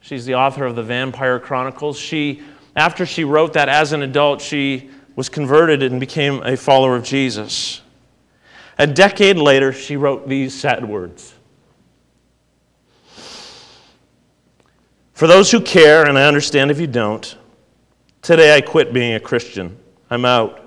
She's 0.00 0.24
the 0.24 0.36
author 0.36 0.64
of 0.64 0.74
the 0.74 0.82
Vampire 0.82 1.38
Chronicles. 1.38 1.98
She, 1.98 2.42
after 2.74 3.04
she 3.04 3.24
wrote 3.24 3.52
that 3.52 3.68
as 3.68 3.92
an 3.92 4.00
adult, 4.00 4.40
she 4.40 4.88
was 5.16 5.28
converted 5.28 5.82
and 5.82 6.00
became 6.00 6.42
a 6.44 6.56
follower 6.56 6.96
of 6.96 7.04
Jesus. 7.04 7.82
A 8.78 8.86
decade 8.86 9.36
later, 9.36 9.72
she 9.72 9.96
wrote 9.96 10.28
these 10.28 10.58
sad 10.58 10.88
words 10.88 11.34
For 15.18 15.26
those 15.26 15.50
who 15.50 15.60
care, 15.60 16.06
and 16.06 16.16
I 16.16 16.28
understand 16.28 16.70
if 16.70 16.78
you 16.78 16.86
don't, 16.86 17.36
today 18.22 18.54
I 18.54 18.60
quit 18.60 18.92
being 18.92 19.14
a 19.14 19.18
Christian. 19.18 19.76
I'm 20.08 20.24
out. 20.24 20.64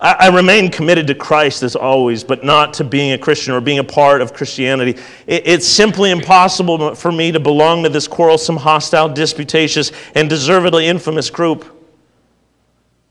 I, 0.00 0.16
I 0.18 0.28
remain 0.34 0.70
committed 0.70 1.06
to 1.08 1.14
Christ 1.14 1.62
as 1.62 1.76
always, 1.76 2.24
but 2.24 2.42
not 2.42 2.72
to 2.72 2.84
being 2.84 3.12
a 3.12 3.18
Christian 3.18 3.52
or 3.52 3.60
being 3.60 3.80
a 3.80 3.84
part 3.84 4.22
of 4.22 4.32
Christianity. 4.32 4.98
It, 5.26 5.46
it's 5.46 5.68
simply 5.68 6.10
impossible 6.10 6.94
for 6.94 7.12
me 7.12 7.30
to 7.30 7.38
belong 7.38 7.82
to 7.82 7.90
this 7.90 8.08
quarrelsome, 8.08 8.56
hostile, 8.56 9.10
disputatious, 9.10 9.92
and 10.14 10.30
deservedly 10.30 10.86
infamous 10.86 11.28
group. 11.28 11.66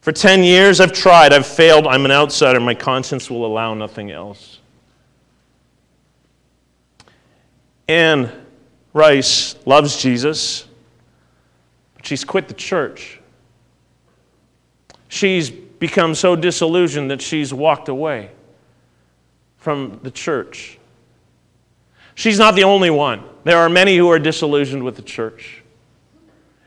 For 0.01 0.11
10 0.11 0.43
years 0.43 0.79
I've 0.79 0.93
tried, 0.93 1.31
I've 1.31 1.45
failed, 1.45 1.85
I'm 1.85 2.05
an 2.05 2.11
outsider, 2.11 2.59
my 2.59 2.73
conscience 2.73 3.29
will 3.29 3.45
allow 3.45 3.75
nothing 3.75 4.09
else. 4.09 4.57
Anne 7.87 8.46
Rice 8.93 9.55
loves 9.65 10.01
Jesus, 10.01 10.65
but 11.95 12.05
she's 12.05 12.23
quit 12.23 12.47
the 12.47 12.53
church. 12.53 13.19
She's 15.07 15.49
become 15.49 16.15
so 16.15 16.35
disillusioned 16.35 17.11
that 17.11 17.21
she's 17.21 17.53
walked 17.53 17.89
away 17.89 18.31
from 19.57 19.99
the 20.03 20.11
church. 20.11 20.77
She's 22.15 22.39
not 22.39 22.55
the 22.55 22.63
only 22.63 22.89
one. 22.89 23.23
There 23.43 23.59
are 23.59 23.69
many 23.69 23.95
who 23.95 24.09
are 24.09 24.19
disillusioned 24.19 24.83
with 24.83 24.95
the 24.95 25.01
church. 25.03 25.63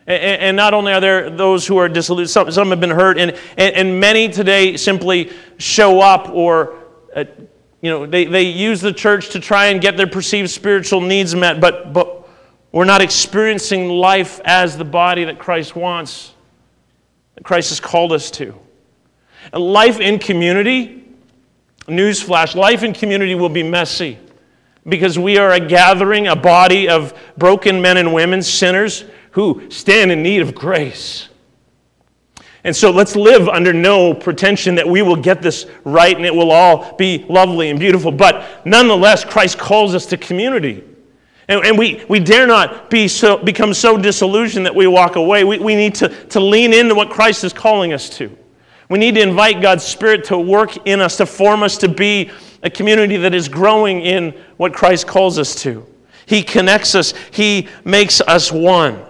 And, 0.07 0.57
not 0.57 0.75
only 0.75 0.93
are 0.93 1.01
there 1.01 1.31
those 1.31 1.67
who 1.67 1.77
are 1.77 1.89
disillusioned, 1.89 2.53
some, 2.53 2.71
have 2.71 2.81
been 2.81 2.91
hurt, 2.91 3.19
and, 3.19 3.33
and, 3.57 3.75
and 3.75 4.01
many 4.01 4.29
today 4.29 4.77
simply 4.77 5.31
show 5.59 6.01
up 6.01 6.31
or, 6.31 6.79
uh, 7.15 7.25
you 7.81 7.91
know, 7.91 8.07
they, 8.07 8.27
they 8.27 8.43
use 8.43 8.81
the 8.81 8.93
church 8.93 9.31
to 9.31 9.41
try 9.41 9.67
and 9.67 9.81
get 9.81 9.97
their 9.97 10.07
perceived 10.07 10.51
spiritual 10.51 11.01
needs 11.01 11.35
met, 11.35 11.61
but, 11.61 11.93
but 11.93 12.29
we're 12.73 12.85
not 12.85 13.01
experiencing 13.01 13.89
life 13.89 14.41
as 14.45 14.77
the 14.77 14.85
body 14.85 15.25
that 15.25 15.39
Christ 15.39 15.75
wants, 15.75 16.35
that 17.35 17.45
Christ 17.45 17.71
has 17.71 17.81
called 17.81 18.13
us 18.13 18.31
to. 18.33 18.55
And 19.53 19.63
life 19.63 19.99
in 19.99 20.19
community, 20.19 21.05
newsflash, 21.87 22.55
life 22.55 22.83
in 22.83 22.93
community 22.93 23.35
will 23.35 23.49
be 23.49 23.63
messy 23.63 24.19
because 24.87 25.19
we 25.19 25.39
are 25.39 25.53
a 25.53 25.61
gathering, 25.61 26.27
a 26.27 26.37
body 26.37 26.89
of 26.89 27.15
broken 27.39 27.81
men 27.81 27.97
and 27.97 28.13
women, 28.13 28.43
sinners 28.43 29.05
who 29.33 29.71
stand 29.71 30.13
in 30.13 30.23
need 30.23 30.43
of 30.43 30.55
grace. 30.55 31.30
And 32.65 32.77
so 32.77 32.91
let's 32.91 33.17
live 33.17 33.49
under 33.49 33.73
no 33.73 34.13
pretension 34.13 34.75
that 34.75 34.87
we 34.87 35.01
will 35.03 35.17
get 35.17 35.41
this 35.41 35.67
right 35.85 36.15
and 36.15 36.27
it 36.27 36.35
will 36.35 36.51
all 36.51 36.95
be 36.97 37.25
lovely 37.29 37.71
and 37.71 37.79
beautiful. 37.79 38.13
But 38.13 38.67
nonetheless, 38.67 39.25
Christ 39.25 39.59
calls 39.59 39.95
us 39.95 40.05
to 40.07 40.17
community. 40.19 40.85
And, 41.49 41.65
and 41.65 41.79
we, 41.79 42.05
we 42.09 42.21
dare 42.21 42.47
not 42.47 42.91
be 42.91 43.09
so, 43.09 43.39
become 43.39 43.73
so 43.73 43.97
disillusioned 43.97 44.67
that 44.67 44.75
we 44.75 44.87
walk 44.87 45.17
away. 45.17 45.43
We, 45.43 45.59
we 45.59 45.75
need 45.75 45.95
to, 45.97 46.09
to 46.27 46.41
lean 46.41 46.73
into 46.75 46.95
what 46.95 47.11
Christ 47.11 47.45
is 47.45 47.53
calling 47.53 47.93
us 47.93 48.11
to. 48.19 48.37
We 48.91 48.99
need 48.99 49.15
to 49.15 49.23
invite 49.23 49.63
God's 49.63 49.85
Spirit 49.85 50.25
to 50.25 50.39
work 50.39 50.87
in 50.87 51.01
us, 51.01 51.17
to 51.17 51.27
form 51.27 51.63
us 51.63 51.79
to 51.79 51.89
be 51.89 52.31
a 52.63 52.69
community 52.69 53.17
that 53.17 53.35
is 53.35 53.49
growing 53.49 54.03
in 54.03 54.33
what 54.59 54.75
Christ 54.75 55.07
calls 55.07 55.39
us 55.39 55.55
to. 55.63 55.87
He 56.27 56.43
connects 56.43 56.95
us, 56.95 57.15
He 57.31 57.69
makes 57.85 58.21
us 58.21 58.53
one. 58.53 59.05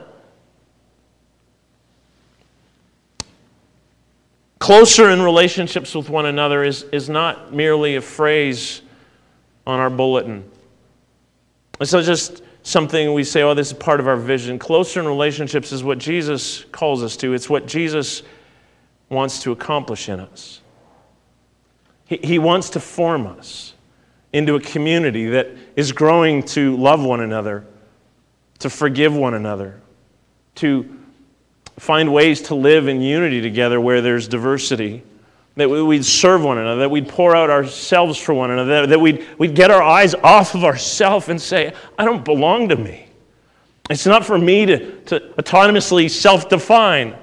Closer 4.60 5.08
in 5.08 5.22
relationships 5.22 5.94
with 5.94 6.10
one 6.10 6.26
another 6.26 6.62
is, 6.62 6.82
is 6.92 7.08
not 7.08 7.52
merely 7.52 7.96
a 7.96 8.00
phrase 8.00 8.82
on 9.66 9.80
our 9.80 9.88
bulletin. 9.88 10.48
It's 11.80 11.94
not 11.94 12.04
just 12.04 12.42
something 12.62 13.14
we 13.14 13.24
say, 13.24 13.42
oh, 13.42 13.54
this 13.54 13.68
is 13.68 13.72
part 13.72 14.00
of 14.00 14.06
our 14.06 14.16
vision. 14.16 14.58
Closer 14.58 15.00
in 15.00 15.06
relationships 15.06 15.72
is 15.72 15.82
what 15.82 15.96
Jesus 15.96 16.64
calls 16.72 17.02
us 17.02 17.16
to, 17.16 17.32
it's 17.32 17.48
what 17.48 17.66
Jesus 17.66 18.22
wants 19.08 19.42
to 19.42 19.52
accomplish 19.52 20.10
in 20.10 20.20
us. 20.20 20.60
He, 22.04 22.20
he 22.22 22.38
wants 22.38 22.68
to 22.70 22.80
form 22.80 23.26
us 23.26 23.72
into 24.34 24.56
a 24.56 24.60
community 24.60 25.26
that 25.28 25.48
is 25.74 25.90
growing 25.90 26.42
to 26.42 26.76
love 26.76 27.02
one 27.02 27.20
another, 27.20 27.66
to 28.58 28.68
forgive 28.68 29.16
one 29.16 29.32
another, 29.32 29.80
to 30.56 30.99
find 31.80 32.12
ways 32.12 32.42
to 32.42 32.54
live 32.54 32.88
in 32.88 33.00
unity 33.00 33.40
together 33.40 33.80
where 33.80 34.02
there's 34.02 34.28
diversity. 34.28 35.02
That 35.56 35.70
we'd 35.70 36.04
serve 36.04 36.44
one 36.44 36.58
another, 36.58 36.80
that 36.80 36.90
we'd 36.90 37.08
pour 37.08 37.34
out 37.34 37.48
ourselves 37.48 38.18
for 38.18 38.34
one 38.34 38.50
another, 38.50 38.86
that 38.86 39.00
we'd, 39.00 39.26
we'd 39.38 39.54
get 39.54 39.70
our 39.70 39.82
eyes 39.82 40.14
off 40.14 40.54
of 40.54 40.62
ourselves 40.62 41.30
and 41.30 41.40
say, 41.40 41.72
I 41.98 42.04
don't 42.04 42.24
belong 42.24 42.68
to 42.68 42.76
me. 42.76 43.06
It's 43.88 44.04
not 44.04 44.26
for 44.26 44.38
me 44.38 44.66
to, 44.66 45.00
to 45.06 45.20
autonomously 45.38 46.10
self 46.10 46.50
define. 46.50 47.16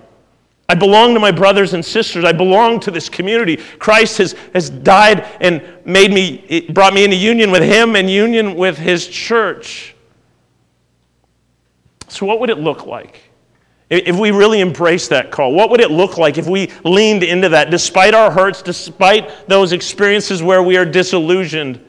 I 0.67 0.73
belong 0.73 1.13
to 1.13 1.19
my 1.19 1.31
brothers 1.31 1.73
and 1.73 1.85
sisters. 1.85 2.25
I 2.25 2.31
belong 2.31 2.79
to 2.81 2.91
this 2.91 3.09
community. 3.09 3.57
Christ 3.57 4.17
has, 4.17 4.33
has 4.53 4.71
died 4.71 5.25
and 5.39 5.63
made 5.85 6.11
me, 6.11 6.67
brought 6.71 6.95
me 6.95 7.03
into 7.03 7.15
union 7.15 7.51
with 7.51 7.63
Him 7.63 7.95
and 7.95 8.09
union 8.09 8.55
with 8.55 8.77
His 8.77 9.07
church. 9.07 9.95
So, 12.07 12.25
what 12.25 12.39
would 12.39 12.49
it 12.49 12.57
look 12.57 12.87
like 12.87 13.21
if 13.89 14.17
we 14.17 14.31
really 14.31 14.59
embraced 14.59 15.09
that 15.11 15.31
call, 15.31 15.53
what 15.53 15.69
would 15.69 15.79
it 15.79 15.91
look 15.91 16.17
like 16.17 16.37
if 16.37 16.47
we 16.47 16.69
leaned 16.83 17.23
into 17.23 17.47
that, 17.49 17.69
despite 17.69 18.13
our 18.13 18.29
hurts, 18.29 18.61
despite 18.61 19.47
those 19.47 19.71
experiences 19.71 20.43
where 20.43 20.61
we 20.61 20.75
are 20.75 20.85
disillusioned? 20.85 21.83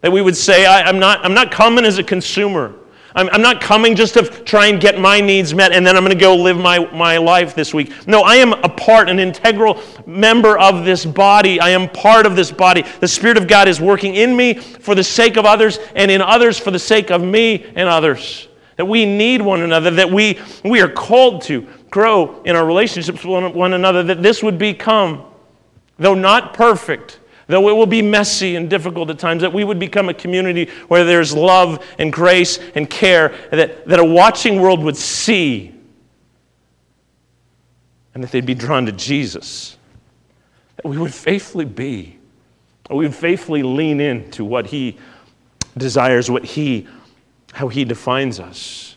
That 0.00 0.10
we 0.10 0.22
would 0.22 0.36
say, 0.36 0.64
I, 0.64 0.88
am 0.88 0.98
not, 0.98 1.22
I'm 1.24 1.34
not 1.34 1.50
coming 1.50 1.84
as 1.84 1.98
a 1.98 2.02
consumer. 2.02 2.74
I'm, 3.14 3.28
I'm 3.30 3.42
not 3.42 3.60
coming 3.60 3.94
just 3.94 4.14
to 4.14 4.22
try 4.22 4.66
and 4.66 4.80
get 4.80 4.98
my 4.98 5.20
needs 5.20 5.54
met 5.54 5.72
and 5.72 5.86
then 5.86 5.96
I'm 5.96 6.02
going 6.02 6.16
to 6.16 6.20
go 6.20 6.34
live 6.34 6.56
my, 6.56 6.78
my 6.92 7.18
life 7.18 7.54
this 7.54 7.74
week. 7.74 7.92
No, 8.06 8.22
I 8.22 8.36
am 8.36 8.54
a 8.54 8.68
part, 8.68 9.08
an 9.10 9.18
integral 9.18 9.80
member 10.06 10.58
of 10.58 10.84
this 10.84 11.04
body. 11.04 11.60
I 11.60 11.70
am 11.70 11.90
part 11.90 12.26
of 12.26 12.36
this 12.36 12.50
body. 12.50 12.84
The 13.00 13.08
Spirit 13.08 13.36
of 13.36 13.46
God 13.46 13.68
is 13.68 13.80
working 13.80 14.14
in 14.14 14.34
me 14.34 14.54
for 14.54 14.94
the 14.94 15.04
sake 15.04 15.36
of 15.36 15.44
others 15.44 15.78
and 15.94 16.10
in 16.10 16.22
others 16.22 16.58
for 16.58 16.70
the 16.70 16.78
sake 16.78 17.10
of 17.10 17.22
me 17.22 17.64
and 17.76 17.88
others 17.88 18.48
that 18.76 18.86
we 18.86 19.06
need 19.06 19.40
one 19.40 19.60
another, 19.62 19.90
that 19.90 20.10
we, 20.10 20.38
we 20.64 20.80
are 20.80 20.88
called 20.88 21.42
to 21.42 21.66
grow 21.90 22.42
in 22.42 22.56
our 22.56 22.66
relationships 22.66 23.24
with 23.24 23.54
one 23.54 23.72
another, 23.72 24.02
that 24.02 24.22
this 24.22 24.42
would 24.42 24.58
become, 24.58 25.24
though 25.98 26.14
not 26.14 26.54
perfect, 26.54 27.20
though 27.46 27.68
it 27.68 27.72
will 27.72 27.86
be 27.86 28.02
messy 28.02 28.56
and 28.56 28.68
difficult 28.68 29.10
at 29.10 29.18
times, 29.18 29.42
that 29.42 29.52
we 29.52 29.64
would 29.64 29.78
become 29.78 30.08
a 30.08 30.14
community 30.14 30.70
where 30.88 31.04
there's 31.04 31.34
love 31.34 31.84
and 31.98 32.12
grace 32.12 32.58
and 32.74 32.88
care, 32.90 33.34
that, 33.50 33.86
that 33.86 34.00
a 34.00 34.04
watching 34.04 34.60
world 34.60 34.82
would 34.82 34.96
see, 34.96 35.72
and 38.14 38.22
that 38.22 38.30
they'd 38.30 38.46
be 38.46 38.54
drawn 38.54 38.86
to 38.86 38.92
Jesus. 38.92 39.76
That 40.76 40.86
we 40.86 40.98
would 40.98 41.14
faithfully 41.14 41.64
be, 41.64 42.18
we 42.90 43.04
would 43.04 43.14
faithfully 43.14 43.62
lean 43.62 44.00
into 44.00 44.44
what 44.44 44.66
He 44.66 44.98
desires, 45.76 46.30
what 46.30 46.44
He 46.44 46.88
how 47.54 47.68
he 47.68 47.84
defines 47.84 48.40
us 48.40 48.96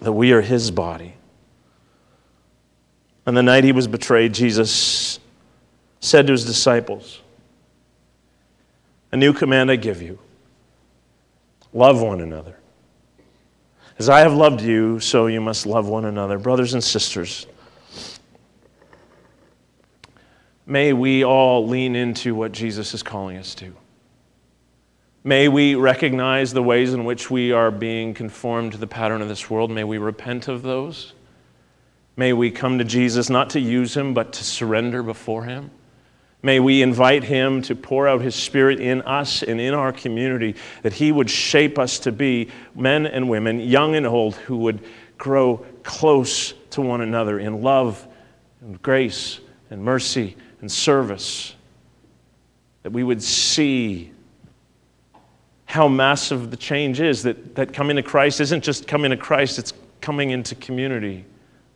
that 0.00 0.12
we 0.12 0.30
are 0.32 0.40
his 0.40 0.70
body. 0.70 1.14
On 3.26 3.34
the 3.34 3.42
night 3.42 3.64
he 3.64 3.72
was 3.72 3.88
betrayed, 3.88 4.32
Jesus 4.32 5.18
said 5.98 6.28
to 6.28 6.32
his 6.32 6.44
disciples, 6.44 7.20
A 9.10 9.16
new 9.16 9.32
command 9.32 9.70
I 9.70 9.76
give 9.76 10.00
you 10.00 10.20
love 11.72 12.00
one 12.00 12.20
another. 12.20 12.56
As 13.98 14.08
I 14.08 14.20
have 14.20 14.32
loved 14.32 14.60
you, 14.60 15.00
so 15.00 15.26
you 15.26 15.40
must 15.40 15.66
love 15.66 15.88
one 15.88 16.04
another. 16.04 16.38
Brothers 16.38 16.72
and 16.72 16.84
sisters, 16.84 17.46
may 20.66 20.92
we 20.92 21.24
all 21.24 21.66
lean 21.66 21.96
into 21.96 22.36
what 22.36 22.52
Jesus 22.52 22.94
is 22.94 23.02
calling 23.02 23.36
us 23.38 23.56
to. 23.56 23.74
May 25.26 25.48
we 25.48 25.74
recognize 25.74 26.52
the 26.52 26.62
ways 26.62 26.94
in 26.94 27.04
which 27.04 27.32
we 27.32 27.50
are 27.50 27.72
being 27.72 28.14
conformed 28.14 28.70
to 28.70 28.78
the 28.78 28.86
pattern 28.86 29.20
of 29.20 29.26
this 29.26 29.50
world. 29.50 29.72
May 29.72 29.82
we 29.82 29.98
repent 29.98 30.46
of 30.46 30.62
those. 30.62 31.14
May 32.16 32.32
we 32.32 32.52
come 32.52 32.78
to 32.78 32.84
Jesus 32.84 33.28
not 33.28 33.50
to 33.50 33.58
use 33.58 33.96
him, 33.96 34.14
but 34.14 34.32
to 34.34 34.44
surrender 34.44 35.02
before 35.02 35.42
him. 35.42 35.72
May 36.44 36.60
we 36.60 36.80
invite 36.80 37.24
him 37.24 37.60
to 37.62 37.74
pour 37.74 38.06
out 38.06 38.20
his 38.20 38.36
spirit 38.36 38.78
in 38.78 39.02
us 39.02 39.42
and 39.42 39.60
in 39.60 39.74
our 39.74 39.92
community, 39.92 40.54
that 40.82 40.92
he 40.92 41.10
would 41.10 41.28
shape 41.28 41.76
us 41.76 41.98
to 41.98 42.12
be 42.12 42.48
men 42.76 43.04
and 43.04 43.28
women, 43.28 43.58
young 43.58 43.96
and 43.96 44.06
old, 44.06 44.36
who 44.36 44.58
would 44.58 44.78
grow 45.18 45.66
close 45.82 46.52
to 46.70 46.80
one 46.82 47.00
another 47.00 47.40
in 47.40 47.62
love 47.62 48.06
and 48.60 48.80
grace 48.80 49.40
and 49.70 49.82
mercy 49.82 50.36
and 50.60 50.70
service. 50.70 51.56
That 52.84 52.92
we 52.92 53.02
would 53.02 53.24
see 53.24 54.12
how 55.66 55.88
massive 55.88 56.50
the 56.50 56.56
change 56.56 57.00
is, 57.00 57.22
that, 57.24 57.56
that 57.56 57.72
coming 57.72 57.96
to 57.96 58.02
Christ 58.02 58.40
isn't 58.40 58.64
just 58.64 58.86
coming 58.86 59.10
to 59.10 59.16
Christ, 59.16 59.58
it's 59.58 59.72
coming 60.00 60.30
into 60.30 60.54
community. 60.54 61.24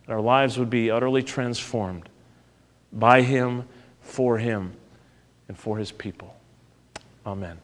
Our 0.07 0.21
lives 0.21 0.57
would 0.57 0.69
be 0.69 0.89
utterly 0.89 1.23
transformed 1.23 2.09
by 2.91 3.21
him 3.21 3.67
for 4.01 4.37
him 4.37 4.73
and 5.47 5.57
for 5.57 5.77
his 5.77 5.91
people. 5.91 6.35
Amen. 7.25 7.57